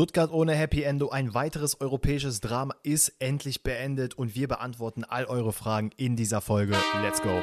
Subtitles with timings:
[0.00, 5.26] Stuttgart ohne Happy Endo, ein weiteres europäisches Drama ist endlich beendet und wir beantworten all
[5.26, 6.74] eure Fragen in dieser Folge.
[7.02, 7.42] Let's go!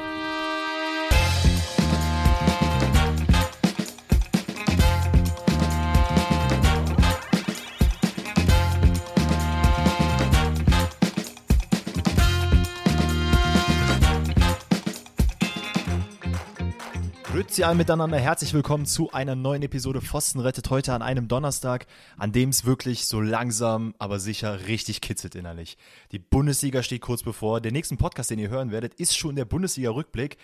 [17.58, 21.88] Grüezi alle miteinander, herzlich willkommen zu einer neuen Episode Pfosten rettet heute an einem Donnerstag,
[22.16, 25.76] an dem es wirklich so langsam, aber sicher richtig kitzelt innerlich.
[26.12, 27.60] Die Bundesliga steht kurz bevor.
[27.60, 30.36] Der nächste Podcast, den ihr hören werdet, ist schon der Bundesliga-Rückblick.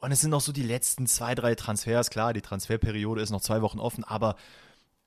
[0.00, 2.08] Und es sind noch so die letzten zwei, drei Transfers.
[2.08, 4.36] Klar, die Transferperiode ist noch zwei Wochen offen, aber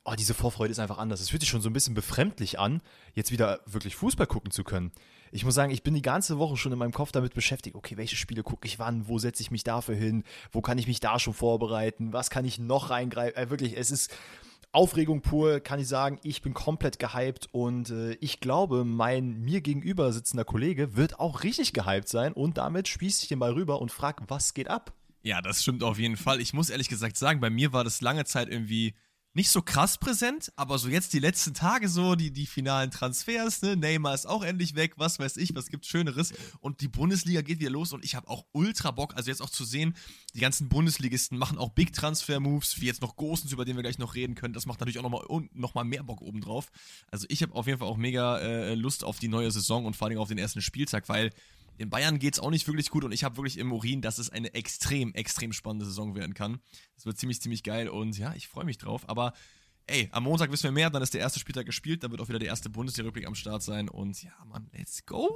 [0.04, 1.20] oh, diese Vorfreude ist einfach anders.
[1.20, 2.80] Es fühlt sich schon so ein bisschen befremdlich an,
[3.16, 4.92] jetzt wieder wirklich Fußball gucken zu können
[5.32, 7.98] ich muss sagen, ich bin die ganze Woche schon in meinem Kopf damit beschäftigt, okay,
[7.98, 11.00] welche Spiele gucke ich wann, wo setze ich mich dafür hin, wo kann ich mich
[11.00, 13.42] da schon vorbereiten, was kann ich noch reingreifen.
[13.42, 14.12] Äh, wirklich, es ist
[14.72, 16.20] Aufregung pur, kann ich sagen.
[16.23, 21.44] Ich bin komplett gehypt und äh, ich glaube, mein mir gegenüber sitzender Kollege wird auch
[21.44, 24.94] richtig gehypt sein und damit spieße ich den mal rüber und frage, was geht ab?
[25.23, 26.40] Ja, das stimmt auf jeden Fall.
[26.40, 28.94] Ich muss ehrlich gesagt sagen, bei mir war das lange Zeit irgendwie
[29.40, 33.62] nicht so krass präsent, aber so jetzt die letzten Tage so, die, die finalen Transfers,
[33.62, 33.78] ne?
[33.78, 36.34] Neymar ist auch endlich weg, was weiß ich, was gibt's Schöneres.
[36.59, 39.50] Und die Bundesliga geht wieder los und ich habe auch ultra Bock, also jetzt auch
[39.50, 39.96] zu sehen,
[40.36, 43.98] die ganzen Bundesligisten machen auch Big Transfer-Moves, wie jetzt noch Gosens, über den wir gleich
[43.98, 44.54] noch reden können.
[44.54, 46.70] Das macht natürlich auch nochmal noch mal mehr Bock obendrauf.
[47.09, 49.96] Also ich habe auf jeden Fall auch mega äh, Lust auf die neue Saison und
[49.96, 51.31] vor allem auf den ersten Spieltag, weil
[51.80, 54.17] in Bayern geht es auch nicht wirklich gut und ich habe wirklich im Urin, dass
[54.17, 56.59] es eine extrem, extrem spannende Saison werden kann.
[56.97, 59.08] Es wird ziemlich, ziemlich geil und ja, ich freue mich drauf.
[59.08, 59.31] Aber
[59.88, 62.27] ey, am Montag wissen wir mehr, dann ist der erste Spieltag gespielt, dann wird auch
[62.27, 65.30] wieder der erste Bundesliga-Rückblick am Start sein und ja, Mann, let's go!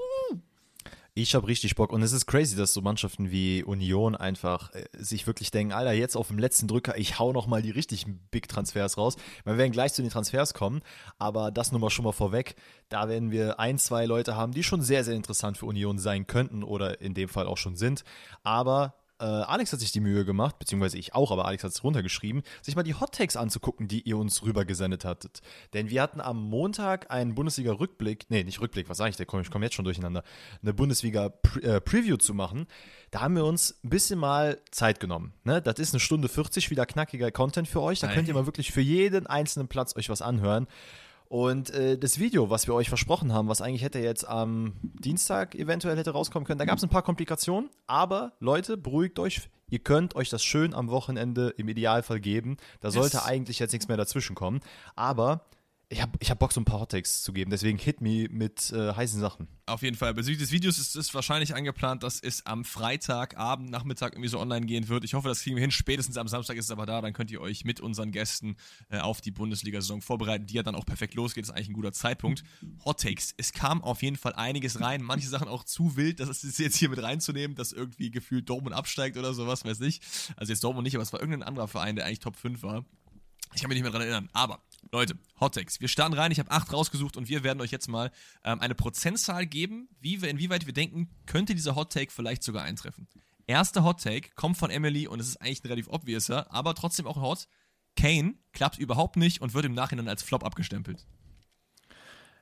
[1.16, 1.94] Ich habe richtig Bock.
[1.94, 5.94] Und es ist crazy, dass so Mannschaften wie Union einfach äh, sich wirklich denken, Alter,
[5.94, 9.16] jetzt auf dem letzten Drücker, ich hau noch mal die richtigen Big Transfers raus.
[9.45, 10.81] Wir werden gleich zu den Transfers kommen,
[11.20, 12.55] aber das nur mal schon mal vorweg,
[12.89, 16.25] da werden wir ein, zwei Leute haben, die schon sehr sehr interessant für Union sein
[16.25, 18.03] könnten oder in dem Fall auch schon sind,
[18.42, 21.82] aber äh, Alex hat sich die Mühe gemacht, beziehungsweise ich auch, aber Alex hat es
[21.82, 25.42] runtergeschrieben, sich mal die Hot Takes anzugucken, die ihr uns rübergesendet hattet.
[25.73, 29.66] Denn wir hatten am Montag einen Bundesliga-Rückblick, nee, nicht Rückblick, was sage ich, ich komme
[29.66, 30.23] jetzt schon durcheinander,
[30.62, 32.67] eine Bundesliga-Preview äh, zu machen.
[33.12, 35.33] Da haben wir uns ein bisschen mal Zeit genommen.
[35.45, 35.62] Ne?
[35.62, 38.02] Das ist eine Stunde 40 wieder knackiger Content für euch.
[38.02, 40.67] Da könnt ihr mal wirklich für jeden einzelnen Platz euch was anhören.
[41.33, 45.55] Und äh, das Video, was wir euch versprochen haben, was eigentlich hätte jetzt am Dienstag
[45.55, 47.71] eventuell hätte rauskommen können, da gab es ein paar Komplikationen.
[47.88, 49.49] Aber Leute, beruhigt euch.
[49.67, 52.58] Ihr könnt euch das schön am Wochenende im Idealfall geben.
[52.82, 53.26] Da sollte yes.
[53.26, 54.60] eigentlich jetzt nichts mehr dazwischen kommen.
[54.95, 55.44] Aber
[55.93, 58.71] ich habe ich hab Bock, so ein paar Hottakes zu geben, deswegen hit me mit
[58.71, 59.48] äh, heißen Sachen.
[59.65, 60.14] Auf jeden Fall.
[60.14, 64.65] Bezüglich des Videos ist es wahrscheinlich angeplant, dass es am Freitagabend, Nachmittag irgendwie so online
[64.65, 65.05] gehen wird.
[65.05, 65.71] Ich hoffe, das kriegen wir hin.
[65.71, 66.99] Spätestens am Samstag ist es aber da.
[66.99, 68.58] Dann könnt ihr euch mit unseren Gästen
[68.89, 71.43] äh, auf die Bundesliga-Saison vorbereiten, die ja dann auch perfekt losgeht.
[71.43, 72.43] Das ist eigentlich ein guter Zeitpunkt.
[72.83, 73.33] Hottakes.
[73.37, 75.02] Es kam auf jeden Fall einiges rein.
[75.02, 78.76] Manche Sachen auch zu wild, das ist jetzt hier mit reinzunehmen, dass irgendwie gefühlt Dortmund
[78.76, 80.03] absteigt oder sowas, weiß nicht.
[80.36, 82.83] Also jetzt Dortmund nicht, aber es war irgendein anderer Verein, der eigentlich Top 5 war.
[83.55, 84.30] Ich kann mich nicht mehr daran erinnern.
[84.33, 84.61] Aber,
[84.92, 85.82] Leute, Hottex.
[85.82, 86.32] Wir starten rein.
[86.32, 88.11] Ich habe acht rausgesucht und wir werden euch jetzt mal
[88.44, 93.08] ähm, eine Prozentzahl geben, wie wir, inwieweit wir denken, könnte dieser Hottake vielleicht sogar eintreffen.
[93.48, 97.17] Erster Hottake kommt von Emily und es ist eigentlich ein relativ obviouser, aber trotzdem auch
[97.17, 97.48] hot.
[97.95, 101.05] Kane klappt überhaupt nicht und wird im Nachhinein als Flop abgestempelt.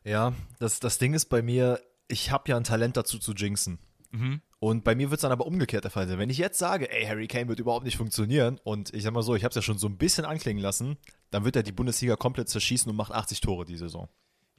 [0.03, 3.79] Ja, das, das Ding ist bei mir, ich habe ja ein Talent dazu zu jinxen.
[4.12, 4.41] Mhm.
[4.63, 6.19] Und bei mir wird es dann aber umgekehrt der Fall sein.
[6.19, 9.23] Wenn ich jetzt sage, ey, Harry Kane wird überhaupt nicht funktionieren und ich sag mal
[9.23, 10.97] so, ich habe es ja schon so ein bisschen anklingen lassen,
[11.31, 14.07] dann wird er die Bundesliga komplett zerschießen und macht 80 Tore die Saison.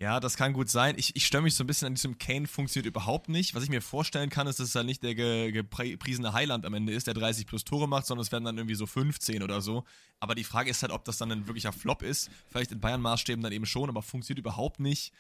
[0.00, 0.96] Ja, das kann gut sein.
[0.98, 3.54] Ich, ich störe mich so ein bisschen an diesem Kane funktioniert überhaupt nicht.
[3.54, 6.92] Was ich mir vorstellen kann, ist, dass es halt nicht der gepriesene Highland am Ende
[6.92, 9.84] ist, der 30 plus Tore macht, sondern es werden dann irgendwie so 15 oder so.
[10.19, 12.28] Aber die Frage ist halt, ob das dann ein wirklicher Flop ist.
[12.48, 15.12] Vielleicht in Bayern-Maßstäben dann eben schon, aber funktioniert überhaupt nicht.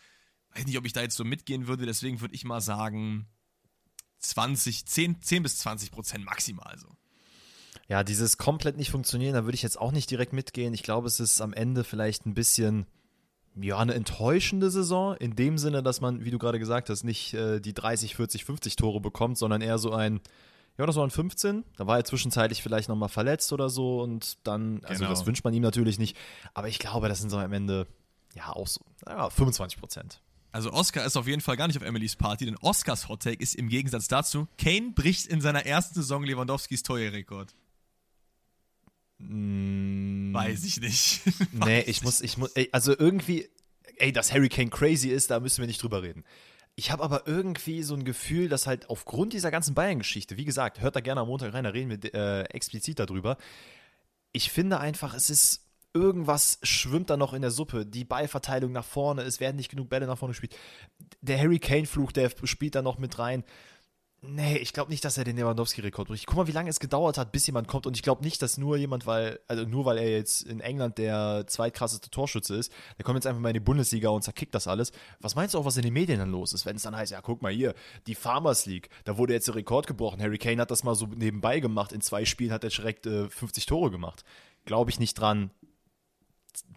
[0.56, 1.86] Weiß nicht, ob ich da jetzt so mitgehen würde.
[1.86, 3.28] Deswegen würde ich mal sagen,
[4.22, 6.88] 20, 10, 10 bis 20 Prozent maximal so.
[7.88, 10.72] Ja, dieses komplett nicht funktionieren, da würde ich jetzt auch nicht direkt mitgehen.
[10.72, 12.86] Ich glaube, es ist am Ende vielleicht ein bisschen,
[13.54, 17.34] ja, eine enttäuschende Saison, in dem Sinne, dass man, wie du gerade gesagt hast, nicht
[17.34, 20.20] äh, die 30, 40, 50 Tore bekommt, sondern eher so ein,
[20.78, 21.64] ja, das waren 15.
[21.76, 25.10] Da war er zwischenzeitlich vielleicht nochmal verletzt oder so und dann, also genau.
[25.10, 26.16] das wünscht man ihm natürlich nicht.
[26.54, 27.86] Aber ich glaube, das sind so am Ende,
[28.34, 30.22] ja, auch so, ja, 25 Prozent.
[30.52, 33.54] Also Oscar ist auf jeden Fall gar nicht auf Emilys Party, denn Oscars Hottake ist
[33.54, 37.54] im Gegensatz dazu, Kane bricht in seiner ersten Saison Lewandowskis Torrekord.
[39.18, 40.34] Mm.
[40.34, 41.22] Weiß ich nicht.
[41.52, 43.48] nee, ich muss, ich muss, ey, also irgendwie,
[43.96, 46.24] ey, dass Harry Kane crazy ist, da müssen wir nicht drüber reden.
[46.74, 50.80] Ich habe aber irgendwie so ein Gefühl, dass halt aufgrund dieser ganzen Bayern-Geschichte, wie gesagt,
[50.80, 53.36] hört da gerne am Montag rein, da reden wir äh, explizit darüber.
[54.32, 57.86] Ich finde einfach, es ist irgendwas schwimmt da noch in der Suppe.
[57.86, 60.56] Die Ballverteilung nach vorne, es werden nicht genug Bälle nach vorne gespielt.
[61.20, 63.44] Der Harry Kane-Fluch, der spielt da noch mit rein.
[64.24, 66.26] Nee, ich glaube nicht, dass er den Lewandowski-Rekord bricht.
[66.26, 67.88] Guck mal, wie lange es gedauert hat, bis jemand kommt.
[67.88, 70.98] Und ich glaube nicht, dass nur jemand, weil, also nur weil er jetzt in England
[70.98, 74.68] der zweitkrasseste Torschütze ist, der kommt jetzt einfach mal in die Bundesliga und zerkickt das
[74.68, 74.92] alles.
[75.18, 77.10] Was meinst du auch, was in den Medien dann los ist, wenn es dann heißt,
[77.10, 77.74] ja, guck mal hier,
[78.06, 80.22] die Farmers League, da wurde jetzt der Rekord gebrochen.
[80.22, 81.90] Harry Kane hat das mal so nebenbei gemacht.
[81.90, 84.24] In zwei Spielen hat er direkt äh, 50 Tore gemacht.
[84.66, 85.50] Glaube ich nicht dran.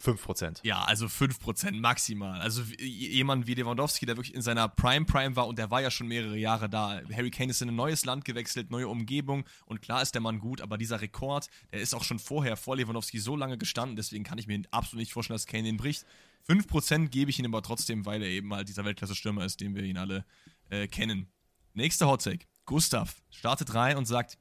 [0.01, 0.59] 5%.
[0.63, 2.39] Ja, also 5% maximal.
[2.39, 5.91] Also jemand wie Lewandowski, der wirklich in seiner Prime Prime war und der war ja
[5.91, 7.01] schon mehrere Jahre da.
[7.13, 10.39] Harry Kane ist in ein neues Land gewechselt, neue Umgebung und klar ist der Mann
[10.39, 14.23] gut, aber dieser Rekord, der ist auch schon vorher vor Lewandowski so lange gestanden, deswegen
[14.23, 16.05] kann ich mir absolut nicht vorstellen, dass Kane den bricht.
[16.47, 19.83] 5% gebe ich ihm aber trotzdem, weil er eben halt dieser Weltklasse-Stürmer ist, den wir
[19.83, 20.25] ihn alle
[20.69, 21.27] äh, kennen.
[21.73, 22.45] Nächster Hottake.
[22.65, 24.37] Gustav startet rein und sagt,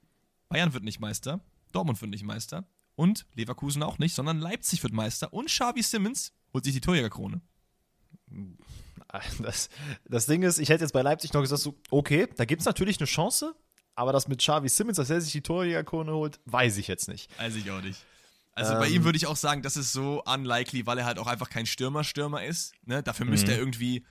[0.48, 1.40] Bayern wird nicht Meister,
[1.72, 2.66] Dortmund wird nicht Meister,
[2.96, 7.40] und Leverkusen auch nicht, sondern Leipzig wird Meister und Xavi Simmons holt sich die Torjägerkrone.
[9.38, 9.68] Das,
[10.08, 12.66] das Ding ist, ich hätte jetzt bei Leipzig noch gesagt, so, okay, da gibt es
[12.66, 13.54] natürlich eine Chance,
[13.94, 17.30] aber das mit Xavi Simmons, dass er sich die Torjägerkrone holt, weiß ich jetzt nicht.
[17.38, 18.04] Weiß ich auch nicht.
[18.54, 21.18] Also ähm, bei ihm würde ich auch sagen, das ist so unlikely, weil er halt
[21.18, 22.72] auch einfach kein Stürmer-Stürmer ist.
[22.84, 23.02] Ne?
[23.02, 23.62] Dafür müsste er mhm.
[23.64, 24.04] irgendwie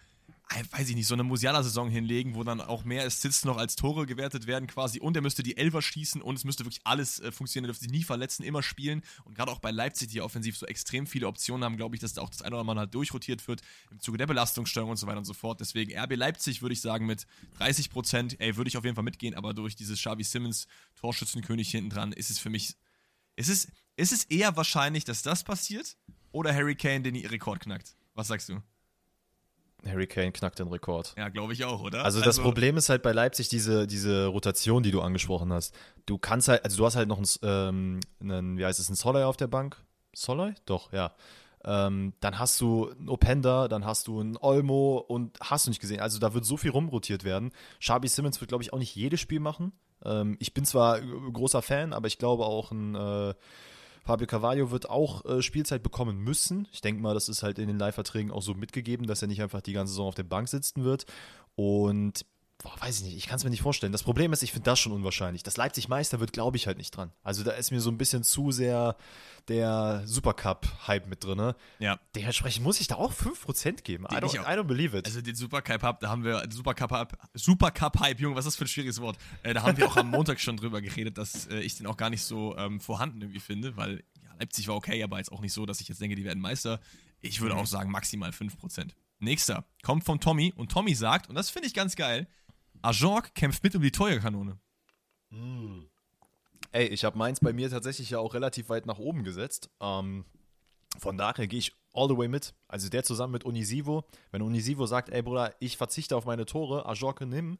[0.71, 4.05] weiß ich nicht, so eine Musiala-Saison hinlegen, wo dann auch mehr Assists noch als Tore
[4.05, 7.31] gewertet werden quasi und er müsste die Elfer schießen und es müsste wirklich alles äh,
[7.31, 10.57] funktionieren, er dürfte sich nie verletzen, immer spielen und gerade auch bei Leipzig, die offensiv
[10.57, 12.81] so extrem viele Optionen haben, glaube ich, dass da auch das eine oder andere Mal
[12.81, 13.61] halt durchrotiert wird
[13.91, 15.59] im Zuge der Belastungssteuerung und so weiter und so fort.
[15.59, 17.25] Deswegen RB Leipzig würde ich sagen mit
[17.57, 21.69] 30 Prozent, ey, würde ich auf jeden Fall mitgehen, aber durch dieses Xavi Simmons Torschützenkönig
[21.69, 22.75] hinten dran ist es für mich,
[23.35, 25.97] ist es, ist es eher wahrscheinlich, dass das passiert
[26.31, 27.95] oder Harry Kane den Rekord knackt?
[28.13, 28.61] Was sagst du?
[29.85, 31.13] Harry Kane knackt den Rekord.
[31.18, 32.03] Ja, glaube ich auch, oder?
[32.03, 35.75] Also, das also, Problem ist halt bei Leipzig diese, diese Rotation, die du angesprochen hast.
[36.06, 38.95] Du kannst halt, also du hast halt noch einen, ähm, einen wie heißt es, einen
[38.95, 39.77] Soloy auf der Bank.
[40.13, 40.53] Soloy?
[40.65, 41.13] Doch, ja.
[41.65, 45.80] Ähm, dann hast du einen Openda, dann hast du einen Olmo und hast du nicht
[45.80, 46.01] gesehen.
[46.01, 47.51] Also da wird so viel rumrotiert werden.
[47.80, 49.71] Schabi Simmons wird, glaube ich, auch nicht jedes Spiel machen.
[50.03, 53.33] Ähm, ich bin zwar großer Fan, aber ich glaube auch ein äh,
[54.03, 56.67] Fabio Carvalho wird auch äh, Spielzeit bekommen müssen.
[56.73, 59.41] Ich denke mal, das ist halt in den Leihverträgen auch so mitgegeben, dass er nicht
[59.41, 61.05] einfach die ganze Saison auf der Bank sitzen wird.
[61.55, 62.25] Und
[62.63, 63.92] boah, weiß ich nicht, ich kann es mir nicht vorstellen.
[63.92, 65.44] Das Problem ist, ich finde das schon unwahrscheinlich.
[65.44, 67.12] Das Leipzig Meister wird, glaube ich, halt nicht dran.
[67.21, 68.95] Also da ist mir so ein bisschen zu sehr
[69.50, 71.38] der Supercup-Hype mit drin.
[71.38, 71.56] Ne?
[71.80, 72.00] Ja.
[72.15, 74.06] Dementsprechend muss ich da auch 5% geben.
[74.06, 75.06] I don't, I don't believe it.
[75.06, 79.01] Also den Supercup-Hype, da haben wir, Supercup-Hype, Supercup-Hype, Junge, was ist das für ein schwieriges
[79.01, 79.18] Wort?
[79.44, 81.98] Äh, da haben wir auch am Montag schon drüber geredet, dass äh, ich den auch
[81.98, 85.42] gar nicht so ähm, vorhanden irgendwie finde, weil ja, Leipzig war okay, aber jetzt auch
[85.42, 86.80] nicht so, dass ich jetzt denke, die werden Meister.
[87.19, 87.62] Ich würde mhm.
[87.62, 88.92] auch sagen, maximal 5%.
[89.19, 92.27] Nächster kommt von Tommy und Tommy sagt, und das finde ich ganz geil,
[92.83, 94.59] Ajork kämpft mit um die Teuerkanone.
[95.30, 95.83] Mm.
[96.71, 99.69] Ey, ich habe meins bei mir tatsächlich ja auch relativ weit nach oben gesetzt.
[99.80, 100.25] Ähm,
[100.97, 102.53] von daher gehe ich all the way mit.
[102.68, 104.06] Also der zusammen mit Unisivo.
[104.31, 107.57] Wenn Unisivo sagt, ey Bruder, ich verzichte auf meine Tore, Ajorke nimm,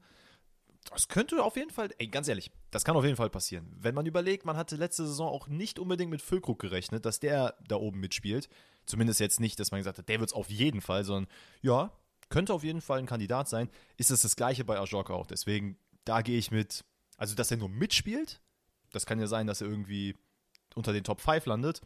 [0.92, 3.72] das könnte auf jeden Fall, ey, ganz ehrlich, das kann auf jeden Fall passieren.
[3.80, 7.56] Wenn man überlegt, man hatte letzte Saison auch nicht unbedingt mit Füllkrug gerechnet, dass der
[7.68, 8.50] da oben mitspielt.
[8.86, 11.32] Zumindest jetzt nicht, dass man gesagt hat, der wird es auf jeden Fall, sondern
[11.62, 11.92] ja,
[12.30, 13.70] könnte auf jeden Fall ein Kandidat sein.
[13.98, 15.28] Ist es das gleiche bei Ajorka auch.
[15.28, 16.84] Deswegen, da gehe ich mit,
[17.18, 18.42] also dass er nur mitspielt,
[18.92, 20.16] das kann ja sein, dass er irgendwie
[20.76, 21.82] unter den Top 5 landet.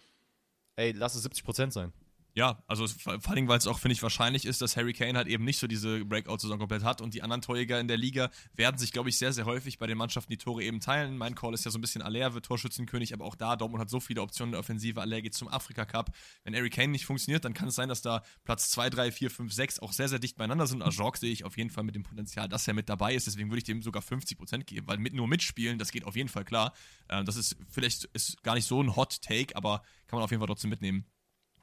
[0.76, 1.94] Ey, lass es 70% sein.
[2.38, 5.28] Ja, also vor allem, weil es auch, finde ich, wahrscheinlich ist, dass Harry Kane halt
[5.28, 8.78] eben nicht so diese Breakout-Saison komplett hat und die anderen Torjäger in der Liga werden
[8.78, 11.18] sich, glaube ich, sehr, sehr häufig bei den Mannschaften die Tore eben teilen.
[11.18, 13.90] Mein Call ist ja so ein bisschen Aller wird Torschützenkönig, aber auch da, Dortmund hat
[13.90, 16.12] so viele Optionen in der Offensive, Aller geht zum Afrika-Cup.
[16.44, 19.32] Wenn Harry Kane nicht funktioniert, dann kann es sein, dass da Platz 2, 3, 4,
[19.32, 20.84] 5, 6 auch sehr, sehr dicht beieinander sind.
[20.84, 23.50] Ajork sehe ich auf jeden Fall mit dem Potenzial, dass er mit dabei ist, deswegen
[23.50, 26.46] würde ich dem sogar 50% geben, weil mit nur mitspielen, das geht auf jeden Fall
[26.46, 26.74] klar.
[27.10, 30.30] Ähm, das ist vielleicht ist gar nicht so ein Hot Take, aber kann man auf
[30.30, 31.08] jeden Fall trotzdem mitnehmen.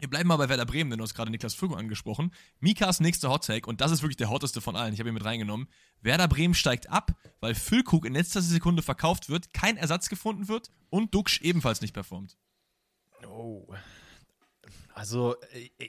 [0.05, 2.31] Wir bleiben mal bei Werder Bremen, denn du hast gerade Niklas Fügo angesprochen.
[2.61, 5.25] Mikas nächster Hottake, und das ist wirklich der hotteste von allen, ich habe ihn mit
[5.25, 5.67] reingenommen.
[6.03, 10.71] Werder Bremen steigt ab, weil Füllkrug in letzter Sekunde verkauft wird, kein Ersatz gefunden wird
[10.91, 12.37] und Duxch ebenfalls nicht performt.
[13.27, 13.67] Oh.
[14.93, 15.37] Also,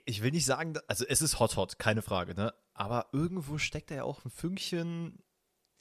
[0.06, 2.54] ich will nicht sagen, also es ist hot hot, keine Frage, ne?
[2.74, 5.20] Aber irgendwo steckt da ja auch ein Fünkchen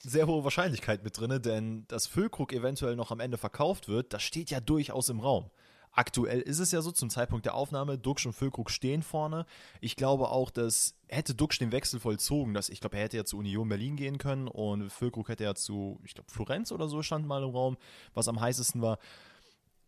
[0.02, 4.24] sehr hohe Wahrscheinlichkeit mit drin, denn dass Füllkrug eventuell noch am Ende verkauft wird, das
[4.24, 5.52] steht ja durchaus im Raum.
[5.96, 9.46] Aktuell ist es ja so, zum Zeitpunkt der Aufnahme, Duxch und Füllkrug stehen vorne.
[9.80, 13.24] Ich glaube auch, dass hätte Duxch den Wechsel vollzogen, dass ich glaube, er hätte ja
[13.24, 17.00] zu Union Berlin gehen können und Füllkrug hätte ja zu, ich glaube, Florenz oder so
[17.02, 17.76] stand mal im Raum,
[18.12, 18.98] was am heißesten war.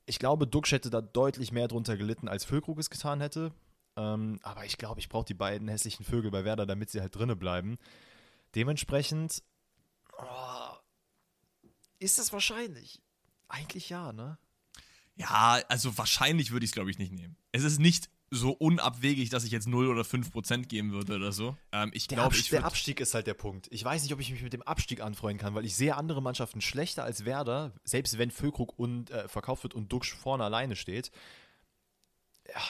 [0.06, 3.52] Ich glaube, Duxch hätte da deutlich mehr drunter gelitten, als Füllkrug es getan hätte.
[3.96, 7.16] Ähm, aber ich glaube, ich brauche die beiden hässlichen Vögel bei Werder, damit sie halt
[7.16, 7.78] drinnen bleiben.
[8.54, 9.42] Dementsprechend
[10.18, 10.76] oh,
[11.98, 13.02] ist das wahrscheinlich.
[13.48, 14.38] Eigentlich ja, ne?
[15.16, 17.37] Ja, also wahrscheinlich würde ich es, glaube ich, nicht nehmen.
[17.52, 21.56] Es ist nicht so unabwegig, dass ich jetzt 0 oder 5% geben würde oder so.
[21.73, 23.68] Ähm, ich Der, glaube, Abs ich der Abstieg ist halt der Punkt.
[23.70, 26.20] Ich weiß nicht, ob ich mich mit dem Abstieg anfreuen kann, weil ich sehe andere
[26.20, 30.76] Mannschaften schlechter als Werder, selbst wenn Füllkrug und, äh, verkauft wird und Duxch vorne alleine
[30.76, 31.12] steht.
[32.49, 32.61] Ja,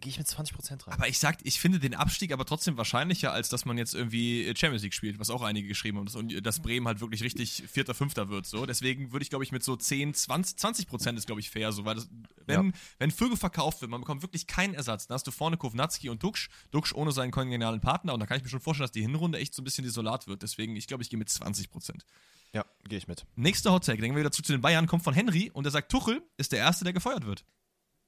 [0.00, 0.94] gehe ich mit 20% rein.
[0.94, 4.44] Aber ich sag, ich finde den Abstieg aber trotzdem wahrscheinlicher, als dass man jetzt irgendwie
[4.56, 7.94] Champions League spielt, was auch einige geschrieben haben, und dass Bremen halt wirklich richtig Vierter,
[7.94, 8.46] Fünfter wird.
[8.46, 8.64] So.
[8.66, 11.72] Deswegen würde ich, glaube ich, mit so 10, 20, 20 Prozent ist, glaube ich, fair.
[11.72, 12.08] So, weil das,
[12.46, 12.72] wenn, Ja.
[12.98, 15.06] wenn Vögel verkauft wird, man bekommt wirklich keinen Ersatz.
[15.06, 18.14] Dann hast du vorne Kovnatski und Duxch, Duxch ohne seinen kongenialen Partner.
[18.14, 20.26] Und da kann ich mir schon vorstellen, dass die Hinrunde echt so ein bisschen desolat
[20.26, 20.42] wird.
[20.42, 22.04] Deswegen, ich glaube, ich gehe mit 20 Prozent.
[22.52, 23.26] ja, gehe ich mit.
[23.36, 25.90] Nächster Hot Take, denken wir wieder zu, den Bayern, kommt von Henry und der sagt,
[25.92, 27.44] Tuchel ist der Erste, der gefeuert wird.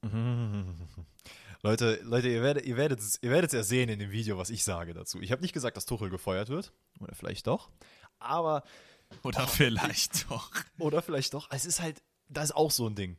[1.65, 4.49] Leute, Leute, ihr werdet, ihr werdet es ihr werdet ja sehen in dem Video, was
[4.49, 5.21] ich sage dazu.
[5.21, 6.73] Ich habe nicht gesagt, dass Tuchel gefeuert wird.
[6.99, 7.69] Oder vielleicht doch.
[8.19, 8.63] Aber,
[9.23, 10.51] Oder vielleicht doch.
[10.77, 11.47] oder vielleicht doch.
[11.51, 13.17] Es ist halt, das ist auch so ein Ding.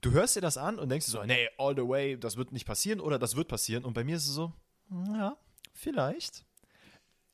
[0.00, 2.52] Du hörst dir das an und denkst dir so, nee, all the way, das wird
[2.52, 3.84] nicht passieren oder das wird passieren.
[3.84, 4.52] Und bei mir ist es so,
[4.90, 5.36] ja,
[5.74, 6.44] vielleicht.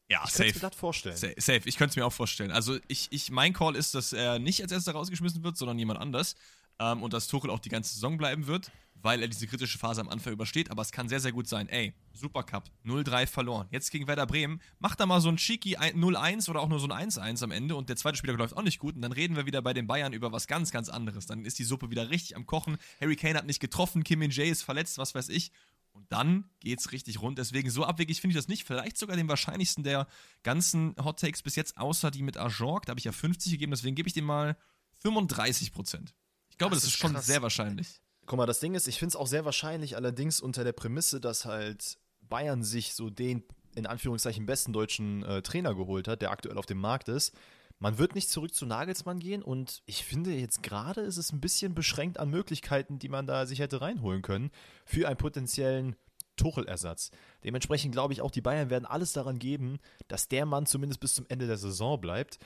[0.08, 1.16] Ja, Ich kann es mir vorstellen.
[1.16, 2.50] Sa- Safe, ich könnte es mir auch vorstellen.
[2.50, 6.00] Also ich, ich, mein Call ist, dass er nicht als erster rausgeschmissen wird, sondern jemand
[6.00, 6.34] anders.
[6.78, 10.00] Ähm, und dass Tuchel auch die ganze Saison bleiben wird, weil er diese kritische Phase
[10.00, 10.70] am Anfang übersteht.
[10.70, 11.68] Aber es kann sehr, sehr gut sein.
[11.68, 13.68] Ey, Supercup, 0-3 verloren.
[13.70, 16.80] Jetzt gegen Werder Bremen, macht da mal so ein cheeky ein- 0-1 oder auch nur
[16.80, 18.96] so ein 1-1 am Ende und der zweite Spieler läuft auch nicht gut.
[18.96, 21.26] Und dann reden wir wieder bei den Bayern über was ganz, ganz anderes.
[21.26, 22.78] Dann ist die Suppe wieder richtig am Kochen.
[23.00, 25.52] Harry Kane hat nicht getroffen, Kim Min-jae ist verletzt, was weiß ich.
[25.92, 27.38] Und dann geht's richtig rund.
[27.38, 28.64] Deswegen so abwegig finde ich das nicht.
[28.64, 30.08] Vielleicht sogar den wahrscheinlichsten der
[30.42, 32.86] ganzen Hot Takes bis jetzt, außer die mit Ajorg.
[32.86, 34.56] Da habe ich ja 50 gegeben, deswegen gebe ich dem mal
[34.98, 36.14] 35 Prozent.
[36.54, 37.26] Ich glaube, Das das, ist ist schon krass.
[37.26, 38.00] sehr wahrscheinlich.
[38.26, 41.20] Guck mal, das Ding ist, ich finde es auch sehr wahrscheinlich, allerdings unter der Prämisse,
[41.20, 43.42] dass halt Bayern sich so den
[43.74, 47.34] in Anführungszeichen besten deutschen äh, Trainer geholt hat, der aktuell auf dem Markt ist.
[47.80, 51.40] Man wird nicht zurück zu Nagelsmann gehen und ich finde jetzt gerade ist es ein
[51.40, 54.52] bisschen beschränkt an Möglichkeiten, die man da sich hätte reinholen können
[54.86, 55.96] für einen potenziellen
[56.36, 57.10] Tuchel-Ersatz.
[57.42, 61.14] Dementsprechend glaube ich auch, die Bayern werden alles daran geben, dass der Mann zumindest bis
[61.14, 62.38] zum Ende der Saison bleibt.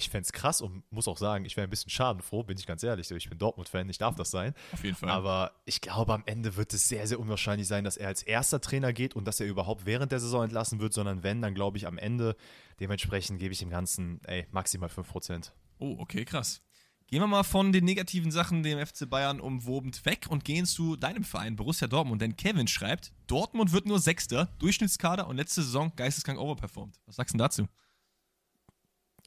[0.00, 2.66] Ich fände es krass und muss auch sagen, ich wäre ein bisschen schadenfroh, bin ich
[2.66, 3.10] ganz ehrlich.
[3.10, 4.54] Ich bin Dortmund-Fan, ich darf das sein.
[4.72, 5.10] Auf jeden Fall.
[5.10, 8.60] Aber ich glaube, am Ende wird es sehr, sehr unwahrscheinlich sein, dass er als erster
[8.60, 11.76] Trainer geht und dass er überhaupt während der Saison entlassen wird, sondern wenn, dann glaube
[11.76, 12.34] ich am Ende.
[12.80, 15.50] Dementsprechend gebe ich dem Ganzen, ey, maximal 5%.
[15.78, 16.62] oh, okay, krass.
[17.10, 20.94] Gehen wir mal von den negativen Sachen dem FC Bayern umwobend weg und gehen zu
[20.94, 22.22] deinem Verein, Borussia Dortmund.
[22.22, 27.00] Denn Kevin schreibt, Dortmund wird nur Sechster, Durchschnittskader und letzte Saison geisteskrank overperformed.
[27.06, 27.68] Was sagst du dazu?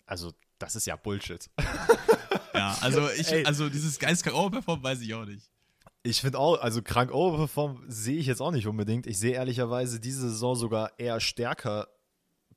[0.06, 0.32] Also,
[0.64, 1.50] das ist ja Bullshit.
[2.56, 3.46] Ja, also ich, Ey.
[3.46, 5.50] also dieses geisteskrank overperformed weiß ich auch nicht.
[6.04, 9.08] Ich finde auch, also krank overperform sehe ich jetzt auch nicht unbedingt.
[9.08, 11.88] Ich sehe ehrlicherweise diese Saison sogar eher stärker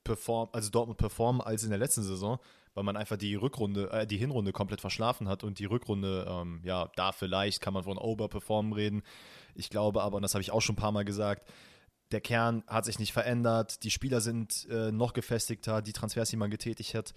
[0.04, 2.38] perform, also Dortmund performen als in der letzten Saison,
[2.75, 6.60] weil man einfach die Rückrunde, äh, die Hinrunde komplett verschlafen hat und die Rückrunde, ähm,
[6.62, 9.02] ja, da vielleicht kann man von Overperformen reden.
[9.54, 11.48] Ich glaube aber, und das habe ich auch schon ein paar Mal gesagt,
[12.12, 16.36] der Kern hat sich nicht verändert, die Spieler sind äh, noch gefestigter, die Transfers, die
[16.36, 17.14] man getätigt hat,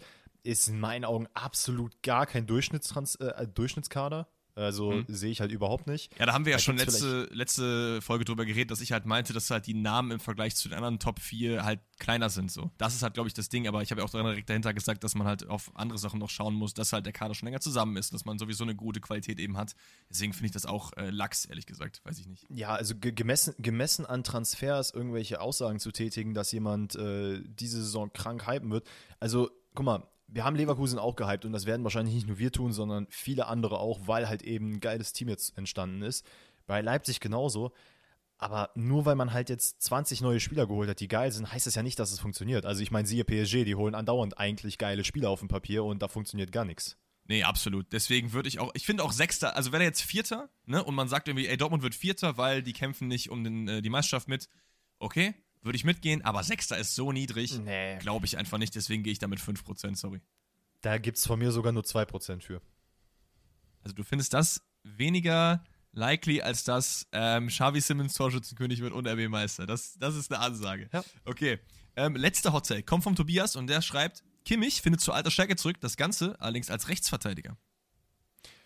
[0.50, 4.28] ist in meinen Augen absolut gar kein Durchschnittstrans äh, Durchschnittskader.
[4.56, 5.06] Also Mhm.
[5.08, 6.12] sehe ich halt überhaupt nicht.
[6.20, 8.92] Ja, da haben wir ja Da schon gibt's letzte, letzte Folge drüber geredet, dass ich
[8.92, 12.30] halt meinte, dass halt die Namen im Vergleich zu den anderen Top 4 halt kleiner
[12.30, 12.52] sind.
[12.52, 12.70] So.
[12.78, 15.06] Das ist halt, glaube ich, das Ding, aber ich habe ja auch direkt dahinter gesagt,
[15.06, 17.62] dass man halt auf andere Sachen noch schauen muss, dass halt der Kader schon länger
[17.62, 19.76] zusammen ist, dass man sowieso eine gute Qualität eben hat.
[20.10, 22.46] Deswegen finde ich das auch äh, Lachs, ehrlich gesagt, weiß ich nicht.
[22.50, 27.78] Ja, also ge gemessen, gemessen an Transfers irgendwelche Aussagen zu tätigen, dass jemand äh, diese
[27.78, 28.86] Saison krank hypen wird.
[29.22, 32.52] Also, guck mal, wir haben Leverkusen auch gehypt und das werden wahrscheinlich nicht nur wir
[32.52, 36.26] tun, sondern viele andere auch, weil halt eben ein geiles Team jetzt entstanden ist.
[36.68, 37.72] Bei Leipzig genauso.
[38.38, 41.68] Aber nur weil man halt jetzt 20 neue Spieler geholt hat, die geil sind, heißt
[41.68, 42.66] das ja nicht, dass es funktioniert.
[42.66, 46.02] Also ich meine, siehe PSG, die holen andauernd eigentlich geile Spieler auf dem Papier und
[46.02, 46.98] da funktioniert gar nichts.
[47.26, 47.92] Nee, absolut.
[47.92, 50.96] Deswegen würde ich auch, ich finde auch Sechster, also wenn er jetzt Vierter, ne, und
[50.96, 53.90] man sagt irgendwie, ey, Dortmund wird Vierter, weil die kämpfen nicht um den, äh, die
[53.90, 54.48] Meisterschaft mit,
[55.00, 57.98] okay, würde ich mitgehen, aber Sechster ist so niedrig, Nee.
[58.00, 60.22] glaube ich einfach nicht, deswegen gehe ich da mit 5%, sorry.
[60.82, 62.62] Da gibt es von mir sogar nur 2% für.
[63.84, 69.28] Also du findest das weniger likely, als dass ähm, Xavi Simmons Torschützenkönig wird und RB
[69.30, 69.66] Meister.
[69.66, 70.90] Das, das ist eine Ansage.
[70.94, 71.04] Ja.
[71.26, 71.60] Okay.
[71.96, 75.56] Ähm, letzter Hot Take kommt vom Tobias und der schreibt, Kimmich findet zu alter Stärke
[75.58, 77.58] zurück, das Ganze allerdings als Rechtsverteidiger.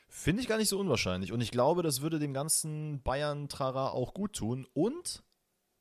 [0.07, 1.31] Finde ich gar nicht so unwahrscheinlich.
[1.31, 4.67] Und ich glaube, das würde dem ganzen Bayern-Trara auch gut tun.
[4.73, 5.23] Und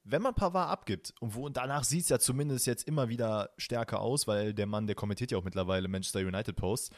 [0.04, 4.00] wenn man Pavard abgibt, und wo, danach sieht es ja zumindest jetzt immer wieder stärker
[4.00, 6.90] aus, weil der Mann, der kommentiert ja auch mittlerweile Manchester United Posts.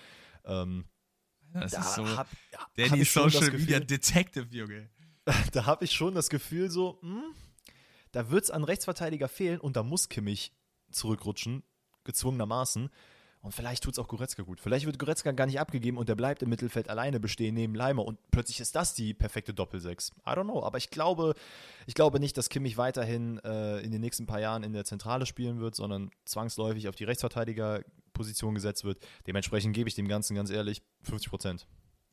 [0.45, 0.87] Ähm,
[1.53, 2.17] Das da ist so.
[2.17, 4.91] hab, ja, hab ich schon das Social Gefühl- Media Detective, Junge.
[5.53, 7.23] da habe ich schon das Gefühl so, hm,
[8.13, 10.53] da wird es an Rechtsverteidiger fehlen und da muss Kimmich
[10.91, 11.63] zurückrutschen,
[12.05, 12.91] gezwungenermaßen.
[13.45, 14.59] Und vielleicht tut es auch Goretzka gut.
[14.59, 18.03] Vielleicht wird Goretzka gar nicht abgegeben und der bleibt im Mittelfeld alleine bestehen neben Leimer
[18.03, 20.13] und plötzlich ist das die perfekte Doppelsechs.
[20.27, 21.35] I don't know, aber ich glaube,
[21.87, 25.27] ich glaube nicht, dass Kimmich weiterhin äh, in den nächsten paar Jahren in der Zentrale
[25.27, 28.99] spielen wird, sondern zwangsläufig auf die Rechtsverteidigerposition gesetzt wird.
[29.27, 31.67] Dementsprechend gebe ich dem Ganzen ganz ehrlich 50 Prozent.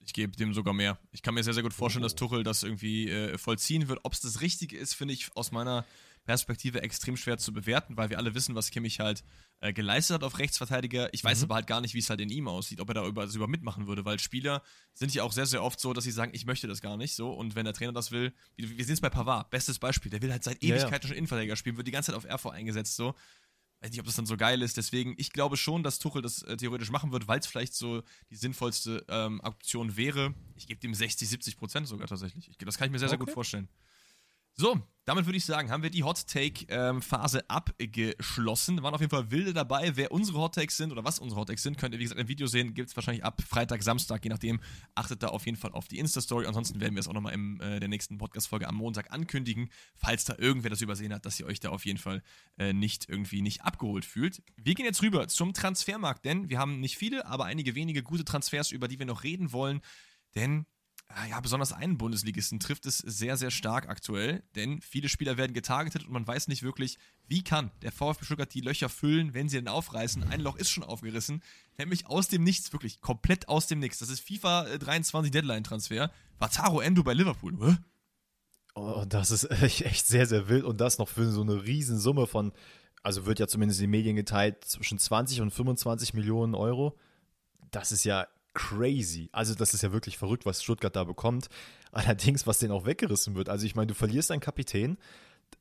[0.06, 0.98] Ich gebe dem sogar mehr.
[1.14, 2.08] Ich kann mir sehr, sehr gut vorstellen, oh.
[2.08, 4.02] dass Tuchel das irgendwie äh, vollziehen wird.
[4.04, 5.86] Ob es das Richtige ist, finde ich aus meiner
[6.26, 9.24] Perspektive extrem schwer zu bewerten, weil wir alle wissen, was Kimmich halt
[9.62, 11.14] äh, geleistet hat auf Rechtsverteidiger.
[11.14, 11.44] Ich weiß mhm.
[11.46, 13.48] aber halt gar nicht, wie es halt in ihm aussieht, ob er da über, über
[13.48, 14.64] mitmachen würde, weil Spieler
[14.94, 17.16] sind ja auch sehr, sehr oft so, dass sie sagen, ich möchte das gar nicht
[17.16, 17.32] so.
[17.32, 20.22] Und wenn der Trainer das will, wir, wir sehen es bei Pavard, bestes Beispiel, der
[20.22, 21.08] will halt seit Ewigkeiten ja, ja.
[21.08, 23.14] schon Innenverteidiger spielen, wird die ganze Zeit auf RV eingesetzt, so.
[23.82, 24.78] Weiß nicht, ob das dann so geil ist.
[24.78, 28.04] Deswegen, ich glaube schon, dass Tuchel das äh, theoretisch machen wird, weil es vielleicht so
[28.30, 30.36] die sinnvollste ähm, Option wäre.
[30.56, 32.48] Ich gebe dem 60, 70 Prozent sogar tatsächlich.
[32.50, 33.70] Ich, das kann ich mir sehr, sehr gut vorstellen.
[34.54, 38.84] So, damit würde ich sagen, haben wir die Hot Take-Phase ähm, abgeschlossen.
[38.84, 39.96] Waren auf jeden Fall wilde dabei.
[39.96, 42.22] Wer unsere Hot Takes sind oder was unsere Hot Takes sind, könnt ihr wie gesagt
[42.22, 42.76] im Video sehen.
[42.76, 44.60] Gibt es wahrscheinlich ab Freitag, Samstag, je nachdem.
[44.94, 46.46] Achtet da auf jeden Fall auf die Insta-Story.
[46.46, 50.24] Ansonsten werden wir es auch nochmal in äh, der nächsten Podcast-Folge am Montag ankündigen, falls
[50.24, 52.22] da irgendwer das übersehen hat, dass ihr euch da auf jeden Fall
[52.58, 54.44] äh, nicht irgendwie nicht abgeholt fühlt.
[54.56, 58.24] Wir gehen jetzt rüber zum Transfermarkt, denn wir haben nicht viele, aber einige wenige gute
[58.24, 59.82] Transfers, über die wir noch reden wollen.
[60.36, 60.68] Denn
[61.30, 66.06] ja, besonders einen Bundesligisten trifft es sehr, sehr stark aktuell, denn viele Spieler werden getargetet
[66.06, 69.58] und man weiß nicht wirklich, wie kann der VfB Stuttgart die Löcher füllen, wenn sie
[69.58, 70.24] denn aufreißen.
[70.24, 71.42] Ein Loch ist schon aufgerissen,
[71.78, 74.00] nämlich aus dem Nichts, wirklich komplett aus dem Nichts.
[74.00, 76.12] Das ist FIFA 23 äh, Deadline-Transfer.
[76.38, 77.58] Vataro Endo bei Liverpool.
[77.60, 77.78] Hä?
[78.76, 82.52] Oh, das ist echt sehr, sehr wild und das noch für so eine Riesensumme von,
[83.04, 86.98] also wird ja zumindest in den Medien geteilt, zwischen 20 und 25 Millionen Euro.
[87.72, 89.30] Das ist ja crazy.
[89.32, 91.48] Also, das ist ja wirklich verrückt, was Stuttgart da bekommt.
[91.92, 93.50] Allerdings, was denen auch weggerissen wird.
[93.50, 94.98] Also, ich meine, du verlierst einen Kapitän.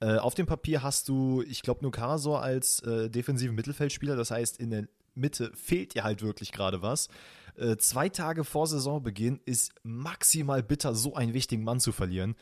[0.00, 4.16] Äh, auf dem Papier hast du, ich glaube, nur Karasor als äh, defensiven Mittelfeldspieler.
[4.16, 7.08] Das heißt, in der Mitte fehlt dir halt wirklich gerade was.
[7.56, 12.36] Äh, zwei Tage vor Saisonbeginn ist maximal bitter, so einen wichtigen Mann zu verlieren.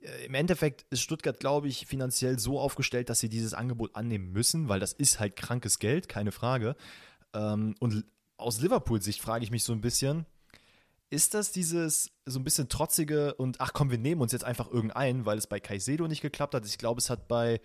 [0.00, 4.32] Äh, Im Endeffekt ist Stuttgart, glaube ich, finanziell so aufgestellt, dass sie dieses Angebot annehmen
[4.32, 6.76] müssen, weil das ist halt krankes Geld, keine Frage.
[7.34, 8.04] Ähm, und
[8.36, 10.26] aus Liverpool-Sicht frage ich mich so ein bisschen,
[11.10, 14.70] ist das dieses so ein bisschen trotzige und ach komm, wir nehmen uns jetzt einfach
[14.70, 16.66] irgendeinen, weil es bei Caicedo nicht geklappt hat.
[16.66, 17.60] Ich glaube, es hat bei,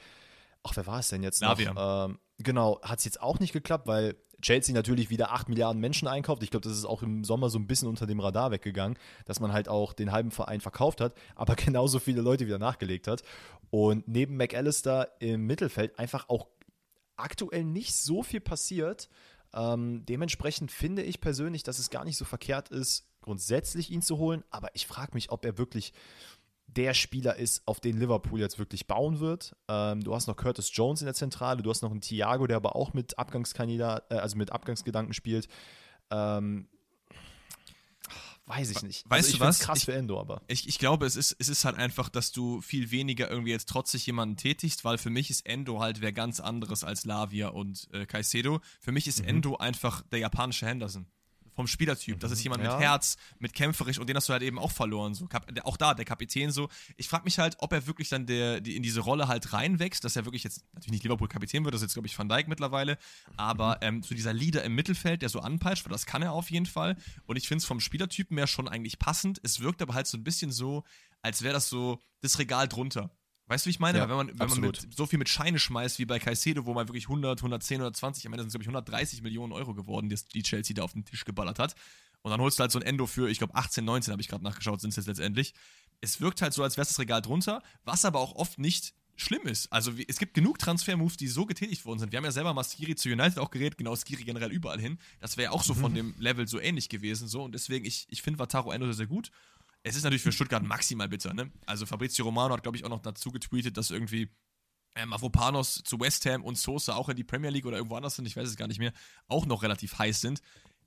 [0.64, 1.58] ach, wer war es denn jetzt noch?
[1.60, 6.08] Ähm, genau, hat es jetzt auch nicht geklappt, weil Chelsea natürlich wieder 8 Milliarden Menschen
[6.08, 6.44] einkauft.
[6.44, 9.40] Ich glaube, das ist auch im Sommer so ein bisschen unter dem Radar weggegangen, dass
[9.40, 13.24] man halt auch den halben Verein verkauft hat, aber genauso viele Leute wieder nachgelegt hat.
[13.70, 16.48] Und neben McAllister im Mittelfeld einfach auch
[17.16, 19.10] aktuell nicht so viel passiert.
[19.54, 24.18] Ähm, dementsprechend finde ich persönlich, dass es gar nicht so verkehrt ist, grundsätzlich ihn zu
[24.18, 24.44] holen.
[24.50, 25.94] Aber ich frage mich, ob er wirklich
[26.68, 29.56] der Spieler ist, auf den Liverpool jetzt wirklich bauen wird.
[29.68, 32.58] Ähm, du hast noch Curtis Jones in der Zentrale, du hast noch einen Thiago, der
[32.58, 35.50] aber auch mit Abgangskandidat, äh, also mit Abgangsgedanken spielt.
[36.12, 36.68] Ähm,
[38.52, 39.10] Weiß ich nicht.
[39.10, 39.60] Weißt also ich du was?
[39.60, 40.42] krass ich, für Endo, aber.
[40.48, 43.70] Ich, ich glaube, es ist, es ist halt einfach, dass du viel weniger irgendwie jetzt
[43.70, 47.88] trotzig jemanden tätigst, weil für mich ist Endo halt wer ganz anderes als Lavia und
[47.94, 48.60] äh, Caicedo.
[48.82, 49.30] Für mich ist mhm.
[49.30, 51.06] Endo einfach der japanische Henderson
[51.54, 52.20] vom Spielertyp.
[52.20, 52.44] Das ist mhm.
[52.44, 52.74] jemand ja.
[52.74, 55.14] mit Herz, mit kämpferisch und den hast du halt eben auch verloren.
[55.14, 55.28] So.
[55.64, 56.70] Auch da, der Kapitän so.
[56.98, 60.04] Ich frage mich halt, ob er wirklich dann der, die, in diese Rolle halt reinwächst,
[60.04, 62.48] dass er wirklich jetzt natürlich nicht Liverpool-Kapitän wird, das ist jetzt, glaube ich, Van Dijk
[62.48, 62.98] mittlerweile,
[63.38, 63.82] aber mhm.
[63.82, 66.66] ähm, so dieser Leader im Mittelfeld, der so anpeitscht, weil das kann er auf jeden
[66.66, 66.98] Fall.
[67.26, 69.40] Und ich finde es vom Spielertypen her schon eigentlich passend.
[69.44, 70.84] Es wirkt aber halt so ein bisschen so,
[71.22, 73.12] als wäre das so das Regal drunter.
[73.52, 73.98] Weißt du, wie ich meine?
[73.98, 76.74] Ja, wenn man, wenn man mit, so viel mit Scheine schmeißt wie bei Caicedo, wo
[76.74, 80.08] man wirklich 100, 110, 120, am Ende sind es, glaube ich, 130 Millionen Euro geworden,
[80.08, 81.76] die, die Chelsea da auf den Tisch geballert hat.
[82.22, 84.30] Und dann holst du halt so ein Endo für, ich glaube, 18, 19 habe ich
[84.30, 85.54] gerade nachgeschaut, sind es jetzt letztendlich.
[86.00, 89.44] Es wirkt halt so, als wäre das Regal drunter, was aber auch oft nicht schlimm
[89.44, 89.70] ist.
[89.74, 92.14] Also es gibt genug Transfer-Moves, die so getätigt worden sind.
[92.14, 94.98] Wir haben ja selber mal Skiri zu United auch geredet, genau Skiri generell überall hin.
[95.20, 95.96] Das wäre ja auch so von mhm.
[95.96, 97.28] dem Level so ähnlich gewesen.
[97.28, 97.44] So.
[97.44, 99.30] Und deswegen, ich, ich finde Vataro Endo sehr, sehr gut.
[99.84, 101.52] Es ist natürlich für Stuttgart maximal bitter, ne?
[101.66, 104.30] Also Fabrizio Romano hat, glaube ich, auch noch dazu getweetet, dass irgendwie
[104.96, 108.16] ähm, Avopanos zu West Ham und Sosa auch in die Premier League oder irgendwo anders
[108.16, 108.94] sind, ich weiß es gar nicht mehr,
[109.28, 110.42] auch noch relativ heiß sind.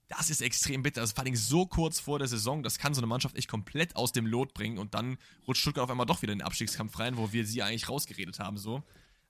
[0.09, 1.01] Das ist extrem bitter.
[1.01, 3.49] Das ist vor allem so kurz vor der Saison, das kann so eine Mannschaft echt
[3.49, 5.17] komplett aus dem Lot bringen und dann
[5.49, 8.39] rutscht Stuttgart auf einmal doch wieder in den Abstiegskampf rein, wo wir sie eigentlich rausgeredet
[8.39, 8.83] haben, so.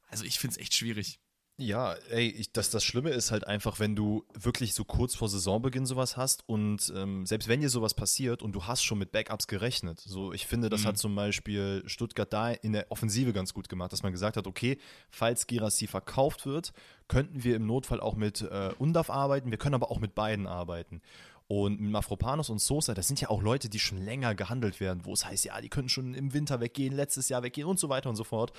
[0.08, 1.20] Also ich finde es echt schwierig.
[1.56, 5.28] Ja, ey, ich, das, das Schlimme ist halt einfach, wenn du wirklich so kurz vor
[5.28, 9.12] Saisonbeginn sowas hast und ähm, selbst wenn dir sowas passiert und du hast schon mit
[9.12, 10.86] Backups gerechnet, so ich finde, das mhm.
[10.88, 14.48] hat zum Beispiel Stuttgart da in der Offensive ganz gut gemacht, dass man gesagt hat,
[14.48, 14.78] okay,
[15.10, 16.72] falls Girassi verkauft wird,
[17.06, 20.48] könnten wir im Notfall auch mit äh, Undaf arbeiten, wir können aber auch mit beiden
[20.48, 21.02] arbeiten.
[21.46, 25.12] Und Mafropanos und Sosa, das sind ja auch Leute, die schon länger gehandelt werden, wo
[25.12, 28.08] es heißt, ja, die können schon im Winter weggehen, letztes Jahr weggehen und so weiter
[28.08, 28.52] und so fort.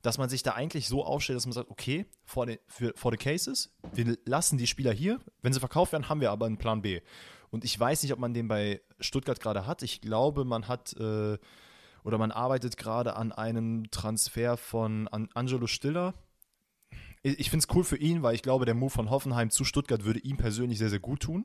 [0.00, 3.12] Dass man sich da eigentlich so aufstellt, dass man sagt, okay, for the, für, for
[3.12, 6.56] the cases, wir lassen die Spieler hier, wenn sie verkauft werden, haben wir aber einen
[6.56, 7.02] Plan B.
[7.50, 9.82] Und ich weiß nicht, ob man den bei Stuttgart gerade hat.
[9.82, 11.36] Ich glaube, man hat äh,
[12.04, 16.14] oder man arbeitet gerade an einem Transfer von an Angelo Stiller.
[17.22, 20.04] Ich finde es cool für ihn, weil ich glaube, der Move von Hoffenheim zu Stuttgart
[20.04, 21.44] würde ihm persönlich sehr, sehr gut tun.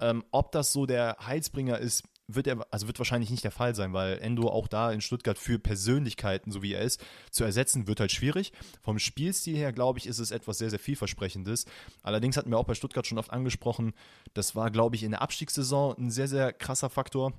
[0.00, 3.74] Ähm, ob das so der Heilsbringer ist, wird er, also wird wahrscheinlich nicht der Fall
[3.74, 7.86] sein, weil Endo auch da in Stuttgart für Persönlichkeiten, so wie er ist, zu ersetzen,
[7.86, 8.52] wird halt schwierig.
[8.80, 11.66] Vom Spielstil her, glaube ich, ist es etwas sehr, sehr vielversprechendes.
[12.02, 13.92] Allerdings hatten wir auch bei Stuttgart schon oft angesprochen,
[14.34, 17.32] das war, glaube ich, in der Abstiegssaison ein sehr, sehr krasser Faktor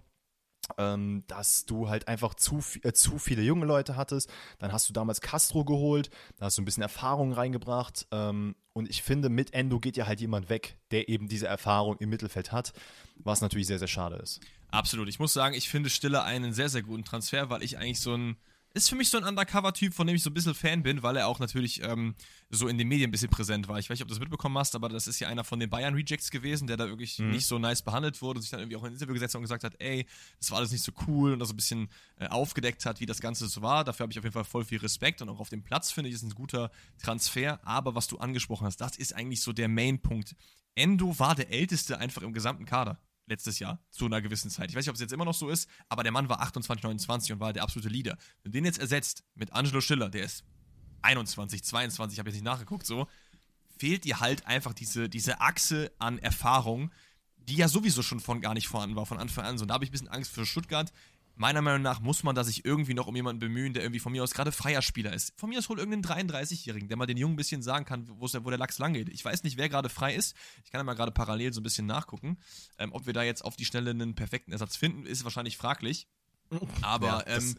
[0.78, 4.32] ähm, dass du halt einfach zu, äh, zu viele junge Leute hattest.
[4.60, 8.08] Dann hast du damals Castro geholt, da hast du ein bisschen Erfahrung reingebracht.
[8.12, 11.98] Ähm, und ich finde, mit Endo geht ja halt jemand weg, der eben diese Erfahrung
[11.98, 12.74] im Mittelfeld hat,
[13.18, 14.40] was natürlich sehr, sehr schade ist.
[14.72, 15.08] Absolut.
[15.08, 18.16] Ich muss sagen, ich finde Stille einen sehr, sehr guten Transfer, weil ich eigentlich so
[18.16, 18.38] ein
[18.76, 21.16] ist für mich so ein Undercover-Typ, von dem ich so ein bisschen Fan bin, weil
[21.16, 22.16] er auch natürlich ähm,
[22.50, 23.78] so in den Medien ein bisschen präsent war.
[23.78, 25.70] Ich weiß nicht, ob du das mitbekommen hast, aber das ist ja einer von den
[25.70, 27.32] Bayern-Rejects gewesen, der da wirklich mhm.
[27.32, 29.40] nicht so nice behandelt wurde und sich dann irgendwie auch in ein Interview gesetzt hat
[29.40, 30.08] und gesagt hat, ey,
[30.40, 33.06] das war alles nicht so cool und das so ein bisschen äh, aufgedeckt hat, wie
[33.06, 33.84] das Ganze so war.
[33.84, 36.10] Dafür habe ich auf jeden Fall voll viel Respekt und auch auf dem Platz finde
[36.10, 37.60] ich, ist ein guter Transfer.
[37.64, 40.36] Aber was du angesprochen hast, das ist eigentlich so der Main-Punkt.
[40.74, 44.70] Endo war der Älteste einfach im gesamten Kader letztes Jahr zu einer gewissen Zeit.
[44.70, 46.84] Ich weiß nicht, ob es jetzt immer noch so ist, aber der Mann war 28,
[46.84, 48.18] 29 und war der absolute Leader.
[48.42, 50.44] Wenn du den jetzt ersetzt mit Angelo Schiller, der ist
[51.02, 53.08] 21, 22, ich habe jetzt nicht nachgeguckt, so,
[53.78, 56.92] fehlt dir halt einfach diese, diese Achse an Erfahrung,
[57.38, 59.58] die ja sowieso schon von gar nicht vorhanden war von Anfang an.
[59.58, 60.94] So, und da habe ich ein bisschen Angst für Stuttgart,
[61.36, 64.12] meiner Meinung nach muss man da sich irgendwie noch um jemanden bemühen, der irgendwie von
[64.12, 65.34] mir aus gerade freier Spieler ist.
[65.38, 68.28] Von mir aus hol irgendeinen 33-Jährigen, der mal den Jungen ein bisschen sagen kann, wo
[68.28, 69.10] der, wo der Lachs lang geht.
[69.10, 70.36] Ich weiß nicht, wer gerade frei ist.
[70.64, 72.38] Ich kann ja mal gerade parallel so ein bisschen nachgucken.
[72.78, 76.08] Ähm, ob wir da jetzt auf die Schnelle einen perfekten Ersatz finden, ist wahrscheinlich fraglich.
[76.82, 77.56] Aber ja, ähm,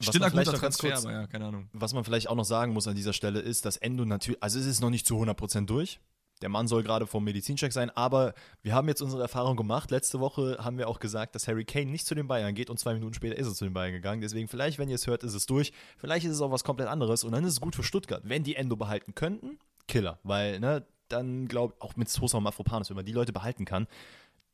[0.00, 1.68] stiller guter Transfer, kurz, aber ja, keine Ahnung.
[1.72, 4.58] Was man vielleicht auch noch sagen muss an dieser Stelle ist, dass Endo natürlich, also
[4.58, 6.00] es ist noch nicht zu 100% durch.
[6.42, 9.90] Der Mann soll gerade vom Medizincheck sein, aber wir haben jetzt unsere Erfahrung gemacht.
[9.90, 12.78] Letzte Woche haben wir auch gesagt, dass Harry Kane nicht zu den Bayern geht und
[12.78, 14.20] zwei Minuten später ist er zu den Bayern gegangen.
[14.20, 15.72] Deswegen, vielleicht, wenn ihr es hört, ist es durch.
[15.96, 18.22] Vielleicht ist es auch was komplett anderes und dann ist es gut für Stuttgart.
[18.24, 20.18] Wenn die Endo behalten könnten, Killer.
[20.24, 23.64] Weil, ne, dann glaube ich, auch mit Sosa und Mafropanos, wenn man die Leute behalten
[23.64, 23.86] kann,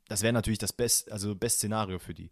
[0.09, 2.31] das wäre natürlich das Best, also Best Szenario für die.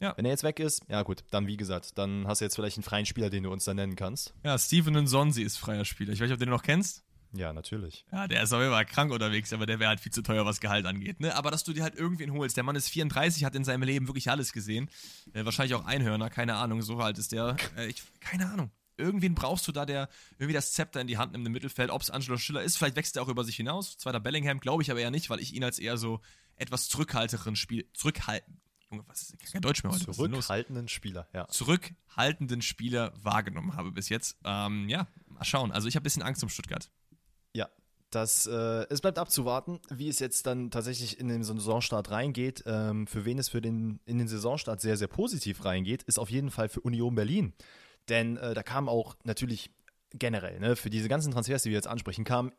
[0.00, 0.14] Ja.
[0.16, 2.76] Wenn er jetzt weg ist, ja gut, dann wie gesagt, dann hast du jetzt vielleicht
[2.76, 4.34] einen freien Spieler, den du uns dann nennen kannst.
[4.44, 6.12] Ja, Steven Nsonsi ist freier Spieler.
[6.12, 7.04] Ich weiß nicht, ob du den noch kennst.
[7.34, 8.04] Ja, natürlich.
[8.12, 10.60] Ja, der ist jeden Fall krank unterwegs, aber der wäre halt viel zu teuer, was
[10.60, 11.20] Gehalt angeht.
[11.20, 11.34] Ne?
[11.34, 12.56] Aber dass du dir halt irgendwen holst.
[12.56, 14.90] Der Mann ist 34, hat in seinem Leben wirklich alles gesehen.
[15.32, 17.56] Äh, wahrscheinlich auch Einhörner, keine Ahnung, so alt ist der.
[17.76, 18.70] Äh, ich, keine Ahnung.
[18.98, 21.90] Irgendwen brauchst du da, der irgendwie das Zepter in die Hand nimmt im Mittelfeld.
[21.90, 23.96] Ob es Angelo Schiller ist, vielleicht wächst er auch über sich hinaus.
[23.96, 26.20] Zweiter Bellingham, glaube ich aber eher nicht, weil ich ihn als eher so
[26.56, 27.88] etwas zurückhalteren Spiel.
[27.94, 28.60] Zurückhalten.
[28.90, 30.10] Junge, was ist kein Deutsch mehr heute?
[30.10, 31.48] Zurückhaltenden Spieler, ja.
[31.48, 34.36] Zurückhaltenden Spieler wahrgenommen habe bis jetzt.
[34.44, 35.72] Ähm, ja, mal schauen.
[35.72, 36.90] Also ich habe ein bisschen Angst um Stuttgart.
[37.54, 37.68] Ja,
[38.10, 42.62] das, äh, es bleibt abzuwarten, wie es jetzt dann tatsächlich in den Saisonstart reingeht.
[42.66, 46.30] Ähm, für wen es für den, in den Saisonstart sehr, sehr positiv reingeht, ist auf
[46.30, 47.54] jeden Fall für Union Berlin.
[48.08, 49.70] Denn äh, da kam auch natürlich
[50.10, 52.52] generell, ne, für diese ganzen Transfers, die wir jetzt ansprechen, kam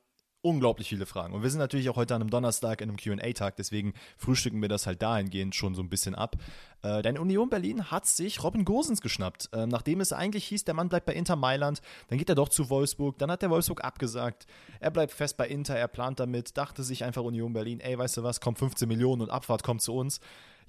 [0.44, 1.34] unglaublich viele Fragen.
[1.34, 4.70] Und wir sind natürlich auch heute an einem Donnerstag in einem QA-Tag, deswegen frühstücken wir
[4.70, 6.36] das halt dahingehend schon so ein bisschen ab.
[6.84, 9.50] Äh, denn Union Berlin hat sich Robin Gosens geschnappt.
[9.54, 12.50] Ähm, nachdem es eigentlich hieß, der Mann bleibt bei Inter Mailand, dann geht er doch
[12.50, 14.46] zu Wolfsburg, dann hat der Wolfsburg abgesagt.
[14.82, 18.18] Er bleibt fest bei Inter, er plant damit, dachte sich einfach Union Berlin, ey, weißt
[18.18, 20.20] du was, kommt 15 Millionen und Abfahrt kommt zu uns.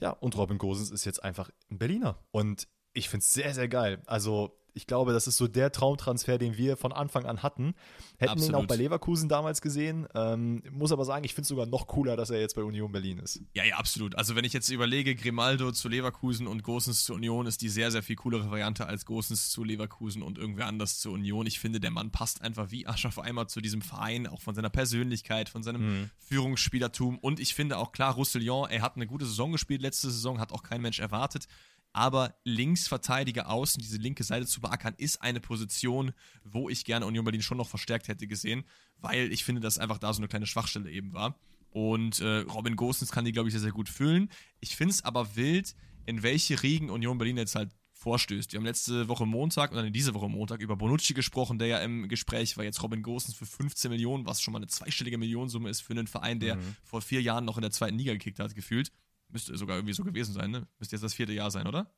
[0.01, 2.19] Ja, und Robin Gosens ist jetzt einfach ein Berliner.
[2.31, 4.01] Und ich finde es sehr, sehr geil.
[4.07, 7.75] Also ich glaube, das ist so der Traumtransfer, den wir von Anfang an hatten.
[8.19, 8.51] Hätten Absolut.
[8.51, 10.09] ihn auch bei Leverkusen damals gesehen.
[10.15, 12.91] Ähm, muss aber sagen, ich finde es sogar noch cooler, dass er jetzt bei Union
[12.91, 13.41] Berlin ist.
[13.55, 14.17] Ja, ja, absolut.
[14.17, 17.93] Also wenn ich jetzt überlege, Grimaldo zu Leverkusen und Gosens zu Union ist die sehr,
[17.93, 21.47] sehr viel coolere Variante als Gosens zu Leverkusen und irgendwer anders zu Union.
[21.47, 24.57] Ich finde, der Mann passt einfach wie Ascha auf einmal zu diesem Verein, auch von
[24.57, 26.11] seiner Persönlichkeit, von seinem mhm.
[26.19, 27.19] Führungsspielertum.
[27.19, 30.53] Und ich finde auch klar, Roussillon, er hat eine gute Saison gespielt letzte Saison, hat
[30.53, 31.47] auch kein Mensch erwartet
[31.95, 37.25] aber Linksverteidiger außen, diese linke Seite zu beackern, ist eine Position, wo ich gerne Union
[37.25, 38.65] Berlin schon noch verstärkt hätte gesehen,
[38.99, 41.39] weil ich finde, dass einfach da so eine kleine Schwachstelle eben war.
[41.71, 44.29] Und äh, Robin Gosens kann die, glaube ich, sehr, sehr gut füllen.
[44.61, 48.53] Ich finde es aber wild, in welche Riegen Union Berlin jetzt halt vorstößt.
[48.53, 52.09] Wir haben letzte Woche Montag oder diese Woche Montag über Bonucci gesprochen, der ja im
[52.09, 52.65] Gespräch war.
[52.65, 56.09] Jetzt Robin Gosens für 15 Millionen, was schon mal eine zweistellige Millionensumme ist für einen
[56.09, 56.77] Verein, der mhm.
[56.83, 58.91] vor vier Jahren noch in der zweiten Liga gekickt hat, gefühlt.
[59.35, 60.69] Müsste sogar irgendwie so gewesen sein, ne?
[60.79, 61.93] Müsste jetzt das vierte Jahr sein, oder?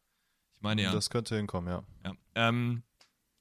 [0.55, 0.91] Ich meine ja.
[0.91, 1.85] Das könnte hinkommen, ja.
[2.03, 2.15] ja.
[2.35, 2.83] Ähm,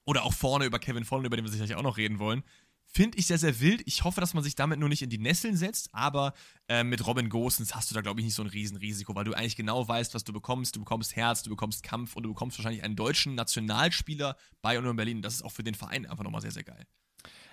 [0.04, 2.44] oder auch vorne über Kevin Vollen, über den wir sicherlich auch noch reden wollen.
[2.84, 3.82] Finde ich sehr, sehr wild.
[3.86, 6.34] Ich hoffe, dass man sich damit nur nicht in die Nesseln setzt, aber
[6.68, 9.34] äh, mit Robin Gosens hast du da, glaube ich, nicht so ein Riesenrisiko, weil du
[9.34, 10.76] eigentlich genau weißt, was du bekommst.
[10.76, 14.98] Du bekommst Herz, du bekommst Kampf und du bekommst wahrscheinlich einen deutschen Nationalspieler bei Union
[14.98, 15.22] Berlin.
[15.22, 16.86] Das ist auch für den Verein einfach nochmal sehr, sehr geil.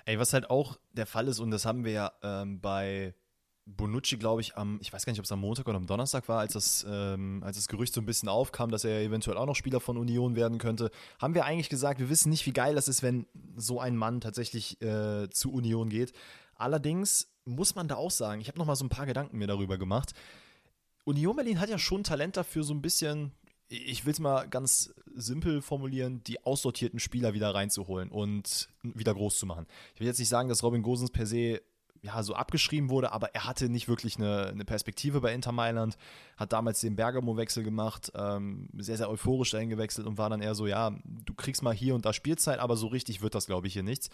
[0.06, 3.14] Ey, was halt auch der Fall ist, und das haben wir ja ähm, bei
[3.64, 6.28] Bonucci, glaube ich, am, ich weiß gar nicht, ob es am Montag oder am Donnerstag
[6.28, 9.46] war, als das, ähm, als das Gerücht so ein bisschen aufkam, dass er eventuell auch
[9.46, 12.74] noch Spieler von Union werden könnte, haben wir eigentlich gesagt, wir wissen nicht, wie geil
[12.74, 16.12] das ist, wenn so ein Mann tatsächlich äh, zu Union geht.
[16.56, 19.46] Allerdings muss man da auch sagen, ich habe noch mal so ein paar Gedanken mir
[19.46, 20.12] darüber gemacht.
[21.04, 23.32] Union Berlin hat ja schon Talent dafür, so ein bisschen,
[23.68, 29.38] ich will es mal ganz simpel formulieren, die aussortierten Spieler wieder reinzuholen und wieder groß
[29.38, 29.66] zu machen.
[29.94, 31.62] Ich will jetzt nicht sagen, dass Robin Gosens per se
[32.02, 35.96] ja, so abgeschrieben wurde, aber er hatte nicht wirklich eine, eine Perspektive bei Inter Mailand,
[36.36, 40.56] hat damals den Bergamo-Wechsel gemacht, ähm, sehr, sehr euphorisch dahin gewechselt und war dann eher
[40.56, 43.68] so, ja, du kriegst mal hier und da Spielzeit, aber so richtig wird das, glaube
[43.68, 44.10] ich, hier nichts.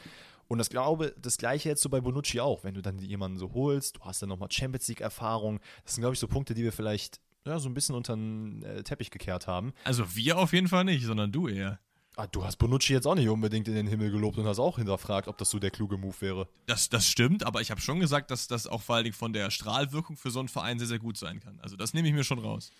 [0.48, 3.55] Und das glaube, das gleiche jetzt so bei Bonucci auch, wenn du dann jemanden so
[3.55, 6.72] holst, du hast dann nochmal Champions League-Erfahrung, das sind, glaube ich, so Punkte, die wir
[6.72, 9.72] vielleicht ja, so ein bisschen unter den äh, Teppich gekehrt haben.
[9.85, 11.81] Also wir auf jeden Fall nicht, sondern du eher.
[12.18, 14.78] Ah, du hast Bonucci jetzt auch nicht unbedingt in den Himmel gelobt und hast auch
[14.78, 16.48] hinterfragt, ob das so der kluge Move wäre.
[16.66, 19.33] Das, das stimmt, aber ich habe schon gesagt, dass das auch vor allen Dingen von
[19.33, 21.61] der Strahlwirkung für so einen Verein sehr, sehr gut sein kann.
[21.61, 22.72] Also das nehme ich mir schon raus.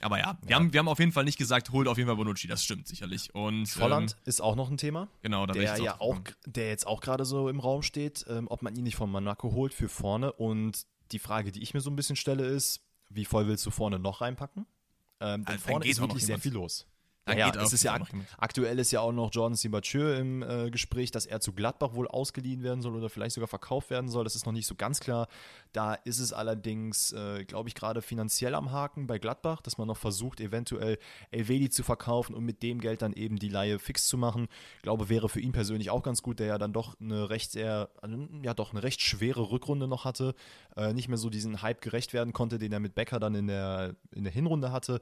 [0.00, 0.56] Aber ja, wir, ja.
[0.56, 2.88] Haben, wir haben auf jeden Fall nicht gesagt, holt auf jeden Fall Bonucci, das stimmt
[2.88, 3.32] sicherlich.
[3.32, 5.06] Und Volland ähm, ist auch noch ein Thema.
[5.22, 8.62] Genau, da der ja auch, der jetzt auch gerade so im Raum steht, ähm, ob
[8.62, 10.32] man ihn nicht von Monaco holt für vorne.
[10.32, 13.70] Und die Frage, die ich mir so ein bisschen stelle, ist, wie voll willst du
[13.70, 14.66] vorne noch reinpacken?
[15.20, 16.88] Ähm, denn also, vorne ist wirklich sehr viel los.
[17.28, 20.70] Ja, ja es ist ja ak aktuell ist ja auch noch Jordan Sibacheux im äh,
[20.70, 24.24] Gespräch, dass er zu Gladbach wohl ausgeliehen werden soll oder vielleicht sogar verkauft werden soll.
[24.24, 25.28] Das ist noch nicht so ganz klar.
[25.72, 29.86] Da ist es allerdings, äh, glaube ich, gerade finanziell am Haken bei Gladbach, dass man
[29.86, 30.98] noch versucht, eventuell
[31.30, 34.48] Elvedi zu verkaufen und mit dem Geld dann eben die Laie fix zu machen.
[34.76, 37.52] Ich glaube, wäre für ihn persönlich auch ganz gut, der ja dann doch eine recht
[37.52, 37.90] sehr,
[38.42, 40.34] ja doch eine recht schwere Rückrunde noch hatte,
[40.76, 43.46] äh, nicht mehr so diesen Hype gerecht werden konnte, den er mit Becker dann in
[43.46, 45.00] der, in der Hinrunde hatte.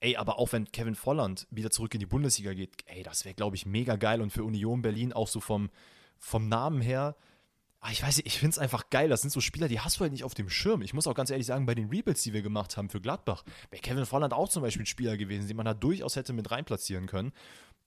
[0.00, 3.34] Ey, aber auch wenn Kevin Volland wieder zurück in die Bundesliga geht, ey, das wäre,
[3.34, 5.70] glaube ich, mega geil und für Union Berlin auch so vom,
[6.18, 7.16] vom Namen her.
[7.80, 9.08] Ah, ich weiß nicht, ich finde es einfach geil.
[9.08, 10.82] Das sind so Spieler, die hast du halt nicht auf dem Schirm.
[10.82, 13.44] Ich muss auch ganz ehrlich sagen, bei den Rebuilds, die wir gemacht haben für Gladbach,
[13.70, 16.50] wäre Kevin Volland auch zum Beispiel ein Spieler gewesen, den man da durchaus hätte mit
[16.50, 17.32] reinplatzieren können.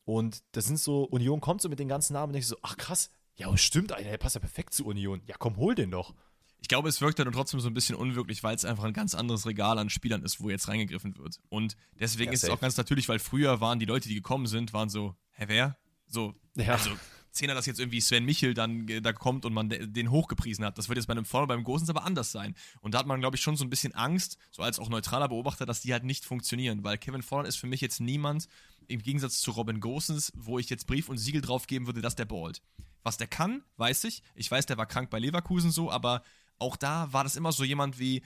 [0.06, 2.78] Und das sind so, Union kommt so mit den ganzen Namen und denkst so, ach
[2.78, 5.22] krass, ja, stimmt, Alter, der passt ja perfekt zu Union.
[5.26, 6.14] Ja, komm, hol den doch.
[6.62, 9.16] Ich glaube, es wirkt dann trotzdem so ein bisschen unwirklich, weil es einfach ein ganz
[9.16, 11.40] anderes Regal an Spielern ist, wo jetzt reingegriffen wird.
[11.50, 14.48] Und deswegen ja, ist es auch ganz natürlich, weil früher waren die Leute, die gekommen
[14.48, 15.78] sind, waren so, hä, wer?
[16.08, 16.74] So, ja.
[16.74, 16.92] also
[17.32, 20.78] Zehner, dass jetzt irgendwie Sven Michel dann da kommt und man den hochgepriesen hat.
[20.78, 22.56] Das wird jetzt bei einem Vorne beim Gosens aber anders sein.
[22.82, 25.30] Und da hat man, glaube ich, schon so ein bisschen Angst, so als auch neutraler
[25.30, 26.84] Beobachter, dass die halt nicht funktionieren.
[26.84, 28.48] Weil Kevin Volland ist für mich jetzt niemand,
[28.88, 32.16] im Gegensatz zu Robin Gosens, wo ich jetzt Brief und Siegel drauf geben würde, dass
[32.16, 32.62] der ballt.
[33.04, 34.24] Was der kann, weiß ich.
[34.36, 36.24] Ich weiß, der war krank bei Leverkusen so, aber
[36.60, 38.22] auch da war das immer so jemand wie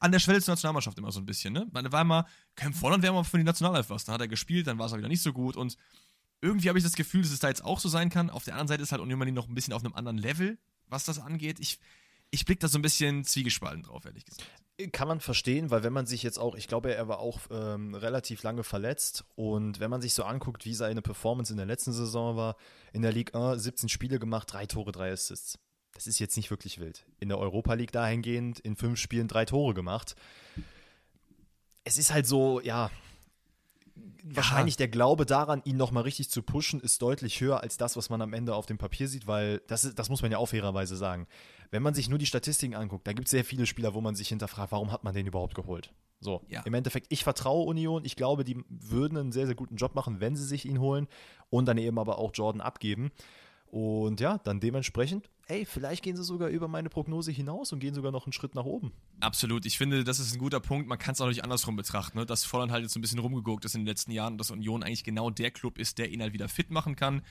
[0.00, 1.66] an der Schwelle zur Nationalmannschaft immer so ein bisschen, ne?
[1.72, 4.04] Man war immer, Cam Volland wäre mal für die Nationalelf was.
[4.04, 5.76] Dann hat er gespielt, dann war es auch wieder nicht so gut und
[6.40, 8.30] irgendwie habe ich das Gefühl, dass es da jetzt auch so sein kann.
[8.30, 10.58] Auf der anderen Seite ist halt Union Berlin noch ein bisschen auf einem anderen Level,
[10.86, 11.58] was das angeht.
[11.58, 11.80] Ich,
[12.30, 14.48] ich blicke da so ein bisschen zwiegespalten drauf, ehrlich gesagt.
[14.92, 17.96] Kann man verstehen, weil wenn man sich jetzt auch, ich glaube, er war auch ähm,
[17.96, 21.92] relativ lange verletzt und wenn man sich so anguckt, wie seine Performance in der letzten
[21.92, 22.54] Saison war,
[22.92, 25.58] in der Ligue 1 17 Spiele gemacht, drei Tore, drei Assists
[25.98, 27.04] das ist jetzt nicht wirklich wild.
[27.18, 30.14] In der Europa League dahingehend in fünf Spielen drei Tore gemacht.
[31.82, 32.88] Es ist halt so, ja,
[34.22, 38.10] wahrscheinlich der Glaube daran, ihn nochmal richtig zu pushen, ist deutlich höher als das, was
[38.10, 40.46] man am Ende auf dem Papier sieht, weil das, ist, das muss man ja auch
[40.46, 41.26] fairerweise sagen.
[41.72, 44.14] Wenn man sich nur die Statistiken anguckt, da gibt es sehr viele Spieler, wo man
[44.14, 45.92] sich hinterfragt, warum hat man den überhaupt geholt?
[46.20, 46.62] So, ja.
[46.62, 48.04] im Endeffekt, ich vertraue Union.
[48.04, 51.08] Ich glaube, die würden einen sehr, sehr guten Job machen, wenn sie sich ihn holen
[51.50, 53.10] und dann eben aber auch Jordan abgeben.
[53.70, 57.94] Und ja, dann dementsprechend, ey, vielleicht gehen sie sogar über meine Prognose hinaus und gehen
[57.94, 58.92] sogar noch einen Schritt nach oben.
[59.20, 59.66] Absolut.
[59.66, 60.88] Ich finde, das ist ein guter Punkt.
[60.88, 62.24] Man kann es auch nicht andersrum betrachten, ne?
[62.24, 64.82] dass Volland halt jetzt ein bisschen rumgeguckt ist in den letzten Jahren und dass Union
[64.82, 67.22] eigentlich genau der Club ist, der ihn halt wieder fit machen kann.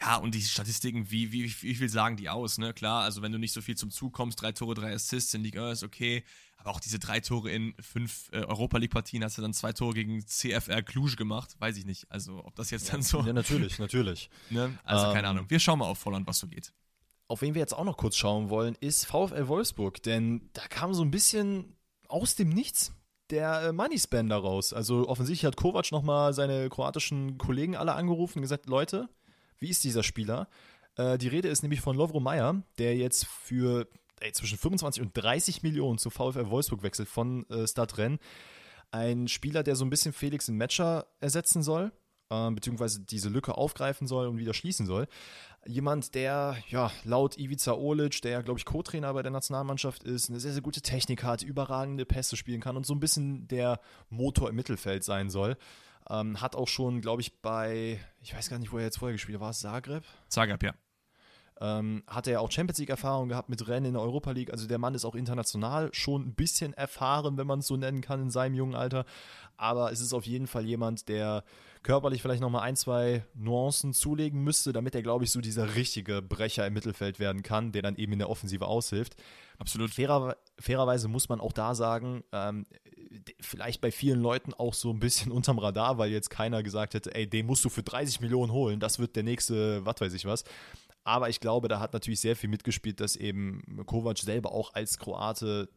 [0.00, 2.58] Ja, und die Statistiken, wie, wie, wie viel sagen die aus?
[2.58, 2.74] Ne?
[2.74, 5.42] Klar, also wenn du nicht so viel zum Zug kommst, drei Tore, drei Assists in
[5.42, 6.24] Liga ist okay.
[6.62, 9.94] Aber auch diese drei Tore in fünf äh, Europa League-Partien hast du dann zwei Tore
[9.94, 11.56] gegen CFR Cluj gemacht.
[11.58, 12.08] Weiß ich nicht.
[12.08, 13.20] Also, ob das jetzt dann so.
[13.22, 14.30] Ja, natürlich, natürlich.
[14.50, 14.78] ne?
[14.84, 15.46] Also, ähm, keine Ahnung.
[15.48, 16.72] Wir schauen mal auf Volland, was so geht.
[17.26, 20.04] Auf wen wir jetzt auch noch kurz schauen wollen, ist VfL Wolfsburg.
[20.04, 21.76] Denn da kam so ein bisschen
[22.06, 22.92] aus dem Nichts
[23.30, 24.72] der äh, Money Spender raus.
[24.72, 29.08] Also, offensichtlich hat Kovac nochmal seine kroatischen Kollegen alle angerufen und gesagt: Leute,
[29.62, 30.48] wie ist dieser Spieler?
[30.96, 33.88] Äh, die Rede ist nämlich von Lovro Meyer, der jetzt für
[34.20, 38.18] ey, zwischen 25 und 30 Millionen zu VfL Wolfsburg wechselt von äh, Stadtrenn.
[38.90, 41.92] Ein Spieler, der so ein bisschen Felix in Matcher ersetzen soll.
[42.30, 45.06] äh, beziehungsweise diese Lücke aufgreifen soll und wieder schließen soll.
[45.64, 50.40] Jemand, der ja laut Ivica Olic, der glaube ich Co-Trainer bei der Nationalmannschaft ist, eine
[50.40, 54.50] sehr, sehr gute Technik hat, überragende Pässe spielen kann und so ein bisschen der Motor
[54.50, 55.56] im Mittelfeld sein soll.
[56.10, 59.14] Ähm, hat auch schon, glaube ich, bei, ich weiß gar nicht, wo er jetzt vorher
[59.14, 60.04] gespielt hat, war es Zagreb?
[60.28, 60.74] Zagreb, ja.
[61.60, 64.50] Ähm, hat er auch Champions League-Erfahrung gehabt mit Rennen in der Europa League.
[64.50, 68.00] Also der Mann ist auch international schon ein bisschen erfahren, wenn man es so nennen
[68.00, 69.04] kann, in seinem jungen Alter.
[69.56, 71.44] Aber es ist auf jeden Fall jemand, der
[71.84, 76.20] körperlich vielleicht nochmal ein, zwei Nuancen zulegen müsste, damit er, glaube ich, so dieser richtige
[76.20, 79.14] Brecher im Mittelfeld werden kann, der dann eben in der Offensive aushilft.
[79.58, 79.90] Absolut.
[79.90, 82.66] Fairer, fairerweise muss man auch da sagen, ähm,
[83.40, 87.14] vielleicht bei vielen Leuten auch so ein bisschen unterm Radar, weil jetzt keiner gesagt hätte,
[87.14, 90.24] ey, den musst du für 30 Millionen holen, das wird der nächste, was weiß ich
[90.24, 90.44] was.
[91.04, 94.98] Aber ich glaube, da hat natürlich sehr viel mitgespielt, dass eben Kovac selber auch als
[94.98, 95.68] Kroate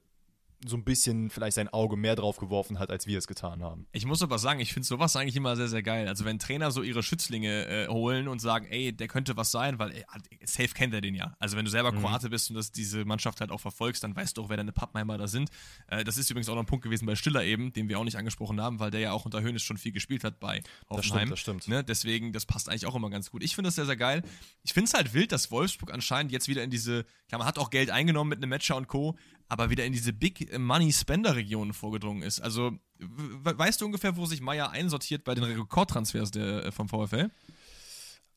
[0.66, 3.88] so ein bisschen vielleicht sein Auge mehr drauf geworfen hat, als wir es getan haben.
[3.92, 6.08] Ich muss aber sagen, ich finde sowas eigentlich immer sehr, sehr geil.
[6.08, 9.80] Also wenn Trainer so ihre Schützlinge äh, holen und sagen, ey, der könnte was sein,
[9.80, 10.06] weil ey,
[10.44, 11.36] safe kennt er den ja.
[11.40, 12.02] Also wenn du selber mhm.
[12.02, 14.72] Kroate bist und das, diese Mannschaft halt auch verfolgst, dann weißt du auch, wer deine
[14.72, 15.50] Pappenheimer da sind.
[15.88, 18.04] Äh, das ist übrigens auch noch ein Punkt gewesen bei Stiller eben, den wir auch
[18.04, 20.96] nicht angesprochen haben, weil der ja auch unter Höhnes schon viel gespielt hat bei Hoffenheim.
[20.98, 21.68] Das stimmt, das stimmt.
[21.68, 21.84] Ne?
[21.84, 23.44] Deswegen, das passt eigentlich auch immer ganz gut.
[23.44, 24.24] Ich finde das sehr, sehr geil.
[24.64, 27.60] Ich finde es halt wild, dass Wolfsburg anscheinend jetzt wieder in diese, klar, man hat
[27.60, 31.36] auch Geld eingenommen mit einem Matcher und Co., aber wieder in diese Big Money Spender
[31.36, 32.42] Region vorgedrungen ist.
[32.42, 37.30] Also weißt du ungefähr, wo sich Meier einsortiert bei den Rekordtransfers der, äh, vom VfL?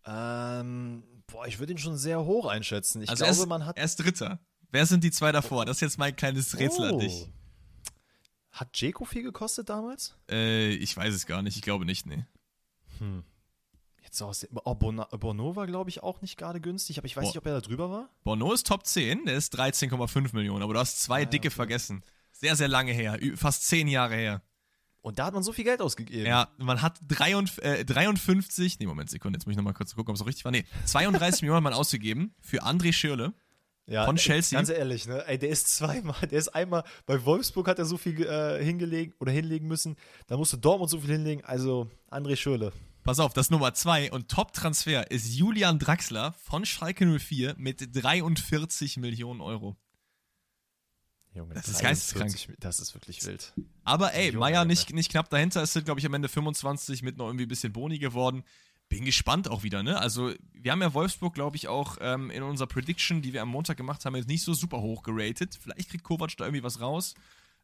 [0.05, 3.03] Ähm, boah, ich würde ihn schon sehr hoch einschätzen.
[3.03, 3.79] Ich also glaube, erst, man hat.
[3.79, 4.41] Er ist Dritter.
[4.71, 5.65] Wer sind die zwei davor?
[5.65, 6.95] Das ist jetzt mein kleines Rätsel oh.
[6.95, 7.29] an dich.
[8.51, 10.17] Hat Jeko viel gekostet damals?
[10.31, 11.57] Äh, ich weiß es gar nicht.
[11.57, 12.25] Ich glaube nicht, nee.
[12.99, 13.23] Hm.
[14.03, 17.29] Jetzt aus, oh, Bono war, glaube ich, auch nicht gerade günstig, aber ich weiß Bo
[17.29, 18.09] nicht, ob er da drüber war.
[18.25, 21.57] Bono ist Top 10, der ist 13,5 Millionen, aber du hast zwei ah, dicke okay.
[21.57, 22.03] vergessen.
[22.33, 24.43] Sehr, sehr lange her, fast zehn Jahre her.
[25.01, 26.27] Und da hat man so viel Geld ausgegeben.
[26.27, 30.11] Ja, man hat 53, äh, 53 nee, Moment, Sekunde, jetzt muss ich nochmal kurz gucken,
[30.11, 30.53] ob es so richtig war.
[30.53, 33.33] Nee, 32 Millionen hat man ausgegeben für André Schirle.
[33.87, 34.59] Ja, von Chelsea.
[34.59, 35.27] Ganz ehrlich, ne?
[35.27, 39.15] Ey, der ist zweimal, der ist einmal, bei Wolfsburg hat er so viel äh, hingelegt
[39.19, 42.73] oder hinlegen müssen, da musste Dortmund so viel hinlegen, also André Schürle.
[43.09, 48.99] Pass auf, das Nummer 2 und Top-Transfer ist Julian Draxler von Schalke 04 mit 43
[48.99, 49.79] Millionen Euro.
[51.33, 52.37] Junge, das ist geisteskrank.
[52.61, 53.55] Das ist wirklich wild.
[53.83, 55.63] Aber ey, Meier nicht, nicht knapp dahinter.
[55.63, 58.45] Es sind, glaube ich, am Ende 25 mit noch irgendwie ein bisschen Boni geworden.
[58.91, 59.99] Bin gespannt auch wieder, ne?
[59.99, 63.49] Also, wir haben ja Wolfsburg, glaube ich, auch ähm, in unserer Prediction, die wir am
[63.49, 65.59] Montag gemacht haben, jetzt nicht so super hoch geratet.
[65.59, 67.15] Vielleicht kriegt Kovac da irgendwie was raus.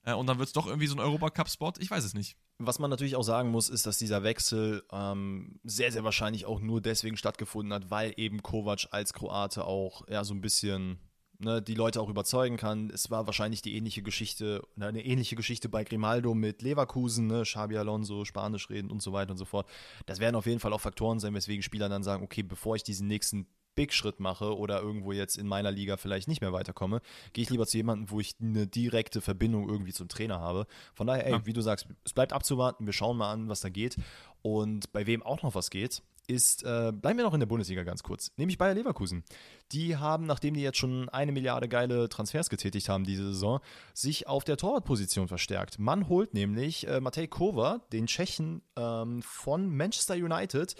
[0.05, 1.73] Äh, und dann wird es doch irgendwie so ein Europacup-Spot.
[1.79, 2.37] Ich weiß es nicht.
[2.59, 6.61] Was man natürlich auch sagen muss, ist, dass dieser Wechsel ähm, sehr, sehr wahrscheinlich auch
[6.61, 10.99] nur deswegen stattgefunden hat, weil eben Kovac als Kroate auch ja so ein bisschen
[11.39, 12.91] ne, die Leute auch überzeugen kann.
[12.91, 17.77] Es war wahrscheinlich die ähnliche Geschichte, eine ähnliche Geschichte bei Grimaldo mit Leverkusen, ne, Xabi
[17.77, 19.69] Alonso, Spanisch reden und so weiter und so fort.
[20.07, 22.85] Das werden auf jeden Fall auch Faktoren sein, weswegen Spieler dann sagen, okay, bevor ich
[22.85, 27.01] diesen nächsten Big-Schritt mache oder irgendwo jetzt in meiner Liga vielleicht nicht mehr weiterkomme,
[27.33, 30.67] gehe ich lieber zu jemandem, wo ich eine direkte Verbindung irgendwie zum Trainer habe.
[30.95, 31.47] Von daher, ey, ja.
[31.47, 33.97] wie du sagst, es bleibt abzuwarten, wir schauen mal an, was da geht.
[34.43, 37.83] Und bei wem auch noch was geht, ist, äh, bleiben wir noch in der Bundesliga
[37.83, 39.25] ganz kurz, nämlich Bayer Leverkusen.
[39.73, 43.61] Die haben, nachdem die jetzt schon eine Milliarde geile Transfers getätigt haben diese Saison,
[43.93, 45.79] sich auf der Torwartposition verstärkt.
[45.79, 50.75] Man holt nämlich äh, Matej Kova, den Tschechen ähm, von Manchester United,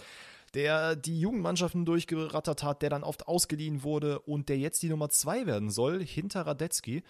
[0.55, 5.09] der die Jugendmannschaften durchgerattert hat, der dann oft ausgeliehen wurde und der jetzt die Nummer
[5.09, 7.03] 2 werden soll, hinter Radetzky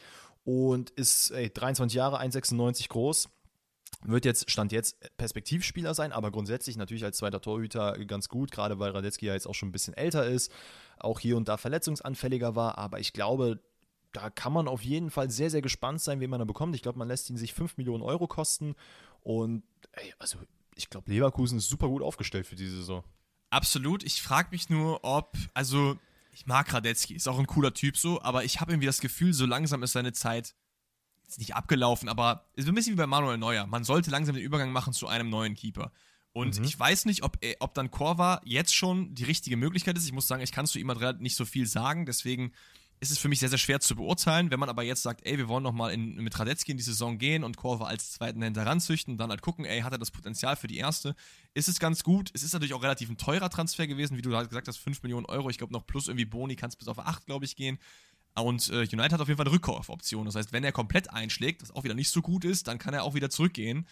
[0.44, 3.30] und ist ey, 23 Jahre, 1,96 groß.
[4.04, 8.78] Wird jetzt, Stand jetzt, Perspektivspieler sein, aber grundsätzlich natürlich als zweiter Torhüter ganz gut, gerade
[8.78, 10.52] weil Radetzky ja jetzt auch schon ein bisschen älter ist,
[11.00, 13.62] auch hier und da verletzungsanfälliger war, aber ich glaube,
[14.12, 16.76] da kann man auf jeden Fall sehr, sehr gespannt sein, wen man da bekommt.
[16.76, 18.76] Ich glaube, man lässt ihn sich 5 Millionen Euro kosten
[19.24, 20.40] und ey, also
[20.76, 23.04] ich glaube, Leverkusen ist super gut aufgestellt für diese Saison.
[23.50, 24.04] Absolut.
[24.04, 25.98] Ich frage mich nur, ob, also
[26.32, 29.34] ich mag Radetzky, ist auch ein cooler Typ so, aber ich habe irgendwie das Gefühl,
[29.34, 30.56] so langsam ist seine Zeit
[31.28, 33.66] ist nicht abgelaufen, aber ist ein bisschen wie bei Manuel Neuer.
[33.66, 35.92] Man sollte langsam den Übergang machen zu einem neuen Keeper.
[36.34, 36.66] Und mhm.
[36.66, 40.06] ich weiß nicht, ob, ob dann Korva jetzt schon die richtige Möglichkeit ist.
[40.06, 42.52] Ich muss sagen, ich kann zu ihm nicht so viel sagen, deswegen
[43.00, 44.52] ist es für mich sehr, sehr schwer zu beurteilen.
[44.52, 47.44] Wenn man aber jetzt sagt, ey, wir wollen nochmal mit Radetzky in die Saison gehen
[47.44, 50.68] und Korva als zweiten Händler ranzüchten, dann halt gucken, ey, hat er das Potenzial für
[50.68, 51.16] die erste,
[51.54, 52.32] ist es ganz gut.
[52.34, 55.04] Es ist natürlich auch relativ ein teurer Transfer gewesen, wie du halt gesagt hast, 5
[55.04, 55.50] Millionen Euro.
[55.50, 57.80] Ich glaube, noch plus irgendwie Boni kann es bis auf 8, glaube ich, gehen.
[58.36, 60.26] Und äh, United hat auf jeden Fall eine Rückkaufoption.
[60.26, 62.94] Das heißt, wenn er komplett einschlägt, was auch wieder nicht so gut ist, dann kann
[62.94, 63.88] er auch wieder zurückgehen.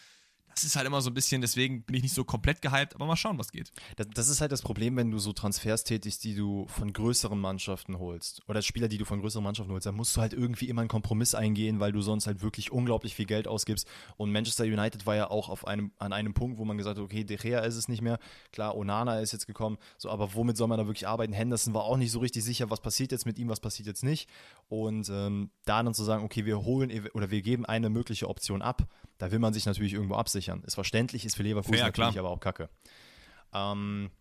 [0.55, 3.05] Das ist halt immer so ein bisschen, deswegen bin ich nicht so komplett gehypt, aber
[3.05, 3.71] mal schauen, was geht.
[3.95, 7.39] Das, das, ist halt das Problem, wenn du so Transfers tätigst, die du von größeren
[7.39, 10.69] Mannschaften holst oder Spieler, die du von größeren Mannschaften holst, dann musst du halt irgendwie
[10.69, 13.87] immer einen Kompromiss eingehen, weil du sonst halt wirklich unglaublich viel Geld ausgibst.
[14.17, 17.03] Und Manchester United war ja auch auf einem, an einem Punkt, wo man gesagt hat,
[17.03, 18.19] okay, De Gea ist es nicht mehr.
[18.51, 21.33] Klar, Onana ist jetzt gekommen, so, aber womit soll man da wirklich arbeiten?
[21.33, 24.03] Henderson war auch nicht so richtig sicher, was passiert jetzt mit ihm, was passiert jetzt
[24.03, 24.29] nicht.
[24.69, 28.61] Und ähm, da dann zu sagen, okay, wir holen oder wir geben eine mögliche Option
[28.61, 28.87] ab,
[29.17, 30.42] da will man sich natürlich irgendwo absichern.
[30.47, 32.25] Ist verständlich, ist für Leverkusen Fair, natürlich klar.
[32.25, 32.69] aber auch kacke.
[33.53, 34.11] Ähm,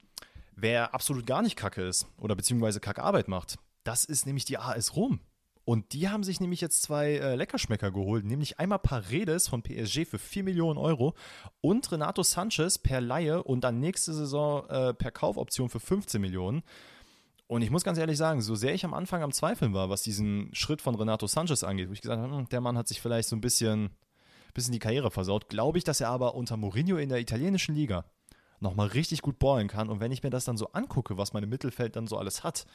[0.54, 4.94] wer absolut gar nicht kacke ist oder beziehungsweise Kackarbeit macht, das ist nämlich die AS
[4.96, 5.20] Rom.
[5.64, 10.04] Und die haben sich nämlich jetzt zwei äh, Leckerschmecker geholt, nämlich einmal Paredes von PSG
[10.06, 11.14] für 4 Millionen Euro
[11.60, 16.62] und Renato Sanchez per Laie und dann nächste Saison äh, per Kaufoption für 15 Millionen.
[17.46, 20.02] Und ich muss ganz ehrlich sagen, so sehr ich am Anfang am Zweifeln war, was
[20.02, 23.00] diesen Schritt von Renato Sanchez angeht, wo ich gesagt habe, hm, der Mann hat sich
[23.00, 23.90] vielleicht so ein bisschen
[24.54, 25.48] bisschen die Karriere versaut.
[25.48, 28.04] Glaube ich, dass er aber unter Mourinho in der italienischen Liga
[28.60, 29.88] nochmal richtig gut ballen kann.
[29.88, 32.66] Und wenn ich mir das dann so angucke, was mein Mittelfeld dann so alles hat,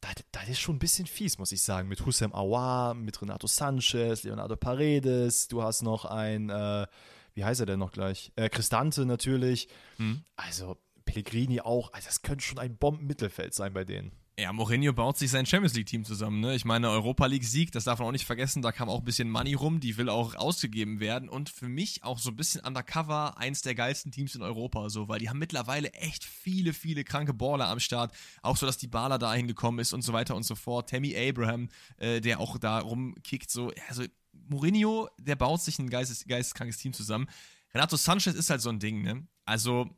[0.00, 1.88] das, das ist schon ein bisschen fies, muss ich sagen.
[1.88, 6.86] Mit Hussein Aouar, mit Renato Sanchez, Leonardo Paredes, du hast noch ein, äh,
[7.34, 8.32] wie heißt er denn noch gleich?
[8.36, 9.68] Äh, Cristante natürlich.
[9.96, 10.22] Hm.
[10.36, 11.92] Also Pellegrini auch.
[11.92, 14.12] Also das könnte schon ein Bombenmittelfeld sein bei denen.
[14.40, 16.38] Ja, Mourinho baut sich sein Champions League-Team zusammen.
[16.38, 16.54] Ne?
[16.54, 19.28] Ich meine, Europa League-Sieg, das darf man auch nicht vergessen, da kam auch ein bisschen
[19.28, 21.28] Money rum, die will auch ausgegeben werden.
[21.28, 25.08] Und für mich auch so ein bisschen undercover eins der geilsten Teams in Europa, so,
[25.08, 28.14] weil die haben mittlerweile echt viele, viele kranke Baller am Start.
[28.40, 30.88] Auch so, dass die Baller da hingekommen ist und so weiter und so fort.
[30.88, 33.72] Tammy Abraham, äh, der auch da rumkickt, so.
[33.88, 34.04] Also,
[34.48, 37.28] Mourinho, der baut sich ein geistes, geisteskrankes Team zusammen.
[37.74, 39.26] Renato Sanchez ist halt so ein Ding, ne?
[39.44, 39.90] Also,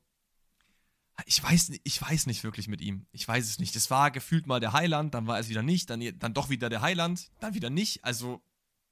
[1.27, 3.07] ich weiß, ich weiß nicht wirklich mit ihm.
[3.13, 3.75] Ich weiß es nicht.
[3.77, 6.69] Es war gefühlt mal der Highland, dann war es wieder nicht, dann, dann doch wieder
[6.69, 8.05] der Highland, dann wieder nicht.
[8.05, 8.43] Also,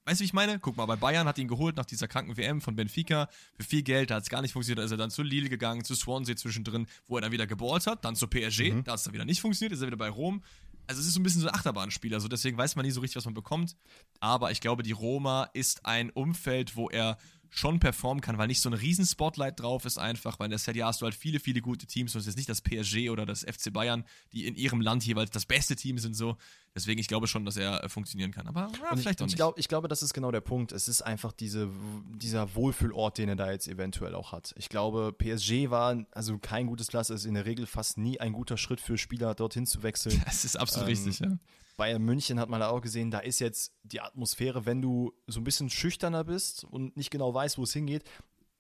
[0.06, 0.58] weißt du, wie ich meine?
[0.58, 3.82] Guck mal, bei Bayern hat ihn geholt nach dieser kranken WM von Benfica für viel
[3.82, 4.78] Geld, da hat es gar nicht funktioniert.
[4.78, 7.86] Da ist er dann zu Lille gegangen, zu Swansea zwischendrin, wo er dann wieder geballt
[7.86, 8.84] hat, dann zu PSG, mhm.
[8.84, 10.42] da hat es dann wieder nicht funktioniert, ist er wieder bei Rom.
[10.86, 13.00] Also es ist so ein bisschen so ein Achterbahnspieler, so deswegen weiß man nie so
[13.00, 13.76] richtig, was man bekommt.
[14.20, 17.18] Aber ich glaube, die Roma ist ein Umfeld, wo er
[17.50, 20.84] schon performen kann, weil nicht so ein Riesen-Spotlight drauf ist einfach, weil in der Serie
[20.84, 23.40] hast du halt viele, viele gute Teams und es ist nicht das PSG oder das
[23.44, 26.36] FC Bayern, die in ihrem Land jeweils das beste Team sind so.
[26.74, 29.34] Deswegen, ich glaube schon, dass er äh, funktionieren kann, aber ja, vielleicht auch nicht.
[29.34, 30.72] Ich, glaub, ich glaube, das ist genau der Punkt.
[30.72, 31.70] Es ist einfach diese,
[32.14, 34.54] dieser Wohlfühlort, den er da jetzt eventuell auch hat.
[34.56, 38.32] Ich glaube, PSG war also kein gutes Platz, ist in der Regel fast nie ein
[38.32, 40.22] guter Schritt für Spieler, dorthin zu wechseln.
[40.24, 41.38] Das ist absolut ähm, richtig, ja.
[41.78, 45.40] Bayern München hat man da auch gesehen, da ist jetzt die Atmosphäre, wenn du so
[45.40, 48.02] ein bisschen schüchterner bist und nicht genau weißt, wo es hingeht,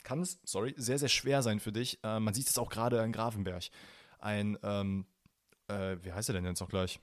[0.04, 1.98] kann es, sorry, sehr, sehr schwer sein für dich.
[2.04, 3.64] Äh, man sieht es auch gerade in Grafenberg.
[4.20, 5.04] Ein, ähm,
[5.66, 7.00] äh, wie heißt er denn jetzt noch gleich?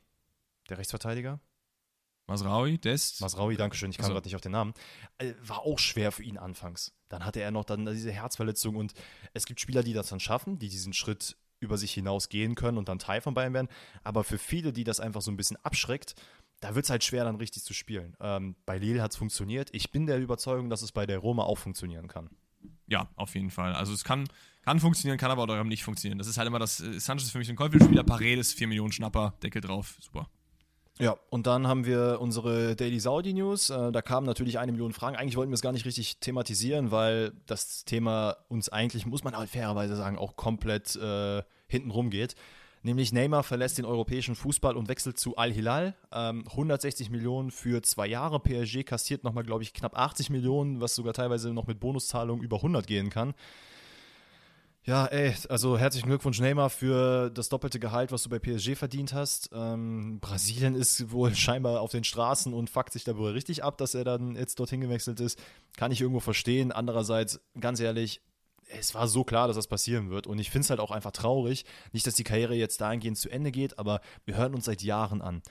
[0.70, 1.42] Der Rechtsverteidiger?
[2.28, 3.20] Masraui, Dest.
[3.20, 4.14] Masraui, danke schön, ich kam also.
[4.14, 4.74] gerade nicht auf den Namen.
[5.18, 6.94] Äh, war auch schwer für ihn anfangs.
[7.10, 8.94] Dann hatte er noch dann diese Herzverletzung und
[9.34, 11.36] es gibt Spieler, die das dann schaffen, die diesen Schritt
[11.66, 13.68] über sich hinaus gehen können und dann Teil von Bayern werden.
[14.04, 16.16] Aber für viele, die das einfach so ein bisschen abschreckt,
[16.62, 18.16] da wird es halt schwer, dann richtig zu spielen.
[18.20, 19.70] Ähm, bei Lille hat es funktioniert.
[19.74, 22.30] Ich bin der Überzeugung, dass es bei der Roma auch funktionieren kann.
[22.88, 23.74] Ja, auf jeden Fall.
[23.74, 24.28] Also es kann,
[24.64, 26.18] kann funktionieren, kann aber auch nicht funktionieren.
[26.18, 28.92] Das ist halt immer das, äh, Sanchez ist für mich ein Käufelspieler, Paredes, 4 Millionen
[28.92, 30.30] Schnapper, Deckel drauf, super.
[30.98, 33.70] Ja, und dann haben wir unsere Daily Saudi News.
[33.70, 35.18] Äh, da kamen natürlich eine Million Fragen.
[35.18, 39.36] Eigentlich wollten wir es gar nicht richtig thematisieren, weil das Thema uns eigentlich, muss man
[39.36, 42.36] halt fairerweise sagen, auch komplett äh, hintenrum geht.
[42.86, 45.96] Nämlich Neymar verlässt den europäischen Fußball und wechselt zu Al-Hilal.
[46.12, 48.40] Ähm, 160 Millionen für zwei Jahre.
[48.40, 52.58] PSG kassiert nochmal, glaube ich, knapp 80 Millionen, was sogar teilweise noch mit Bonuszahlungen über
[52.58, 53.34] 100 gehen kann.
[54.84, 59.14] Ja, ey, also herzlichen Glückwunsch, Neymar, für das doppelte Gehalt, was du bei PSG verdient
[59.14, 59.50] hast.
[59.52, 63.80] Ähm, Brasilien ist wohl scheinbar auf den Straßen und fuckt sich da wohl richtig ab,
[63.80, 65.42] dass er dann jetzt dorthin gewechselt ist.
[65.76, 66.72] Kann ich irgendwo verstehen.
[66.72, 68.22] Andererseits, ganz ehrlich,
[68.68, 70.28] es war so klar, dass das passieren wird.
[70.28, 71.66] Und ich finde es halt auch einfach traurig.
[71.92, 75.22] Nicht, dass die Karriere jetzt dahingehend zu Ende geht, aber wir hören uns seit Jahren
[75.22, 75.42] an.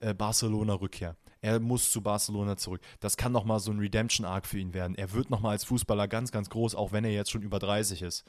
[0.00, 1.16] Äh, Barcelona-Rückkehr.
[1.42, 2.80] Er muss zu Barcelona zurück.
[3.00, 4.94] Das kann nochmal so ein Redemption-Arc für ihn werden.
[4.94, 8.02] Er wird nochmal als Fußballer ganz, ganz groß, auch wenn er jetzt schon über 30
[8.02, 8.24] ist.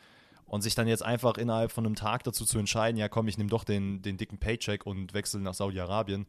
[0.45, 3.37] Und sich dann jetzt einfach innerhalb von einem Tag dazu zu entscheiden, ja komm, ich
[3.37, 6.27] nehme doch den, den dicken Paycheck und wechsle nach Saudi-Arabien.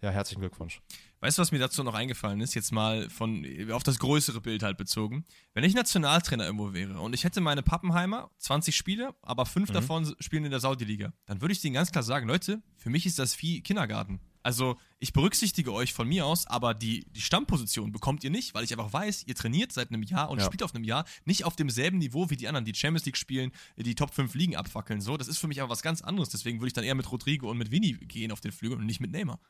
[0.00, 0.80] Ja, herzlichen Glückwunsch.
[1.20, 2.54] Weißt du, was mir dazu noch eingefallen ist?
[2.54, 5.24] Jetzt mal von auf das größere Bild halt bezogen.
[5.52, 9.74] Wenn ich Nationaltrainer irgendwo wäre und ich hätte meine Pappenheimer, 20 Spiele, aber fünf mhm.
[9.74, 13.04] davon spielen in der Saudi-Liga, dann würde ich denen ganz klar sagen, Leute, für mich
[13.04, 14.20] ist das wie Kindergarten.
[14.42, 18.64] Also ich berücksichtige euch von mir aus, aber die, die Stammposition bekommt ihr nicht, weil
[18.64, 20.44] ich einfach weiß, ihr trainiert seit einem Jahr und ja.
[20.46, 23.50] spielt auf einem Jahr nicht auf demselben Niveau wie die anderen, die Champions League spielen,
[23.76, 25.00] die Top 5 Ligen abfackeln.
[25.00, 26.30] So, das ist für mich aber was ganz anderes.
[26.30, 28.86] Deswegen würde ich dann eher mit Rodrigo und mit Vini gehen auf den Flügel und
[28.86, 29.40] nicht mit Neymar.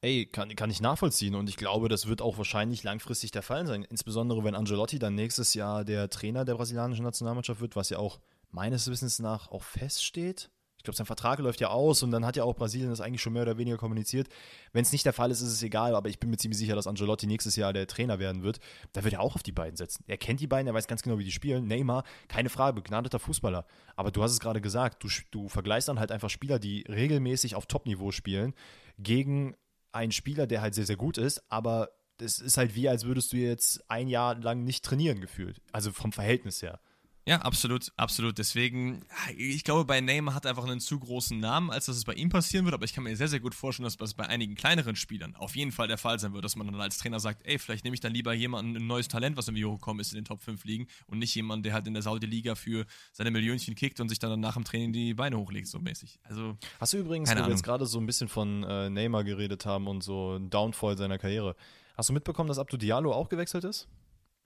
[0.00, 3.66] Ey, kann, kann ich nachvollziehen und ich glaube, das wird auch wahrscheinlich langfristig der Fall
[3.66, 3.84] sein.
[3.88, 8.20] Insbesondere wenn Angelotti dann nächstes Jahr der Trainer der brasilianischen Nationalmannschaft wird, was ja auch
[8.50, 10.50] meines Wissens nach auch feststeht.
[10.84, 13.22] Ich glaube, sein Vertrag läuft ja aus und dann hat ja auch Brasilien das eigentlich
[13.22, 14.28] schon mehr oder weniger kommuniziert.
[14.74, 16.76] Wenn es nicht der Fall ist, ist es egal, aber ich bin mir ziemlich sicher,
[16.76, 18.60] dass Angelotti nächstes Jahr der Trainer werden wird.
[18.92, 20.04] Da wird er auch auf die beiden setzen.
[20.06, 21.66] Er kennt die beiden, er weiß ganz genau, wie die spielen.
[21.66, 23.64] Neymar, keine Frage, begnadeter Fußballer.
[23.96, 27.54] Aber du hast es gerade gesagt, du, du vergleichst dann halt einfach Spieler, die regelmäßig
[27.54, 28.52] auf Top-Niveau spielen,
[28.98, 29.56] gegen
[29.94, 31.90] einen Spieler, der halt sehr, sehr gut ist, aber
[32.20, 35.60] es ist halt wie, als würdest du jetzt ein Jahr lang nicht trainieren gefühlt.
[35.72, 36.80] Also vom Verhältnis her.
[37.26, 38.36] Ja, absolut, absolut.
[38.36, 39.00] Deswegen,
[39.34, 42.12] ich glaube, bei Neymar hat er einfach einen zu großen Namen, als dass es bei
[42.12, 42.74] ihm passieren wird.
[42.74, 45.56] Aber ich kann mir sehr, sehr gut vorstellen, dass das bei einigen kleineren Spielern auf
[45.56, 47.94] jeden Fall der Fall sein wird, dass man dann als Trainer sagt, ey, vielleicht nehme
[47.94, 50.64] ich dann lieber jemanden, ein neues Talent, was irgendwie hochgekommen ist in den Top 5
[50.64, 54.18] Ligen und nicht jemanden, der halt in der Saudi-Liga für seine Millionchen kickt und sich
[54.18, 56.20] dann nach dem Training die Beine hochlegt, so mäßig.
[56.24, 59.64] Also, Hast du übrigens, wo wir jetzt gerade so ein bisschen von äh, Neymar geredet
[59.64, 61.56] haben und so ein Downfall seiner Karriere,
[61.96, 63.88] hast du mitbekommen, dass Abdu Diallo auch gewechselt ist?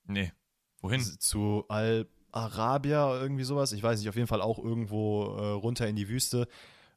[0.07, 0.33] Nee.
[0.81, 1.03] Wohin?
[1.03, 3.73] Zu Al Arabia, irgendwie sowas.
[3.73, 6.49] Ich weiß nicht, auf jeden Fall auch irgendwo äh, runter in die Wüste.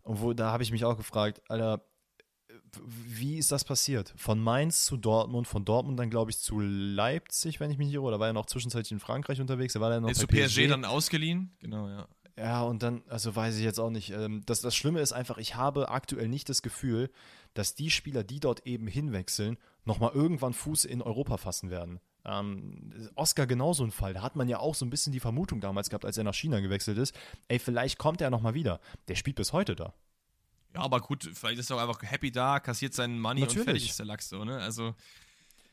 [0.03, 1.83] Und wo, da habe ich mich auch gefragt, Alter,
[2.87, 4.13] wie ist das passiert?
[4.15, 7.95] Von Mainz zu Dortmund, von Dortmund dann, glaube ich, zu Leipzig, wenn ich mich nicht
[7.95, 9.75] irre, oder war er noch zwischenzeitlich in Frankreich unterwegs?
[9.75, 11.55] Er war dann noch ist zu PSG, PSG dann ausgeliehen?
[11.59, 12.07] Genau, ja.
[12.37, 14.11] Ja, und dann, also weiß ich jetzt auch nicht.
[14.11, 17.11] Ähm, das, das Schlimme ist einfach, ich habe aktuell nicht das Gefühl,
[17.53, 21.99] dass die Spieler, die dort eben hinwechseln, nochmal irgendwann Fuß in Europa fassen werden.
[22.23, 24.13] Ähm, Oscar genauso ein Fall.
[24.13, 26.35] Da hat man ja auch so ein bisschen die Vermutung damals gehabt, als er nach
[26.35, 27.15] China gewechselt ist.
[27.47, 28.79] Ey, vielleicht kommt er nochmal wieder.
[29.07, 29.93] Der spielt bis heute da.
[30.73, 33.59] Ja, aber gut, vielleicht ist er auch einfach happy da, kassiert seinen Money Natürlich.
[33.59, 34.57] und fertig ist der Lachs so, ne?
[34.57, 34.95] Also,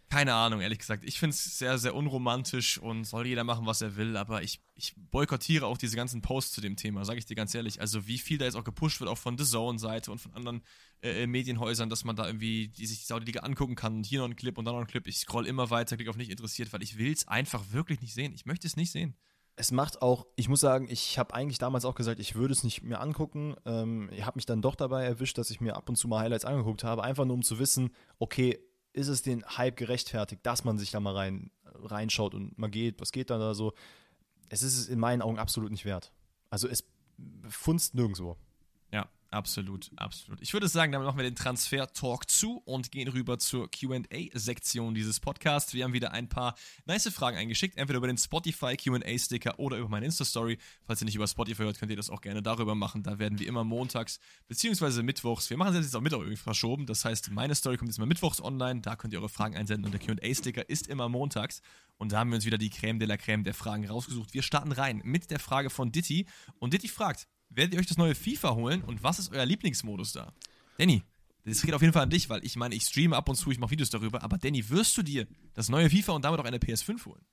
[0.09, 1.05] keine Ahnung, ehrlich gesagt.
[1.05, 4.61] Ich finde es sehr, sehr unromantisch und soll jeder machen, was er will, aber ich,
[4.75, 7.81] ich boykottiere auch diese ganzen Posts zu dem Thema, sage ich dir ganz ehrlich.
[7.81, 10.63] Also, wie viel da jetzt auch gepusht wird, auch von The Zone-Seite und von anderen
[11.03, 14.21] äh, äh, Medienhäusern, dass man da irgendwie die sich die Saudi-Liga angucken kann und hier
[14.21, 15.07] noch ein Clip und dann noch ein Clip.
[15.07, 18.15] Ich scroll immer weiter, klicke auf nicht interessiert, weil ich will es einfach wirklich nicht
[18.15, 18.33] sehen.
[18.35, 19.17] Ich möchte es nicht sehen.
[19.55, 22.65] Es macht auch, ich muss sagen, ich habe eigentlich damals auch gesagt, ich würde es
[22.65, 23.55] nicht mehr angucken.
[23.65, 26.21] Ähm, ich habe mich dann doch dabei erwischt, dass ich mir ab und zu mal
[26.21, 28.59] Highlights angeguckt habe, einfach nur um zu wissen, okay,
[28.93, 33.01] ist es den Hype gerechtfertigt, dass man sich da mal rein, reinschaut und mal geht,
[33.01, 33.73] was geht dann da so.
[34.49, 36.13] Es ist es in meinen Augen absolut nicht wert.
[36.51, 36.85] Also es
[37.49, 38.37] funzt nirgendwo.
[39.31, 40.41] Absolut, absolut.
[40.41, 45.21] Ich würde sagen, damit machen wir den Transfer-Talk zu und gehen rüber zur QA-Sektion dieses
[45.21, 45.75] Podcasts.
[45.75, 46.55] Wir haben wieder ein paar
[46.87, 50.57] nice Fragen eingeschickt, entweder über den Spotify QA-Sticker oder über meine Insta-Story.
[50.87, 53.03] Falls ihr nicht über Spotify hört, könnt ihr das auch gerne darüber machen.
[53.03, 54.19] Da werden wir immer montags
[54.49, 55.03] bzw.
[55.03, 56.87] mittwochs, wir machen es jetzt auch Mittwoch irgendwie verschoben.
[56.87, 58.81] Das heißt, meine Story kommt jetzt mal mittwochs online.
[58.81, 61.61] Da könnt ihr eure Fragen einsenden und der QA-Sticker ist immer montags.
[61.99, 64.33] Und da haben wir uns wieder die Creme de la Creme der Fragen rausgesucht.
[64.33, 66.27] Wir starten rein mit der Frage von Ditti.
[66.61, 70.13] Und Ditti fragt, werdet ihr euch das neue FIFA holen und was ist euer Lieblingsmodus
[70.13, 70.33] da?
[70.79, 71.03] Danny,
[71.45, 73.51] das geht auf jeden Fall an dich, weil ich meine, ich streame ab und zu,
[73.51, 76.45] ich mache Videos darüber, aber Danny, wirst du dir das neue FIFA und damit auch
[76.45, 77.25] eine PS5 holen?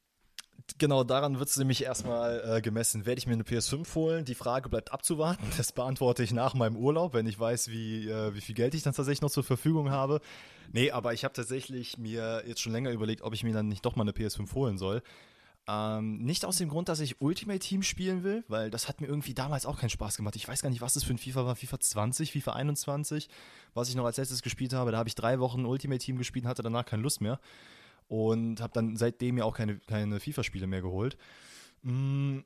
[0.78, 3.06] Genau, daran wird es nämlich erstmal äh, gemessen.
[3.06, 4.26] Werde ich mir eine PS5 holen?
[4.26, 5.46] Die Frage bleibt abzuwarten.
[5.58, 8.82] Das beantworte ich nach meinem Urlaub, wenn ich weiß, wie, äh, wie viel Geld ich
[8.82, 10.22] dann tatsächlich noch zur Verfügung habe.
[10.74, 13.86] Nee, aber ich habe tatsächlich mir jetzt schon länger überlegt, ob ich mir dann nicht
[13.86, 15.04] doch mal eine PS5 holen soll.
[15.68, 19.08] Ähm, nicht aus dem Grund, dass ich Ultimate Team spielen will, weil das hat mir
[19.08, 20.36] irgendwie damals auch keinen Spaß gemacht.
[20.36, 21.56] Ich weiß gar nicht, was das für ein FIFA war.
[21.56, 23.30] FIFA 20, FIFA 21,
[23.74, 24.92] was ich noch als letztes gespielt habe.
[24.92, 27.40] Da habe ich drei Wochen Ultimate Team gespielt und hatte danach keine Lust mehr.
[28.08, 31.18] Und habe dann seitdem ja auch keine, keine FIFA-Spiele mehr geholt.
[31.82, 32.40] Mm,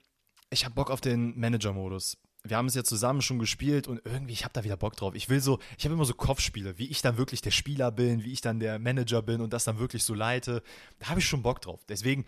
[0.50, 2.18] ich habe Bock auf den Manager-Modus.
[2.44, 5.14] Wir haben es ja zusammen schon gespielt und irgendwie, ich habe da wieder Bock drauf.
[5.14, 8.24] Ich will so, ich habe immer so Kopfspiele, wie ich dann wirklich der Spieler bin,
[8.24, 10.64] wie ich dann der Manager bin und das dann wirklich so leite.
[11.00, 11.82] Da habe ich schon Bock drauf.
[11.90, 12.24] Deswegen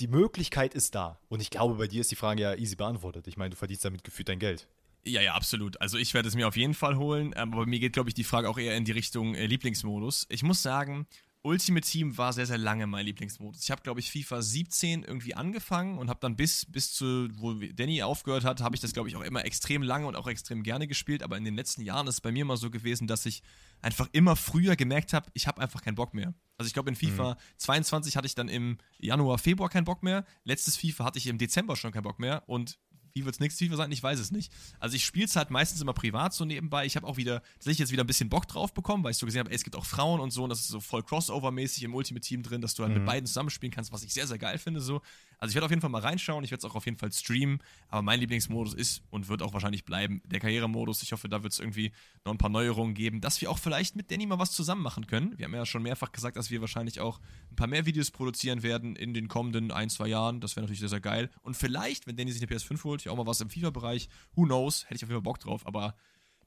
[0.00, 1.20] die Möglichkeit ist da.
[1.28, 3.26] Und ich glaube, bei dir ist die Frage ja easy beantwortet.
[3.28, 4.68] Ich meine, du verdienst damit gefühlt dein Geld.
[5.06, 5.80] Ja, ja, absolut.
[5.80, 8.24] Also ich werde es mir auf jeden Fall holen, aber mir geht, glaube ich, die
[8.24, 10.26] Frage auch eher in die Richtung äh, Lieblingsmodus.
[10.30, 11.06] Ich muss sagen,
[11.44, 13.62] Ultimate Team war sehr, sehr lange mein Lieblingsmodus.
[13.62, 17.52] Ich habe, glaube ich, FIFA 17 irgendwie angefangen und habe dann bis, bis zu, wo
[17.52, 20.62] Danny aufgehört hat, habe ich das, glaube ich, auch immer extrem lange und auch extrem
[20.62, 21.22] gerne gespielt.
[21.22, 23.42] Aber in den letzten Jahren ist es bei mir immer so gewesen, dass ich
[23.82, 26.32] einfach immer früher gemerkt habe, ich habe einfach keinen Bock mehr.
[26.56, 27.58] Also ich glaube, in FIFA mhm.
[27.58, 30.24] 22 hatte ich dann im Januar, Februar keinen Bock mehr.
[30.44, 32.42] Letztes FIFA hatte ich im Dezember schon keinen Bock mehr.
[32.46, 32.78] Und
[33.14, 33.92] wie wird es nächstes FIFA sein?
[33.92, 34.52] Ich weiß es nicht.
[34.80, 36.84] Also ich spiele es halt meistens immer privat so nebenbei.
[36.84, 39.26] Ich habe auch wieder, tatsächlich jetzt wieder ein bisschen Bock drauf bekommen, weil ich so
[39.26, 41.94] gesehen habe, es gibt auch Frauen und so und das ist so voll Crossover-mäßig im
[41.94, 42.98] Ultimate Team drin, dass du halt mhm.
[42.98, 45.00] mit beiden zusammenspielen kannst, was ich sehr, sehr geil finde so.
[45.38, 47.12] Also ich werde auf jeden Fall mal reinschauen, ich werde es auch auf jeden Fall
[47.12, 51.02] streamen, aber mein Lieblingsmodus ist und wird auch wahrscheinlich bleiben der Karrieremodus.
[51.02, 51.92] Ich hoffe, da wird es irgendwie
[52.24, 55.06] noch ein paar Neuerungen geben, dass wir auch vielleicht mit Danny mal was zusammen machen
[55.06, 55.38] können.
[55.38, 58.62] Wir haben ja schon mehrfach gesagt, dass wir wahrscheinlich auch ein paar mehr Videos produzieren
[58.62, 60.40] werden in den kommenden ein, zwei Jahren.
[60.40, 61.30] Das wäre natürlich sehr, sehr geil.
[61.42, 64.08] Und vielleicht, wenn Danny sich eine PS5 holt, ja auch mal was im FIFA-Bereich.
[64.34, 64.84] Who knows?
[64.84, 65.94] Hätte ich auf jeden Fall Bock drauf, aber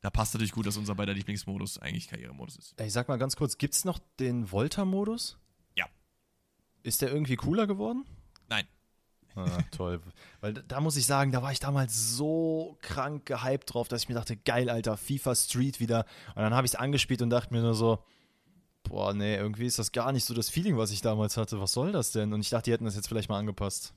[0.01, 2.79] da passt natürlich gut, dass unser beider Lieblingsmodus eigentlich Karrieremodus ist.
[2.79, 5.37] Ich sag mal ganz kurz, gibt es noch den Volta-Modus?
[5.75, 5.87] Ja.
[6.83, 8.05] Ist der irgendwie cooler geworden?
[8.47, 8.67] Nein.
[9.35, 10.01] Ah, toll.
[10.41, 14.09] Weil da muss ich sagen, da war ich damals so krank gehypt drauf, dass ich
[14.09, 16.05] mir dachte, geil, Alter, FIFA Street wieder.
[16.35, 18.03] Und dann habe ich es angespielt und dachte mir nur so,
[18.83, 21.59] boah, nee, irgendwie ist das gar nicht so das Feeling, was ich damals hatte.
[21.59, 22.33] Was soll das denn?
[22.33, 23.93] Und ich dachte, die hätten das jetzt vielleicht mal angepasst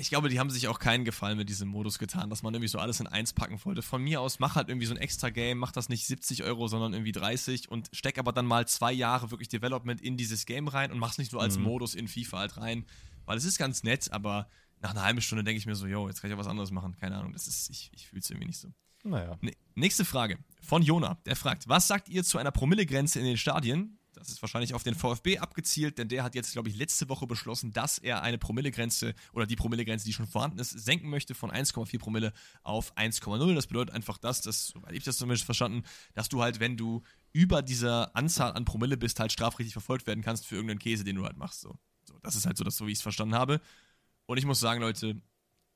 [0.00, 2.68] ich glaube, die haben sich auch keinen Gefallen mit diesem Modus getan, dass man irgendwie
[2.68, 3.82] so alles in eins packen wollte.
[3.82, 6.68] Von mir aus, mach halt irgendwie so ein extra Game, mach das nicht 70 Euro,
[6.68, 10.68] sondern irgendwie 30 und steck aber dann mal zwei Jahre wirklich Development in dieses Game
[10.68, 11.64] rein und mach's nicht nur als mhm.
[11.64, 12.86] Modus in FIFA halt rein.
[13.26, 14.48] Weil es ist ganz nett, aber
[14.80, 16.70] nach einer halben Stunde denke ich mir so, yo, jetzt kann ich auch was anderes
[16.70, 16.96] machen.
[16.96, 18.72] Keine Ahnung, das ist, ich, ich fühle es irgendwie nicht so.
[19.04, 19.38] Naja.
[19.74, 21.18] Nächste Frage von Jona.
[21.26, 23.99] Der fragt, was sagt ihr zu einer Promillegrenze in den Stadien?
[24.20, 27.26] Das ist wahrscheinlich auf den VfB abgezielt, denn der hat jetzt, glaube ich, letzte Woche
[27.26, 31.50] beschlossen, dass er eine Promillegrenze oder die Promillegrenze, die schon vorhanden ist, senken möchte von
[31.50, 33.54] 1,4 Promille auf 1,0.
[33.54, 37.02] Das bedeutet einfach das, dass, soweit ich das zumindest verstanden, dass du halt, wenn du
[37.32, 41.16] über dieser Anzahl an Promille bist, halt strafrechtlich verfolgt werden kannst für irgendeinen Käse, den
[41.16, 41.62] du halt machst.
[41.62, 43.60] So, so das ist halt so, das, so wie ich es verstanden habe.
[44.26, 45.20] Und ich muss sagen, Leute,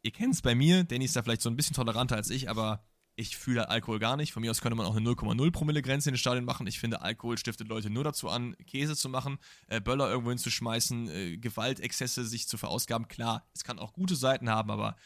[0.03, 2.51] ihr kennt es bei mir, Danny ist da vielleicht so ein bisschen toleranter als ich,
[2.51, 2.85] aber
[3.17, 4.33] ich fühle Alkohol gar nicht.
[4.33, 6.67] Von mir aus könnte man auch eine 0,0 Promille Grenze in den Stadien machen.
[6.67, 9.39] Ich finde, Alkohol stiftet Leute nur dazu an, Käse zu machen,
[9.69, 13.09] äh, Böller irgendwo hinzuschmeißen, äh, Gewaltexzesse sich zu verausgaben.
[13.09, 14.97] Klar, es kann auch gute Seiten haben, aber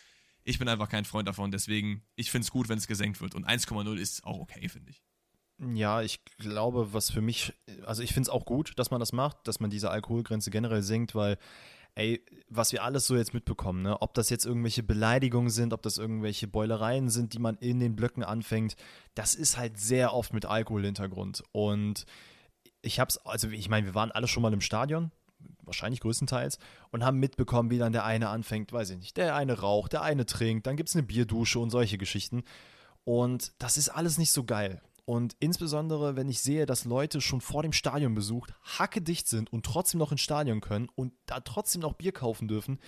[0.44, 1.50] ich bin einfach kein Freund davon.
[1.50, 3.34] Deswegen, ich finde es gut, wenn es gesenkt wird.
[3.34, 5.02] Und 1,0 ist auch okay, finde ich.
[5.58, 7.52] Ja, ich glaube, was für mich,
[7.84, 10.82] also ich finde es auch gut, dass man das macht, dass man diese Alkoholgrenze generell
[10.82, 11.36] senkt, weil
[11.98, 14.00] ey, was wir alles so jetzt mitbekommen, ne?
[14.00, 17.96] ob das jetzt irgendwelche Beleidigungen sind, ob das irgendwelche Beulereien sind, die man in den
[17.96, 18.76] Blöcken anfängt,
[19.14, 21.42] das ist halt sehr oft mit Alkoholhintergrund.
[21.50, 22.06] Und
[22.82, 25.10] ich hab's, also ich meine, wir waren alle schon mal im Stadion,
[25.62, 26.58] wahrscheinlich größtenteils,
[26.92, 30.02] und haben mitbekommen, wie dann der eine anfängt, weiß ich nicht, der eine raucht, der
[30.02, 32.44] eine trinkt, dann gibt es eine Bierdusche und solche Geschichten.
[33.02, 34.80] Und das ist alles nicht so geil.
[35.08, 39.64] Und insbesondere, wenn ich sehe, dass Leute schon vor dem Stadion besucht, hackedicht sind und
[39.64, 42.78] trotzdem noch ins Stadion können und da trotzdem noch Bier kaufen dürfen,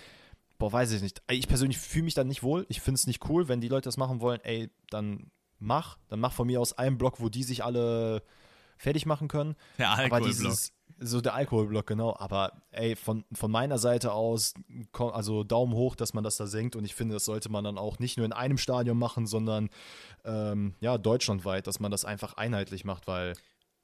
[0.59, 1.23] boah, weiß ich nicht.
[1.31, 2.67] Ich persönlich fühle mich dann nicht wohl.
[2.69, 5.97] Ich finde es nicht cool, wenn die Leute das machen wollen, ey, dann mach.
[6.09, 8.21] Dann mach von mir aus einen Block, wo die sich alle
[8.77, 9.55] fertig machen können.
[9.79, 10.59] Der Alkoholblock.
[11.03, 12.15] So der Alkoholblock, genau.
[12.17, 14.53] Aber ey, von, von meiner Seite aus,
[14.93, 16.75] also Daumen hoch, dass man das da senkt.
[16.75, 19.69] Und ich finde, das sollte man dann auch nicht nur in einem Stadion machen, sondern
[20.23, 23.33] ähm, ja, deutschlandweit, dass man das einfach einheitlich macht, weil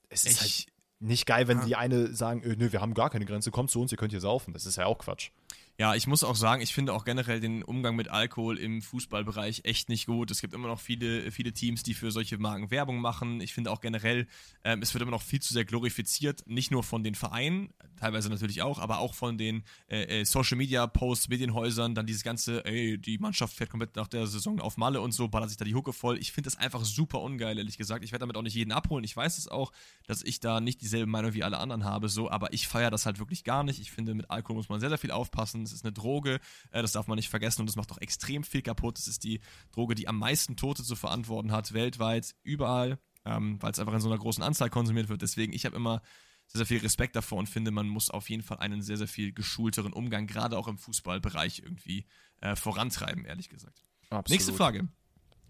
[0.09, 0.68] es ist halt
[0.99, 1.65] nicht geil, wenn ja.
[1.65, 4.11] die eine sagen, äh, nö, wir haben gar keine Grenze, kommt zu uns, ihr könnt
[4.11, 4.53] hier saufen.
[4.53, 5.32] Das ist ja auch Quatsch.
[5.80, 9.61] Ja, ich muss auch sagen, ich finde auch generell den Umgang mit Alkohol im Fußballbereich
[9.63, 10.32] echt nicht gut.
[10.32, 13.41] Es gibt immer noch viele, viele Teams, die für solche Marken Werbung machen.
[13.41, 14.25] Ich finde auch generell,
[14.63, 18.28] ähm, es wird immer noch viel zu sehr glorifiziert, nicht nur von den Vereinen, teilweise
[18.32, 22.65] natürlich auch, aber auch von den äh, äh Social Media Posts, Medienhäusern, dann dieses ganze,
[22.65, 25.65] ey, die Mannschaft fährt komplett nach der Saison auf Malle und so, ballert sich da
[25.65, 26.17] die Hucke voll.
[26.17, 28.03] Ich finde das einfach super ungeil, ehrlich gesagt.
[28.03, 29.03] Ich werde damit auch nicht jeden abholen.
[29.03, 29.71] Ich weiß es auch,
[30.07, 33.05] dass ich da nicht dieselbe Meinung wie alle anderen habe, so, aber ich feiere das
[33.05, 33.80] halt wirklich gar nicht.
[33.80, 36.39] Ich finde, mit Alkohol muss man sehr, sehr viel aufpassen es ist eine Droge,
[36.72, 38.97] äh, das darf man nicht vergessen und das macht auch extrem viel kaputt.
[38.99, 39.39] Es ist die
[39.72, 44.01] Droge, die am meisten Tote zu verantworten hat, weltweit, überall, ähm, weil es einfach in
[44.01, 45.22] so einer großen Anzahl konsumiert wird.
[45.22, 46.01] Deswegen, ich habe immer
[46.47, 49.07] sehr, sehr viel Respekt davor und finde, man muss auf jeden Fall einen sehr, sehr
[49.07, 52.05] viel geschulteren Umgang, gerade auch im Fußballbereich, irgendwie
[52.41, 53.84] äh, vorantreiben, ehrlich gesagt.
[54.09, 54.30] Absolut.
[54.30, 54.88] Nächste Frage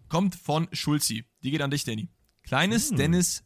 [0.09, 1.25] kommt von Schulzi.
[1.43, 2.09] Die geht an dich, Danny.
[2.43, 2.97] Kleines hm.
[2.97, 3.43] Dennis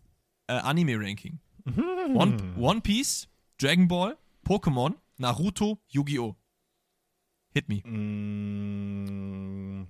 [0.47, 1.39] äh, Anime-Ranking.
[1.65, 2.15] Hm.
[2.15, 3.27] One, One Piece,
[3.59, 6.35] Dragon Ball, Pokémon, Naruto, Yu-Gi-Oh!
[7.53, 7.81] Hit me.
[7.87, 9.87] Mm,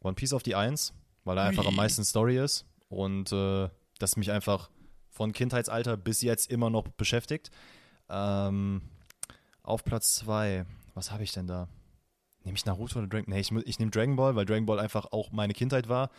[0.00, 0.94] One Piece auf die Eins,
[1.24, 1.48] weil er Ui.
[1.48, 3.68] einfach am meisten Story ist und äh,
[3.98, 4.70] das mich einfach
[5.10, 7.50] von Kindheitsalter bis jetzt immer noch beschäftigt.
[8.08, 8.82] Ähm,
[9.62, 11.68] auf Platz 2, was habe ich denn da?
[12.44, 13.28] Nehme ich Naruto oder Dragon?
[13.28, 16.10] Nee, ich, ich nehme Dragon Ball, weil Dragon Ball einfach auch meine Kindheit war.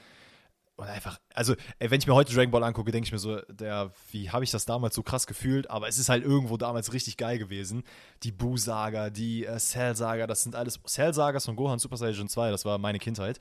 [0.78, 3.41] Und einfach, also, ey, wenn ich mir heute Dragon Ball angucke, denke ich mir so,
[3.49, 5.71] der, wie habe ich das damals so krass gefühlt?
[5.71, 7.84] Aber es ist halt irgendwo damals richtig geil gewesen.
[8.21, 12.63] Die Buu-Saga, die äh, Cell-Saga, das sind alles Cell-Sagas von Gohan Super Saiyan 2, das
[12.63, 13.39] war meine Kindheit.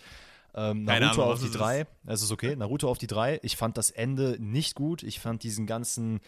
[0.55, 3.41] Ähm, Naruto Ahnung, auf die 3, es ist okay, Naruto auf die 3.
[3.43, 5.03] Ich fand das Ende nicht gut.
[5.03, 6.21] Ich fand diesen ganzen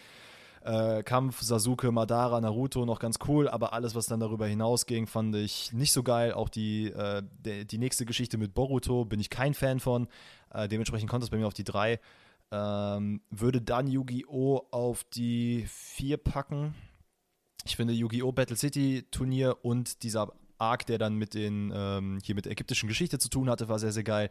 [0.62, 5.34] äh, Kampf Sasuke, Madara, Naruto noch ganz cool, aber alles, was dann darüber hinausging, fand
[5.36, 6.32] ich nicht so geil.
[6.32, 10.08] Auch die, äh, die, die nächste Geschichte mit Boruto bin ich kein Fan von.
[10.52, 12.00] Äh, dementsprechend kommt es bei mir auf die 3.
[12.50, 14.68] Ähm, würde dann Yu-Gi-Oh!
[14.70, 16.74] auf die 4 packen.
[17.64, 18.32] Ich finde Yu-Gi-Oh!
[18.32, 22.88] Battle City Turnier und dieser Arc, der dann mit den ähm, hier mit der ägyptischen
[22.88, 24.30] Geschichte zu tun hatte, war sehr, sehr geil.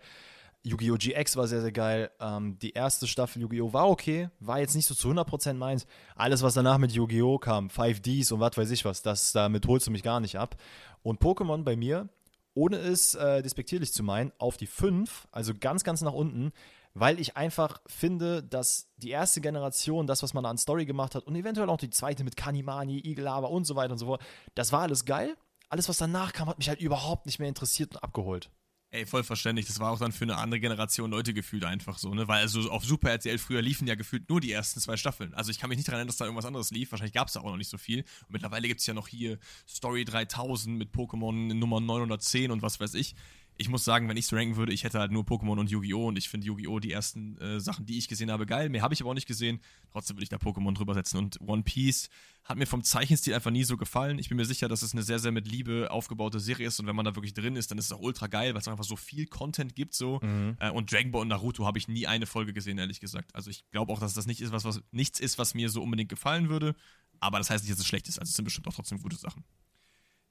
[0.63, 0.95] Yu-Gi-Oh!
[0.97, 2.11] GX war sehr, sehr geil.
[2.20, 3.72] Ähm, die erste Staffel Yu-Gi-Oh!
[3.74, 5.86] war okay, war jetzt nicht so zu 100% meins.
[6.15, 7.38] Alles, was danach mit Yu-Gi-Oh!
[7.38, 10.55] kam, 5Ds und was weiß ich was, das, damit holst du mich gar nicht ab.
[11.03, 12.09] Und Pokémon bei mir,
[12.58, 16.51] ohne es äh, despektierlich zu meinen, auf die 5, also ganz, ganz nach unten,
[16.95, 21.24] weil ich einfach finde, dass die erste Generation, das, was man an Story gemacht hat
[21.26, 24.22] und eventuell auch die zweite mit Kanimani, Igelava und so weiter und so fort,
[24.55, 25.38] das war alles geil.
[25.70, 28.49] Alles, was danach kam, hat mich halt überhaupt nicht mehr interessiert und abgeholt.
[28.89, 29.67] Ey, voll verständlich.
[29.67, 32.27] Das war auch dann für eine andere Generation Leute gefühlt einfach so, ne?
[32.29, 35.33] Weil also auf Super RTL früher liefen ja gefühlt nur die ersten zwei Staffeln.
[35.33, 36.91] Also ich kann mich nicht daran erinnern, dass da irgendwas anderes lief.
[36.91, 37.99] Wahrscheinlich gab es da auch noch nicht so viel.
[37.99, 42.79] Und mittlerweile gibt es ja noch hier Story 3000 mit Pokémon Nummer 910 und was
[42.79, 43.15] weiß ich
[43.58, 46.08] ich muss sagen, wenn ich es ranken würde, ich hätte halt nur Pokémon und Yu-Gi-Oh!
[46.08, 46.80] und ich finde Yu-Gi-Oh!
[46.80, 48.70] die ersten äh, Sachen, die ich gesehen habe, geil.
[48.70, 49.60] Mehr habe ich aber auch nicht gesehen.
[49.91, 51.18] Trotzdem würde ich da Pokémon drüber setzen.
[51.18, 52.10] Und One Piece
[52.43, 54.20] hat mir vom Zeichenstil einfach nie so gefallen.
[54.20, 56.88] Ich bin mir sicher, dass es eine sehr, sehr mit Liebe aufgebaute Serie ist und
[56.88, 58.84] wenn man da wirklich drin ist, dann ist es auch ultra geil, weil es einfach
[58.84, 60.20] so viel Content gibt so.
[60.22, 60.58] Mhm.
[60.60, 63.34] Äh, und Dragon Ball und Naruto habe ich nie eine Folge gesehen, ehrlich gesagt.
[63.36, 65.82] Also ich glaube auch, dass das nicht ist, was, was nichts ist, was mir so
[65.82, 66.76] unbedingt gefallen würde.
[67.20, 68.20] Aber das heißt nicht, dass es schlecht ist.
[68.20, 69.43] Also es sind bestimmt auch trotzdem gute Sachen.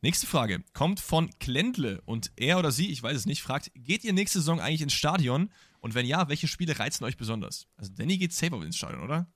[0.07, 4.05] Nächste Frage kommt von Klendle und er oder sie, ich weiß es nicht, fragt: Geht
[4.05, 5.51] ihr nächste Saison eigentlich ins Stadion?
[5.81, 7.67] Und wenn ja, welche Spiele reizen euch besonders?
[7.77, 9.27] Also, Danny geht safe ins Stadion, oder?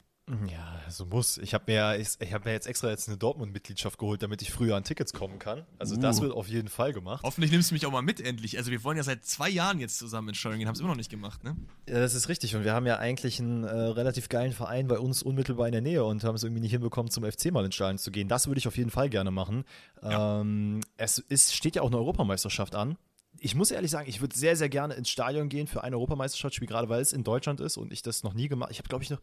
[0.49, 1.39] Ja, so muss.
[1.39, 4.51] Ich habe mir, ich, ich hab mir jetzt extra jetzt eine Dortmund-Mitgliedschaft geholt, damit ich
[4.51, 5.65] früher an Tickets kommen kann.
[5.79, 6.01] Also uh.
[6.01, 7.23] das wird auf jeden Fall gemacht.
[7.25, 8.59] Hoffentlich nimmst du mich auch mal mit endlich.
[8.59, 10.91] Also wir wollen ja seit zwei Jahren jetzt zusammen ins Stadion gehen, haben es immer
[10.91, 11.57] noch nicht gemacht, ne?
[11.89, 12.55] Ja, das ist richtig.
[12.57, 15.83] Und wir haben ja eigentlich einen äh, relativ geilen Verein bei uns unmittelbar in der
[15.83, 18.29] Nähe und haben es irgendwie nicht hinbekommen, zum FC mal ins Stadion zu gehen.
[18.29, 19.65] Das würde ich auf jeden Fall gerne machen.
[20.03, 20.41] Ja.
[20.41, 22.97] Ähm, es ist, steht ja auch eine Europameisterschaft an
[23.39, 26.69] ich muss ehrlich sagen, ich würde sehr, sehr gerne ins Stadion gehen für ein Europameisterschaftsspiel,
[26.69, 28.73] gerade weil es in Deutschland ist und ich das noch nie gemacht habe.
[28.73, 29.21] Ich habe, glaube ich, noch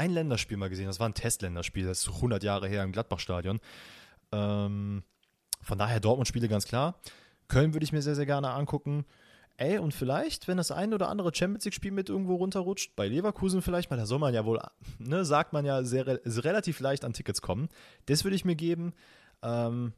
[0.00, 0.86] ein Länderspiel mal gesehen.
[0.86, 3.60] Das war ein Testländerspiel, das ist 100 Jahre her im Gladbach-Stadion.
[4.32, 5.02] Ähm,
[5.60, 6.98] von daher Dortmund-Spiele ganz klar.
[7.48, 9.04] Köln würde ich mir sehr, sehr gerne angucken.
[9.58, 13.60] Ey, und vielleicht, wenn das ein oder andere Champions League-Spiel mit irgendwo runterrutscht, bei Leverkusen
[13.60, 14.58] vielleicht, weil da soll man ja wohl,
[14.98, 17.68] ne, sagt man ja, sehr, relativ leicht an Tickets kommen.
[18.06, 18.94] Das würde ich mir geben.
[19.42, 19.92] Ähm,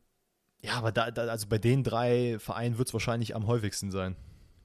[0.62, 4.16] ja, aber da, da, also bei den drei Vereinen wird es wahrscheinlich am häufigsten sein.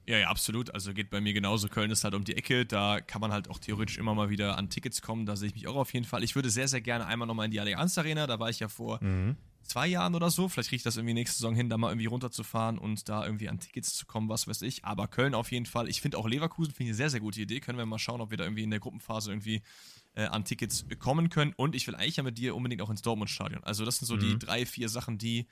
[0.08, 0.72] Ja, ja, absolut.
[0.72, 1.68] Also geht bei mir genauso.
[1.68, 2.64] Köln ist halt um die Ecke.
[2.64, 5.26] Da kann man halt auch theoretisch immer mal wieder an Tickets kommen.
[5.26, 6.24] Da sehe ich mich auch auf jeden Fall.
[6.24, 8.26] Ich würde sehr, sehr gerne einmal nochmal in die Allianz Arena.
[8.26, 9.36] Da war ich ja vor mhm.
[9.64, 10.48] zwei Jahren oder so.
[10.48, 13.50] Vielleicht kriege ich das irgendwie nächste Saison hin, da mal irgendwie runterzufahren und da irgendwie
[13.50, 14.82] an Tickets zu kommen, was weiß ich.
[14.86, 15.90] Aber Köln auf jeden Fall.
[15.90, 17.60] Ich finde auch Leverkusen finde ich eine sehr, sehr gute Idee.
[17.60, 19.60] Können wir mal schauen, ob wir da irgendwie in der Gruppenphase irgendwie
[20.14, 21.52] äh, an Tickets kommen können.
[21.54, 23.62] Und ich will eigentlich ja mit dir unbedingt auch ins Dortmund-Stadion.
[23.62, 24.20] Also das sind so mhm.
[24.20, 25.48] die drei, vier Sachen, die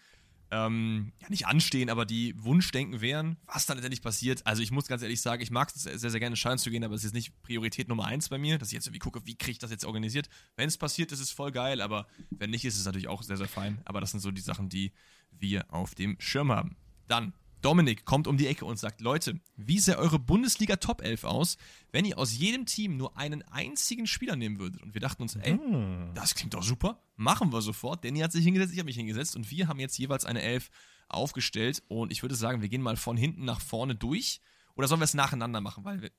[0.50, 4.46] ähm, ja nicht anstehen, aber die Wunschdenken wären, was dann letztendlich passiert.
[4.46, 6.84] Also ich muss ganz ehrlich sagen, ich mag es sehr, sehr gerne scheinen zu gehen,
[6.84, 9.36] aber es ist nicht Priorität Nummer eins bei mir, dass ich jetzt irgendwie gucke, wie
[9.36, 10.28] kriege ich das jetzt organisiert.
[10.56, 13.36] Wenn es passiert, ist es voll geil, aber wenn nicht, ist es natürlich auch sehr,
[13.36, 13.80] sehr fein.
[13.84, 14.92] Aber das sind so die Sachen, die
[15.32, 16.76] wir auf dem Schirm haben.
[17.08, 17.32] Dann
[17.66, 21.56] Dominik kommt um die Ecke und sagt: Leute, wie sähe eure Bundesliga Top 11 aus,
[21.90, 24.80] wenn ihr aus jedem Team nur einen einzigen Spieler nehmen würdet?
[24.82, 26.12] Und wir dachten uns: Ey, hm.
[26.14, 28.04] das klingt doch super, machen wir sofort.
[28.04, 30.70] Danny hat sich hingesetzt, ich habe mich hingesetzt und wir haben jetzt jeweils eine Elf
[31.08, 31.82] aufgestellt.
[31.88, 34.40] Und ich würde sagen, wir gehen mal von hinten nach vorne durch.
[34.76, 35.84] Oder sollen wir es nacheinander machen?
[35.84, 36.10] Weil wir,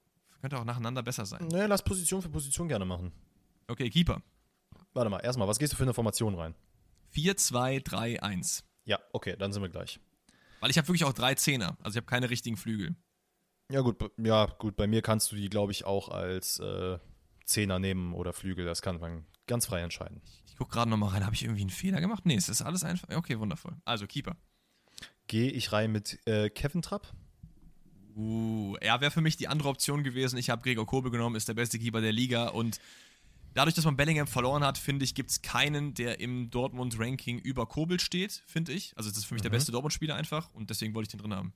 [0.41, 1.47] könnte auch nacheinander besser sein.
[1.47, 3.13] Naja, lass Position für Position gerne machen.
[3.69, 4.21] Okay, Keeper.
[4.93, 6.55] Warte mal, erstmal, was gehst du für eine Formation rein?
[7.11, 8.65] 4, 2, 3, 1.
[8.83, 10.01] Ja, okay, dann sind wir gleich.
[10.59, 11.77] Weil ich habe wirklich auch drei Zehner.
[11.83, 12.95] Also ich habe keine richtigen Flügel.
[13.71, 16.99] Ja, gut, ja, gut, bei mir kannst du die, glaube ich, auch als äh,
[17.45, 18.65] Zehner nehmen oder Flügel.
[18.65, 20.21] Das kann man ganz frei entscheiden.
[20.45, 21.25] Ich, gucke gerade nochmal rein.
[21.25, 22.25] Habe ich irgendwie einen Fehler gemacht?
[22.25, 23.09] Nee, es ist alles einfach.
[23.15, 23.75] Okay, wundervoll.
[23.85, 24.35] Also, Keeper.
[25.27, 27.13] Gehe ich rein mit äh, Kevin Trapp?
[28.15, 30.37] Uh, er wäre für mich die andere Option gewesen.
[30.37, 32.79] Ich habe Gregor Kobel genommen, ist der beste Keeper der Liga und
[33.57, 37.65] Dadurch, dass man Bellingham verloren hat, finde ich, gibt es keinen, der im Dortmund-Ranking über
[37.65, 38.93] Kobel steht, finde ich.
[38.95, 39.45] Also das ist für mich mhm.
[39.45, 41.53] der beste Dortmund-Spieler einfach und deswegen wollte ich den drin haben.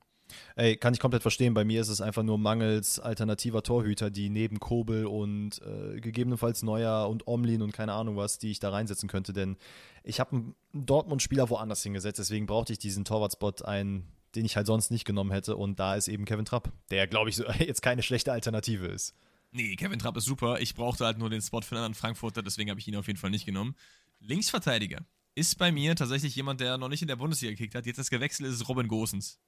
[0.56, 1.54] Ey, kann ich komplett verstehen.
[1.54, 6.64] Bei mir ist es einfach nur mangels alternativer Torhüter, die neben Kobel und äh, gegebenenfalls
[6.64, 9.32] Neuer und Omlin und keine Ahnung was, die ich da reinsetzen könnte.
[9.32, 9.56] Denn
[10.04, 14.66] ich habe einen Dortmund-Spieler woanders hingesetzt, deswegen brauchte ich diesen Torwartspot einen, den ich halt
[14.66, 15.56] sonst nicht genommen hätte.
[15.56, 19.14] Und da ist eben Kevin Trapp, der, glaube ich, so, jetzt keine schlechte Alternative ist.
[19.52, 20.62] Nee, Kevin Trapp ist super.
[20.62, 23.08] Ich brauchte halt nur den Spot für einen anderen Frankfurter, deswegen habe ich ihn auf
[23.08, 23.76] jeden Fall nicht genommen.
[24.20, 27.86] Linksverteidiger ist bei mir tatsächlich jemand, der noch nicht in der Bundesliga gekickt hat.
[27.86, 29.40] Jetzt das Gewechsel ist Robin Gosens.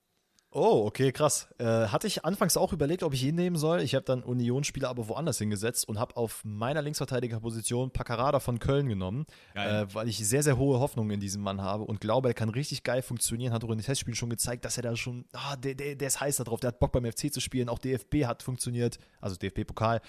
[0.56, 1.48] Oh, okay, krass.
[1.58, 3.82] Äh, hatte ich anfangs auch überlegt, ob ich ihn nehmen soll.
[3.82, 8.88] Ich habe dann Unionsspieler aber woanders hingesetzt und habe auf meiner Linksverteidigerposition Paccarada von Köln
[8.88, 9.26] genommen,
[9.56, 12.50] äh, weil ich sehr, sehr hohe Hoffnungen in diesem Mann habe und glaube, er kann
[12.50, 13.52] richtig geil funktionieren.
[13.52, 16.08] Hat auch in den Testspielen schon gezeigt, dass er da schon, ah, der, der, der
[16.08, 17.68] ist heiß darauf, der hat Bock beim FC zu spielen.
[17.68, 20.02] Auch DFB hat funktioniert, also DFB-Pokal.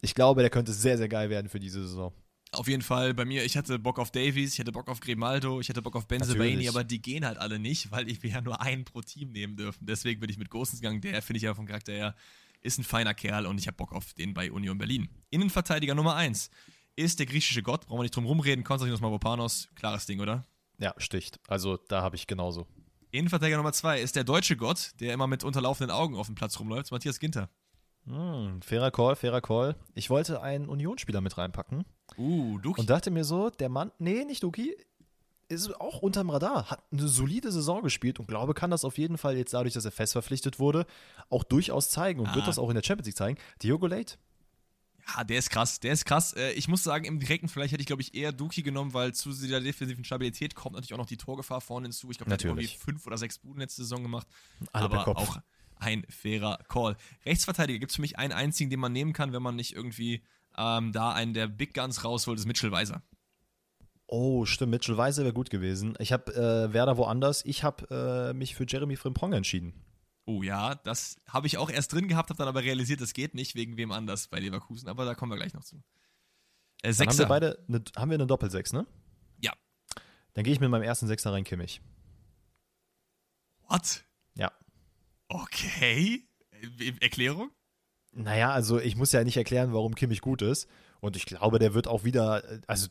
[0.00, 2.12] Ich glaube, der könnte sehr, sehr geil werden für diese Saison.
[2.52, 5.60] Auf jeden Fall bei mir, ich hatte Bock auf Davies, ich hatte Bock auf Grimaldo,
[5.60, 8.60] ich hatte Bock auf Benzemaini, aber die gehen halt alle nicht, weil ich ja nur
[8.60, 9.86] einen pro Team nehmen dürfen.
[9.86, 11.00] Deswegen bin ich mit Gosens gegangen.
[11.00, 12.14] Der finde ich ja vom Charakter her
[12.62, 15.08] ist ein feiner Kerl und ich habe Bock auf den bei Union Berlin.
[15.30, 16.50] Innenverteidiger Nummer 1
[16.96, 20.46] ist der griechische Gott, brauchen wir nicht drum rumreden, Konstantinos Mavropanos, klares Ding, oder?
[20.78, 21.40] Ja, sticht.
[21.48, 22.66] Also da habe ich genauso.
[23.10, 26.58] Innenverteidiger Nummer 2 ist der deutsche Gott, der immer mit unterlaufenden Augen auf dem Platz
[26.58, 27.50] rumläuft, Matthias Ginter.
[28.06, 29.76] Hm, fairer Call, fairer Call.
[29.94, 31.84] Ich wollte einen Unionsspieler mit reinpacken.
[32.18, 32.80] Uh, Duki.
[32.80, 34.76] Und dachte mir so, der Mann, nee, nicht Duki,
[35.48, 39.18] ist auch unterm Radar, hat eine solide Saison gespielt und glaube, kann das auf jeden
[39.18, 40.86] Fall jetzt dadurch, dass er fest verpflichtet wurde,
[41.30, 42.34] auch durchaus zeigen und Ah.
[42.34, 43.38] wird das auch in der Champions League zeigen.
[43.62, 44.16] Diogo Late?
[45.16, 46.32] Ja, der ist krass, der ist krass.
[46.34, 49.12] Äh, Ich muss sagen, im direkten vielleicht hätte ich, glaube ich, eher Duki genommen, weil
[49.14, 52.10] zu dieser defensiven Stabilität kommt natürlich auch noch die Torgefahr vorne hinzu.
[52.10, 54.26] Ich glaube, der hat irgendwie fünf oder sechs Buden letzte Saison gemacht.
[54.72, 55.18] Alle aber Kopf.
[55.18, 55.38] auch
[55.82, 56.96] ein fairer Call.
[57.26, 60.22] Rechtsverteidiger gibt es für mich einen einzigen, den man nehmen kann, wenn man nicht irgendwie
[60.56, 63.02] ähm, da einen der Big Guns rausholt, ist Mitchell Weiser.
[64.06, 65.94] Oh, stimmt, Mitchell Weiser wäre gut gewesen.
[65.98, 67.44] Ich habe äh, Werder woanders.
[67.44, 69.72] Ich habe äh, mich für Jeremy Frimpong entschieden.
[70.24, 73.34] Oh ja, das habe ich auch erst drin gehabt, habe dann aber realisiert, das geht
[73.34, 75.76] nicht wegen wem anders bei Leverkusen, aber da kommen wir gleich noch zu.
[75.76, 75.80] Äh,
[76.82, 77.18] Dann haben Sechser.
[77.20, 78.86] wir beide eine, haben wir eine Doppelsechs, ne?
[79.40, 79.52] Ja.
[80.34, 81.80] Dann gehe ich mit meinem ersten Sechser rein, Kimmich.
[83.68, 84.04] What?
[84.34, 84.52] Ja.
[85.34, 86.24] Okay.
[86.78, 87.50] Äh, Erklärung?
[88.14, 90.68] Naja, also ich muss ja nicht erklären, warum Kimmich gut ist.
[91.00, 92.88] Und ich glaube, der wird auch wieder, äh, also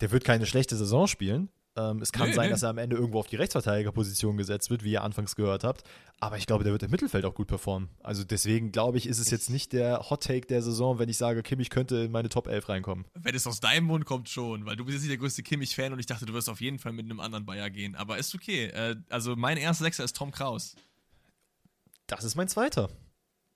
[0.00, 1.48] der wird keine schlechte Saison spielen.
[1.76, 2.50] Ähm, es kann Nee, sein, nee.
[2.50, 5.84] dass er am Ende irgendwo auf die Rechtsverteidigerposition gesetzt wird, wie ihr anfangs gehört habt.
[6.18, 7.88] Aber ich glaube, der wird im Mittelfeld auch gut performen.
[8.02, 11.16] Also deswegen glaube ich, ist es jetzt nicht der Hot Take der Saison, wenn ich
[11.16, 13.06] sage, Kimmich könnte in meine Top 11 reinkommen.
[13.14, 15.92] Wenn es aus deinem Mund kommt, schon, weil du bist jetzt nicht der größte Kimmich-Fan
[15.92, 17.94] und ich dachte, du wirst auf jeden Fall mit einem anderen Bayer gehen.
[17.94, 18.66] Aber ist okay.
[18.66, 20.74] Äh, also mein erster Sechser ist Tom Kraus.
[22.10, 22.90] Das ist mein zweiter.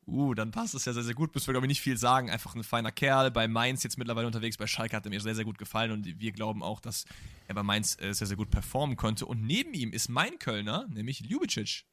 [0.06, 1.34] Uh, dann passt es ja sehr, sehr gut.
[1.34, 2.30] Müssen wir, glaube ich, nicht viel sagen.
[2.30, 3.30] Einfach ein feiner Kerl.
[3.30, 4.56] Bei Mainz jetzt mittlerweile unterwegs.
[4.56, 5.90] Bei Schalke hat er mir sehr, sehr gut gefallen.
[5.90, 7.04] Und wir glauben auch, dass
[7.48, 9.26] er bei Mainz äh, sehr, sehr gut performen konnte.
[9.26, 11.84] Und neben ihm ist mein Kölner, nämlich Ljubicic.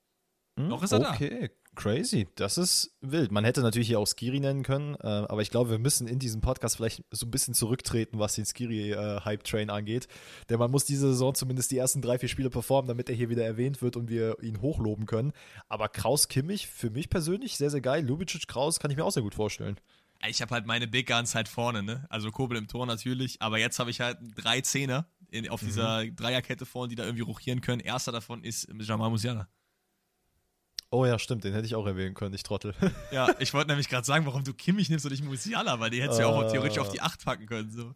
[0.59, 1.14] Hm, Noch ist er da.
[1.14, 2.28] Okay, crazy.
[2.36, 3.32] Das ist wild.
[3.32, 6.19] Man hätte natürlich hier auch Skiri nennen können, äh, aber ich glaube, wir müssen in
[6.19, 10.07] diesem Podcast vielleicht so ein bisschen zurücktreten, was den Skiri-Hype-Train angeht.
[10.49, 13.30] Denn man muss diese Saison zumindest die ersten drei, vier Spiele performen, damit er hier
[13.30, 15.34] wieder erwähnt wird und wir ihn hochloben können.
[15.69, 18.05] Aber Kraus Kimmich, für mich persönlich sehr, sehr geil.
[18.05, 19.78] Lubicic Kraus kann ich mir auch sehr gut vorstellen.
[20.28, 22.05] Ich habe halt meine Big Guns halt vorne, ne?
[22.09, 23.41] Also Kobel im Tor natürlich.
[23.41, 27.24] Aber jetzt habe ich halt drei Zehner in, auf dieser Dreierkette vorne, die da irgendwie
[27.24, 27.80] rochieren können.
[27.80, 29.47] Erster davon ist Jamal Musiala.
[30.94, 32.74] Oh ja, stimmt, den hätte ich auch erwähnen können, ich Trottel.
[33.12, 36.02] Ja, ich wollte nämlich gerade sagen, warum du Kimmich nimmst und nicht Musiala, weil die
[36.02, 36.52] hättest du ja auch Äh.
[36.52, 37.72] theoretisch auf die 8 packen können.
[37.72, 37.94] So.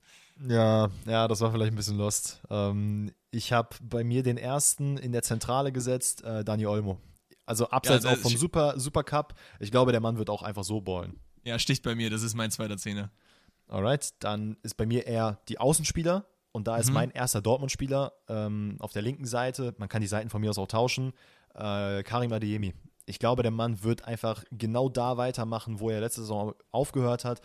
[0.48, 2.42] Ja, ja, das war vielleicht ein bisschen lost.
[2.50, 6.98] Ähm, ich habe bei mir den ersten in der Zentrale gesetzt, äh, Dani Olmo.
[7.46, 9.36] Also abseits Ja, auch das- vom Super, Super Cup.
[9.60, 11.20] Ich glaube, der Mann wird auch einfach so ballen.
[11.44, 13.12] Ja, sticht bei mir, das ist mein zweiter Zehner.
[13.68, 16.94] Alright, dann ist bei mir eher die Außenspieler und da ist Mhm.
[16.94, 19.76] mein erster Dortmund-Spieler ähm, auf der linken Seite.
[19.80, 21.14] Man kann die Seiten von mir aus auch tauschen.
[21.54, 22.74] Äh, Karim Adeyemi.
[23.06, 27.42] Ich glaube, der Mann wird einfach genau da weitermachen, wo er letzte Saison aufgehört hat.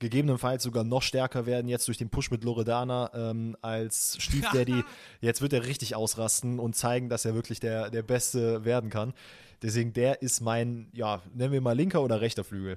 [0.00, 4.82] Gegebenenfalls sogar noch stärker werden jetzt durch den Push mit Loredana ähm, als Stiefdaddy.
[5.20, 9.14] jetzt wird er richtig ausrasten und zeigen, dass er wirklich der, der Beste werden kann.
[9.62, 12.76] Deswegen, der ist mein, ja, nennen wir mal linker oder rechter Flügel.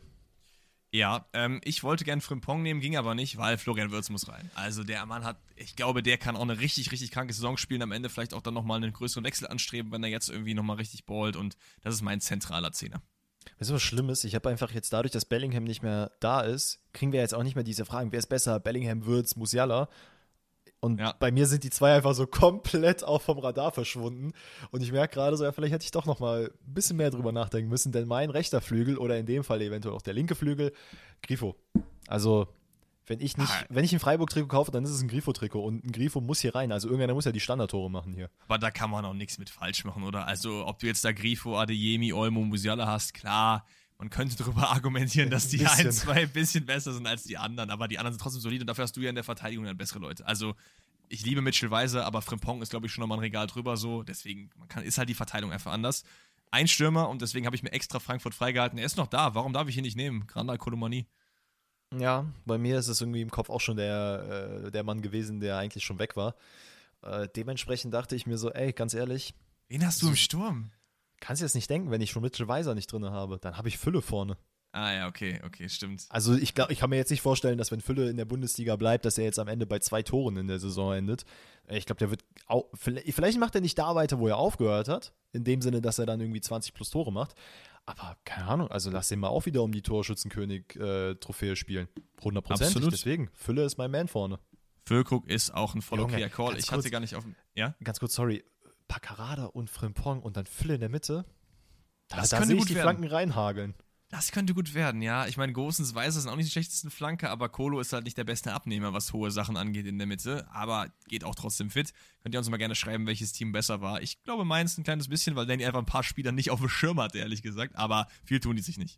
[0.91, 4.49] Ja, ähm, ich wollte gern Frimpong nehmen, ging aber nicht, weil Florian Würz muss rein.
[4.55, 7.81] Also der Mann hat, ich glaube, der kann auch eine richtig, richtig kranke Saison spielen,
[7.81, 10.77] am Ende vielleicht auch dann nochmal einen größeren Wechsel anstreben, wenn er jetzt irgendwie nochmal
[10.77, 13.01] richtig ballt und das ist mein zentraler Zehner.
[13.59, 14.23] Weißt du, was schlimm ist?
[14.23, 17.43] Ich habe einfach jetzt dadurch, dass Bellingham nicht mehr da ist, kriegen wir jetzt auch
[17.43, 19.89] nicht mehr diese Fragen, wer ist besser, Bellingham, Würz, Musiala.
[20.79, 21.13] Und Ja.
[21.19, 24.33] bei mir sind die zwei einfach so komplett auch vom Radar verschwunden.
[24.71, 27.09] Und ich merke gerade so, ja, vielleicht hätte ich doch noch mal ein bisschen mehr
[27.09, 30.35] drüber nachdenken müssen, denn mein rechter Flügel oder in dem Fall eventuell auch der linke
[30.35, 30.71] Flügel,
[31.23, 31.55] Grifo.
[32.07, 32.47] Also,
[33.07, 33.65] wenn ich nicht, Ah.
[33.69, 36.53] wenn ich ein Freiburg-Trikot kaufe, dann ist es ein Grifo-Trikot und ein Grifo muss hier
[36.53, 36.71] rein.
[36.73, 38.29] Also irgendeiner muss ja die Standardtore machen hier.
[38.47, 40.27] Aber da kann man auch nichts mit falsch machen, oder?
[40.27, 43.65] Also, ob du jetzt da Grifo, Adeyemi, Olmo, Musiala hast, klar,
[43.97, 47.69] man könnte darüber argumentieren, dass die ein, zwei ein bisschen besser sind als die anderen,
[47.69, 49.77] aber die anderen sind trotzdem solide und dafür hast du ja in der Verteidigung dann
[49.77, 50.25] bessere Leute.
[50.25, 50.55] Also,
[51.09, 54.03] ich liebe Mitchell Weiser, aber Frimpong ist, glaube ich, schon nochmal ein Regal drüber so,
[54.03, 56.03] deswegen kann, ist halt die Verteilung einfach anders.
[56.51, 58.77] Ein Stürmer und deswegen habe ich mir extra Frankfurt freigehalten.
[58.77, 60.27] Er ist noch da, warum darf ich ihn nicht nehmen?
[60.27, 61.07] Granda Kolomani.
[61.97, 65.39] Ja, bei mir ist es irgendwie im Kopf auch schon der, äh, der Mann gewesen,
[65.39, 66.35] der eigentlich schon weg war.
[67.01, 69.33] Äh, dementsprechend dachte ich mir so, ey, ganz ehrlich,
[69.69, 70.71] Wen hast du im Sturm?
[71.19, 73.67] Kannst du jetzt nicht denken, wenn ich schon Mitchell Weiser nicht drin habe, dann habe
[73.67, 74.37] ich Fülle vorne.
[74.73, 76.05] Ah ja, okay, okay, stimmt.
[76.09, 78.75] Also ich glaube, ich kann mir jetzt nicht vorstellen, dass wenn Fülle in der Bundesliga
[78.75, 81.25] bleibt, dass er jetzt am Ende bei zwei Toren in der Saison endet.
[81.67, 84.87] Äh, Ich glaube, der wird auch, vielleicht, macht er nicht da weiter, wo er aufgehört
[84.87, 87.33] hat, in dem Sinne, dass er dann irgendwie 20 plus Tore macht.
[87.85, 91.87] Aber keine Ahnung, also lass ihn mal auch wieder um die Torschützenkönig-Trophäe spielen.
[92.19, 92.69] 100 Prozent.
[92.69, 92.91] Absolut.
[92.93, 94.39] Deswegen, Fülle ist mein Man vorne.
[94.85, 96.57] Füllkrug ist auch ein Junge, okayer Call.
[96.57, 96.91] Ich hatte kurz.
[96.91, 97.35] gar nicht auf dem.
[97.55, 97.75] Ja?
[97.83, 98.43] Ganz kurz, sorry.
[98.87, 101.25] Paccarada und Frimpong und dann Fülle in der Mitte.
[102.07, 102.85] Da, Das da könnte sehe ich gut die werden.
[102.97, 103.73] Flanken reinhageln.
[104.09, 105.27] Das könnte gut werden, ja.
[105.27, 108.17] Ich meine, Gosens Weiser sind auch nicht die schlechtesten Flanke, aber Kolo ist halt nicht
[108.17, 110.47] der beste Abnehmer, was hohe Sachen angeht in der Mitte.
[110.49, 111.91] Aber geht auch trotzdem fit.
[112.21, 114.01] Könnt ihr uns mal gerne schreiben, welches Team besser war.
[114.01, 116.69] Ich glaube, meins ein kleines bisschen, weil Danny einfach ein paar Spieler nicht auf dem
[116.69, 117.75] Schirm hatte, ehrlich gesagt.
[117.75, 118.97] Aber viel tun die sich nicht.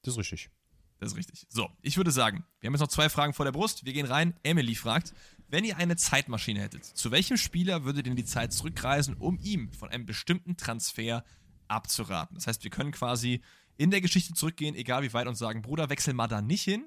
[0.00, 0.48] Das ist richtig.
[1.04, 1.46] Das ist richtig.
[1.50, 3.84] So, ich würde sagen, wir haben jetzt noch zwei Fragen vor der Brust.
[3.84, 4.34] Wir gehen rein.
[4.42, 5.12] Emily fragt,
[5.48, 9.70] wenn ihr eine Zeitmaschine hättet, zu welchem Spieler würdet ihr die Zeit zurückreisen, um ihm
[9.72, 11.22] von einem bestimmten Transfer
[11.68, 12.36] abzuraten?
[12.36, 13.42] Das heißt, wir können quasi
[13.76, 16.86] in der Geschichte zurückgehen, egal wie weit, und sagen, Bruder, wechsel mal da nicht hin.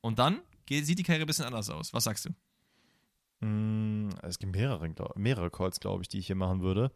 [0.00, 0.40] Und dann
[0.70, 1.92] sieht die Karriere ein bisschen anders aus.
[1.92, 3.46] Was sagst du?
[3.46, 6.92] Mm, es gibt mehrere, mehrere Calls, glaube ich, die ich hier machen würde.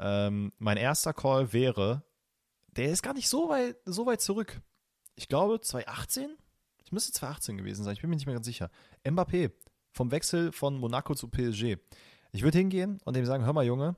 [0.00, 2.02] Ähm, mein erster Call wäre,
[2.74, 4.60] der ist gar nicht so weit, so weit zurück.
[5.14, 6.36] Ich glaube 2018?
[6.84, 8.70] Ich müsste 2018 gewesen sein, ich bin mir nicht mehr ganz sicher.
[9.04, 9.52] Mbappé
[9.92, 11.76] vom Wechsel von Monaco zu PSG.
[12.32, 13.94] Ich würde hingehen und dem sagen, hör mal Junge,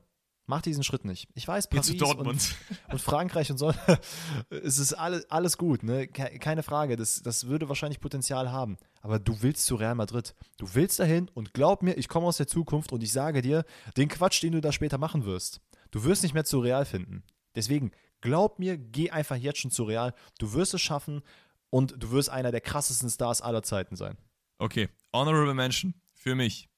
[0.47, 1.29] mach diesen Schritt nicht.
[1.35, 2.29] Ich weiß, Paris zu Dortmund.
[2.29, 3.73] Und, und, Frankreich und so,
[4.51, 6.09] es ist alles, alles gut, ne?
[6.09, 8.77] keine Frage, das, das würde wahrscheinlich Potenzial haben.
[9.03, 10.35] Aber du willst zu Real Madrid.
[10.57, 13.65] Du willst dahin und glaub mir, ich komme aus der Zukunft und ich sage dir,
[13.97, 15.61] den Quatsch, den du da später machen wirst,
[15.91, 17.23] du wirst nicht mehr zu Real finden.
[17.55, 17.93] Deswegen,
[18.25, 20.15] glaub mir, geh einfach jetzt schon zu Real.
[20.39, 21.23] Du wirst es schaffen
[21.69, 24.17] und du wirst einer der krassesten Stars aller Zeiten sein.
[24.59, 26.71] Okay, Honorable Mention für mich,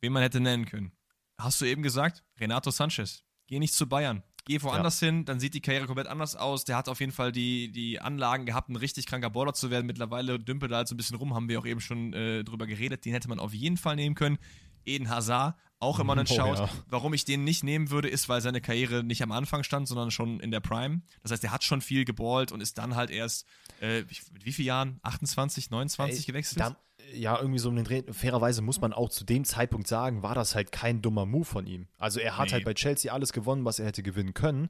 [0.00, 0.92] wen man hätte nennen können.
[1.36, 2.24] Hast du eben gesagt?
[2.40, 3.22] Renato Sanchez.
[3.46, 4.22] Geh nicht zu Bayern.
[4.46, 5.08] Geh woanders ja.
[5.08, 6.64] hin, dann sieht die Karriere komplett anders aus.
[6.64, 9.86] Der hat auf jeden Fall die, die Anlagen gehabt, ein richtig kranker Border zu werden.
[9.86, 12.66] Mittlerweile dümpelt er halt so ein bisschen rum, haben wir auch eben schon äh, drüber
[12.66, 13.04] geredet.
[13.04, 14.38] Den hätte man auf jeden Fall nehmen können.
[14.86, 16.56] Eden Hazard, auch immer einen oh, Shout.
[16.56, 16.68] Ja.
[16.88, 20.10] Warum ich den nicht nehmen würde, ist, weil seine Karriere nicht am Anfang stand, sondern
[20.10, 21.02] schon in der Prime.
[21.22, 23.46] Das heißt, er hat schon viel geballt und ist dann halt erst,
[23.80, 25.00] äh, mit wie vielen Jahren?
[25.02, 26.60] 28, 29 Ey, gewechselt?
[26.60, 26.76] Da,
[27.12, 28.02] ja, irgendwie so um den Dreh.
[28.10, 31.66] Fairerweise muss man auch zu dem Zeitpunkt sagen, war das halt kein dummer Move von
[31.66, 31.86] ihm.
[31.98, 32.52] Also er hat nee.
[32.54, 34.68] halt bei Chelsea alles gewonnen, was er hätte gewinnen können.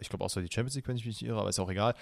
[0.00, 1.94] Ich glaube, außer die Champions League, wenn ich mich nicht irre, aber ist auch egal.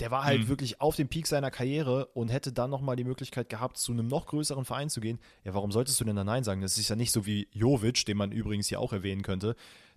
[0.00, 0.48] Der war halt mhm.
[0.48, 4.08] wirklich auf dem Peak seiner Karriere und hätte dann nochmal die Möglichkeit gehabt, zu einem
[4.08, 5.20] noch größeren Verein zu gehen.
[5.44, 6.60] Ja, warum solltest du denn da Nein sagen?
[6.60, 9.54] Das ist ja nicht so wie Jovic, den man übrigens hier auch erwähnen könnte,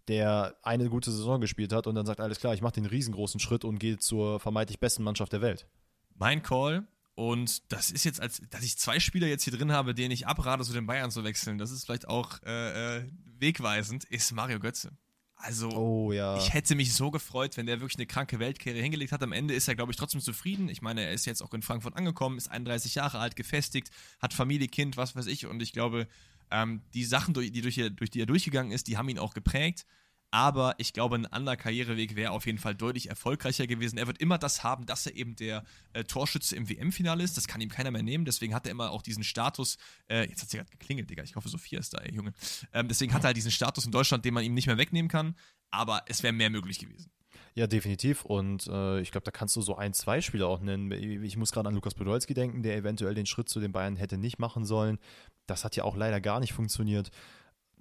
[0.07, 3.39] der eine gute Saison gespielt hat und dann sagt, alles klar, ich mache den riesengroßen
[3.39, 5.67] Schritt und gehe zur vermeintlich besten Mannschaft der Welt.
[6.15, 6.87] Mein Call
[7.17, 10.27] und das ist jetzt, als dass ich zwei Spieler jetzt hier drin habe, denen ich
[10.27, 13.03] abrate, zu den Bayern zu wechseln, das ist vielleicht auch äh, äh,
[13.39, 14.91] wegweisend, ist Mario Götze.
[15.39, 16.35] Also, oh, ja.
[16.37, 19.21] ich hätte mich so gefreut, wenn der wirklich eine kranke Weltkarriere hingelegt hat.
[19.21, 20.67] Am Ende ist er, glaube ich, trotzdem zufrieden.
[20.67, 24.33] Ich meine, er ist jetzt auch in Frankfurt angekommen, ist 31 Jahre alt, gefestigt, hat
[24.33, 25.45] Familie, Kind, was weiß ich.
[25.45, 26.07] Und ich glaube,
[26.49, 29.85] ähm, die Sachen, die durch, durch die er durchgegangen ist, die haben ihn auch geprägt.
[30.29, 33.97] Aber ich glaube, ein anderer Karriereweg wäre auf jeden Fall deutlich erfolgreicher gewesen.
[33.97, 35.63] Er wird immer das haben, dass er eben der
[35.93, 37.37] äh, Torschütze im WM-Finale ist.
[37.37, 38.25] Das kann ihm keiner mehr nehmen.
[38.25, 39.77] Deswegen hat er immer auch diesen Status.
[40.09, 41.23] Äh, jetzt hat sie gerade geklingelt, Digga.
[41.23, 42.33] Ich hoffe, Sophia ist da, ey, Junge.
[42.73, 45.09] Ähm, deswegen hat er halt diesen Status in Deutschland, den man ihm nicht mehr wegnehmen
[45.09, 45.35] kann.
[45.71, 47.09] Aber es wäre mehr möglich gewesen.
[47.55, 48.25] Ja, definitiv.
[48.25, 50.91] Und äh, ich glaube, da kannst du so ein, zwei Spieler auch nennen.
[51.23, 54.17] Ich muss gerade an Lukas Podolski denken, der eventuell den Schritt zu den Bayern hätte
[54.17, 54.99] nicht machen sollen.
[55.47, 57.11] Das hat ja auch leider gar nicht funktioniert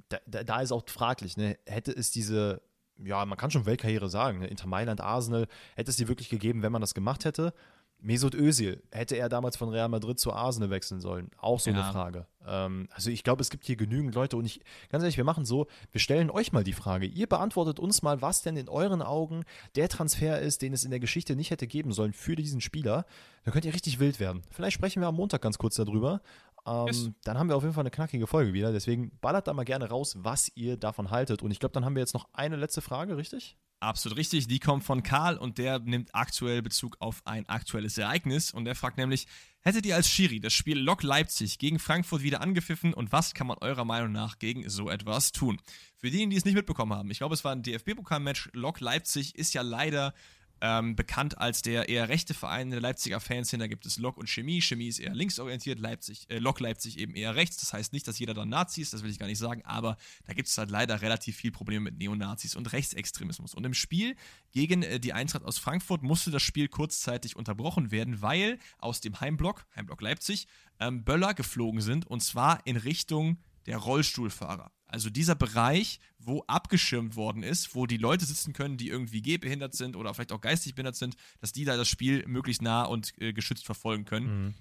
[0.09, 1.59] da, da, da ist auch fraglich, ne?
[1.67, 2.63] hätte es diese,
[3.03, 4.47] ja, man kann schon Weltkarriere sagen, ne?
[4.47, 7.53] Inter Mailand, Arsenal, hätte es die wirklich gegeben, wenn man das gemacht hätte?
[7.99, 11.31] Mesut Özil, hätte er damals von Real Madrid zu Arsenal wechseln sollen?
[11.39, 11.77] Auch so ja.
[11.77, 12.27] eine Frage.
[12.47, 15.45] Ähm, also ich glaube, es gibt hier genügend Leute und ich, ganz ehrlich, wir machen
[15.45, 17.07] so, wir stellen euch mal die Frage.
[17.07, 19.45] Ihr beantwortet uns mal, was denn in euren Augen
[19.77, 23.07] der Transfer ist, den es in der Geschichte nicht hätte geben sollen für diesen Spieler.
[23.45, 24.43] Da könnt ihr richtig wild werden.
[24.51, 26.21] Vielleicht sprechen wir am Montag ganz kurz darüber.
[26.67, 27.11] Ähm, yes.
[27.25, 28.73] Dann haben wir auf jeden Fall eine knackige Folge wieder.
[28.73, 31.43] Deswegen ballert da mal gerne raus, was ihr davon haltet.
[31.43, 33.57] Und ich glaube, dann haben wir jetzt noch eine letzte Frage, richtig?
[33.79, 34.49] Absolut richtig.
[34.49, 38.51] Die kommt von Karl und der nimmt aktuell Bezug auf ein aktuelles Ereignis.
[38.51, 39.27] Und der fragt nämlich:
[39.61, 43.47] Hättet ihr als Schiri das Spiel Lok Leipzig gegen Frankfurt wieder angepfiffen und was kann
[43.47, 45.61] man eurer Meinung nach gegen so etwas tun?
[45.97, 48.51] Für diejenigen, die es nicht mitbekommen haben, ich glaube, es war ein DFB-Pokal-Match.
[48.55, 50.15] Lok Leipzig ist ja leider
[50.61, 53.65] ähm, bekannt als der eher rechte Verein der Leipziger Fanszene.
[53.65, 54.61] Da gibt es Lok und Chemie.
[54.61, 57.59] Chemie ist eher linksorientiert, Leipzig, äh, Lok Leipzig eben eher rechts.
[57.59, 59.97] Das heißt nicht, dass jeder da Nazi ist, das will ich gar nicht sagen, aber
[60.27, 63.55] da gibt es halt leider relativ viel Probleme mit Neonazis und Rechtsextremismus.
[63.55, 64.17] Und im Spiel
[64.53, 69.21] gegen äh, die Eintracht aus Frankfurt musste das Spiel kurzzeitig unterbrochen werden, weil aus dem
[69.21, 70.47] Heimblock, Heimblock Leipzig,
[70.81, 74.71] ähm, Böller geflogen sind und zwar in Richtung der Rollstuhlfahrer.
[74.89, 79.75] Also dieser Bereich, wo abgeschirmt worden ist, wo die Leute sitzen können, die irgendwie gehbehindert
[79.75, 83.13] sind oder vielleicht auch geistig behindert sind, dass die da das Spiel möglichst nah und
[83.21, 84.45] äh, geschützt verfolgen können.
[84.47, 84.55] Mhm.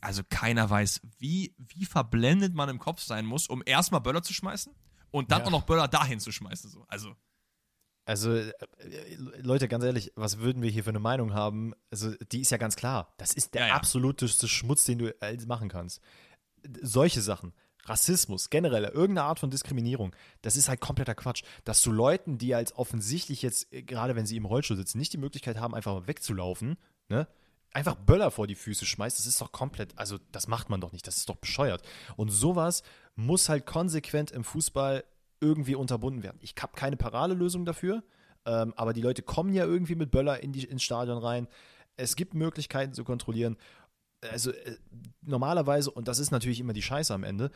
[0.00, 4.32] Also keiner weiß, wie, wie verblendet man im Kopf sein muss, um erstmal Böller zu
[4.32, 4.72] schmeißen
[5.10, 5.46] und dann ja.
[5.46, 6.70] auch noch Böller dahin zu schmeißen.
[6.70, 6.84] So.
[6.88, 7.16] Also.
[8.06, 8.52] Also, äh,
[9.38, 11.72] Leute, ganz ehrlich, was würden wir hier für eine Meinung haben?
[11.90, 13.14] Also, die ist ja ganz klar.
[13.16, 13.74] Das ist der ja, ja.
[13.74, 15.14] absoluteste Schmutz, den du
[15.46, 16.02] machen kannst.
[16.82, 17.54] Solche Sachen.
[17.86, 21.42] Rassismus, generell, irgendeine Art von Diskriminierung, das ist halt kompletter Quatsch.
[21.64, 25.12] Dass du Leuten, die als offensichtlich jetzt, äh, gerade wenn sie im Rollstuhl sitzen, nicht
[25.12, 26.76] die Möglichkeit haben, einfach wegzulaufen,
[27.08, 27.26] ne?
[27.72, 30.92] Einfach Böller vor die Füße schmeißt, das ist doch komplett, also das macht man doch
[30.92, 31.82] nicht, das ist doch bescheuert.
[32.14, 32.84] Und sowas
[33.16, 35.02] muss halt konsequent im Fußball
[35.40, 36.38] irgendwie unterbunden werden.
[36.40, 38.04] Ich habe keine Parallelösung dafür,
[38.46, 41.48] ähm, aber die Leute kommen ja irgendwie mit Böller in die, ins Stadion rein
[41.96, 43.56] es gibt Möglichkeiten zu kontrollieren.
[44.30, 44.76] Also äh,
[45.22, 47.50] normalerweise, und das ist natürlich immer die Scheiße am Ende,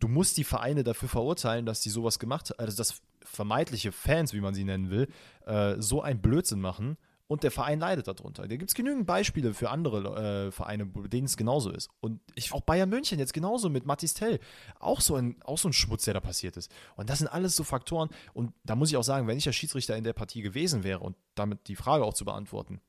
[0.00, 4.32] du musst die Vereine dafür verurteilen, dass die sowas gemacht haben, also dass vermeintliche Fans,
[4.32, 5.08] wie man sie nennen will,
[5.46, 6.96] äh, so einen Blödsinn machen
[7.30, 8.42] und der Verein leidet darunter.
[8.42, 11.88] Da gibt es genügend Beispiele für andere äh, Vereine, denen es genauso ist.
[12.00, 14.40] Und ich, auch Bayern München jetzt genauso mit Matis Tell.
[14.80, 16.72] Auch so, ein, auch so ein Schmutz, der da passiert ist.
[16.96, 18.08] Und das sind alles so Faktoren.
[18.32, 20.98] Und da muss ich auch sagen, wenn ich der Schiedsrichter in der Partie gewesen wäre
[20.98, 22.80] und damit die Frage auch zu beantworten,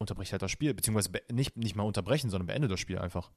[0.00, 0.74] unterbricht halt das Spiel.
[0.74, 3.30] Beziehungsweise nicht, nicht mal unterbrechen, sondern beende das Spiel einfach.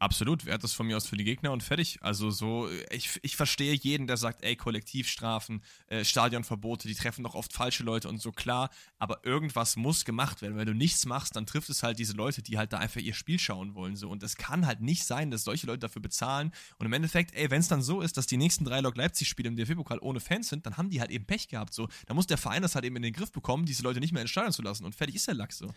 [0.00, 1.98] Absolut, wert das von mir aus für die Gegner und fertig.
[2.02, 7.34] Also so, ich, ich verstehe jeden, der sagt, ey, Kollektivstrafen, äh, Stadionverbote, die treffen doch
[7.34, 10.56] oft falsche Leute und so klar, aber irgendwas muss gemacht werden.
[10.56, 13.12] Wenn du nichts machst, dann trifft es halt diese Leute, die halt da einfach ihr
[13.12, 13.96] Spiel schauen wollen.
[13.96, 14.08] So.
[14.08, 16.52] Und es kann halt nicht sein, dass solche Leute dafür bezahlen.
[16.78, 19.48] Und im Endeffekt, ey, wenn es dann so ist, dass die nächsten drei Lok Leipzig-Spiele
[19.48, 21.74] im DFB-Pokal ohne Fans sind, dann haben die halt eben Pech gehabt.
[21.74, 21.88] So.
[22.06, 24.22] Da muss der Verein das halt eben in den Griff bekommen, diese Leute nicht mehr
[24.22, 24.84] ins Stadion zu lassen.
[24.84, 25.72] Und fertig ist der Lack so.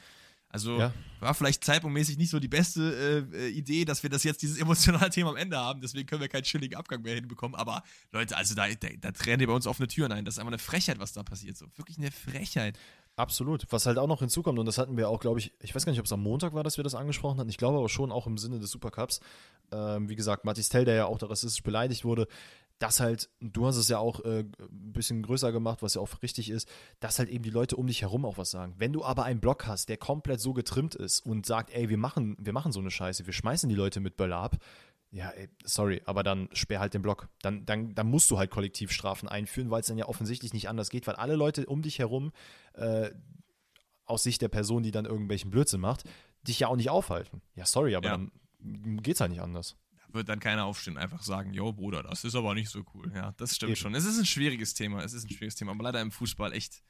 [0.52, 0.94] Also ja.
[1.20, 5.10] war vielleicht zeitpunktmäßig nicht so die beste äh, Idee, dass wir das jetzt dieses emotionale
[5.10, 5.82] Thema am Ende haben.
[5.82, 7.56] Deswegen können wir keinen chilligen Abgang mehr hinbekommen.
[7.56, 10.26] Aber Leute, also da, da, da trennen die bei uns offene Türen ein.
[10.26, 11.58] Das ist einfach eine Frechheit, was da passiert.
[11.58, 12.78] So wirklich eine Frechheit.
[13.18, 13.66] Absolut.
[13.70, 15.92] Was halt auch noch hinzukommt, und das hatten wir auch, glaube ich, ich weiß gar
[15.92, 17.50] nicht, ob es am Montag war, dass wir das angesprochen hatten.
[17.50, 19.20] Ich glaube aber schon auch im Sinne des Supercups.
[19.72, 22.28] Ähm, wie gesagt, Matis Tell, der ja auch da rassistisch beleidigt wurde,
[22.82, 26.10] dass halt, du hast es ja auch äh, ein bisschen größer gemacht, was ja auch
[26.24, 26.68] richtig ist,
[27.00, 28.74] dass halt eben die Leute um dich herum auch was sagen.
[28.80, 32.00] Wenn du aber einen Block hast, der komplett so getrimmt ist und sagt, ey, wir
[32.00, 34.58] machen, wir machen so eine Scheiße, wir schmeißen die Leute mit Böller ab,
[35.12, 37.30] ja, ey, sorry, aber dann sperr halt den Block.
[37.44, 40.90] Dann, dann, dann musst du halt Kollektivstrafen einführen, weil es dann ja offensichtlich nicht anders
[40.90, 42.32] geht, weil alle Leute um dich herum,
[42.74, 43.12] äh,
[44.06, 46.06] aus Sicht der Person, die dann irgendwelchen Blödsinn macht,
[46.42, 47.44] dich ja auch nicht aufhalten.
[47.54, 48.18] Ja, sorry, aber ja.
[48.18, 48.32] dann
[49.04, 49.76] geht's halt nicht anders
[50.14, 53.12] wird dann keiner aufstehen, einfach sagen, yo Bruder, das ist aber nicht so cool.
[53.16, 53.76] Ja, das stimmt Eben.
[53.78, 53.96] schon.
[53.96, 56.84] Es ist ein schwieriges Thema, es ist ein schwieriges Thema, aber leider im Fußball echt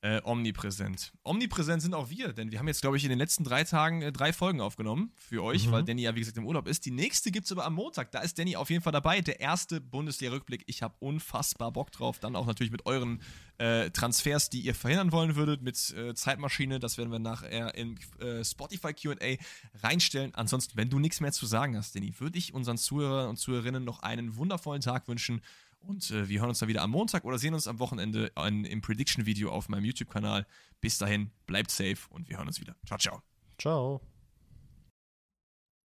[0.00, 1.12] äh, omnipräsent.
[1.24, 4.02] Omnipräsent sind auch wir, denn wir haben jetzt, glaube ich, in den letzten drei Tagen
[4.02, 5.72] äh, drei Folgen aufgenommen für euch, mhm.
[5.72, 6.86] weil Danny ja, wie gesagt, im Urlaub ist.
[6.86, 8.12] Die nächste gibt es aber am Montag.
[8.12, 9.20] Da ist Danny auf jeden Fall dabei.
[9.20, 10.62] Der erste Bundesliga-Rückblick.
[10.66, 12.20] Ich habe unfassbar Bock drauf.
[12.20, 13.20] Dann auch natürlich mit euren
[13.58, 16.78] äh, Transfers, die ihr verhindern wollen würdet, mit äh, Zeitmaschine.
[16.78, 19.36] Das werden wir nachher in äh, Spotify QA
[19.82, 20.32] reinstellen.
[20.36, 23.84] Ansonsten, wenn du nichts mehr zu sagen hast, Danny, würde ich unseren Zuhörern und Zuhörerinnen
[23.84, 25.42] noch einen wundervollen Tag wünschen.
[25.80, 28.64] Und äh, wir hören uns dann wieder am Montag oder sehen uns am Wochenende in,
[28.64, 30.46] im Prediction-Video auf meinem YouTube-Kanal.
[30.80, 32.76] Bis dahin, bleibt safe und wir hören uns wieder.
[32.86, 33.22] Ciao, ciao.
[33.58, 34.17] Ciao.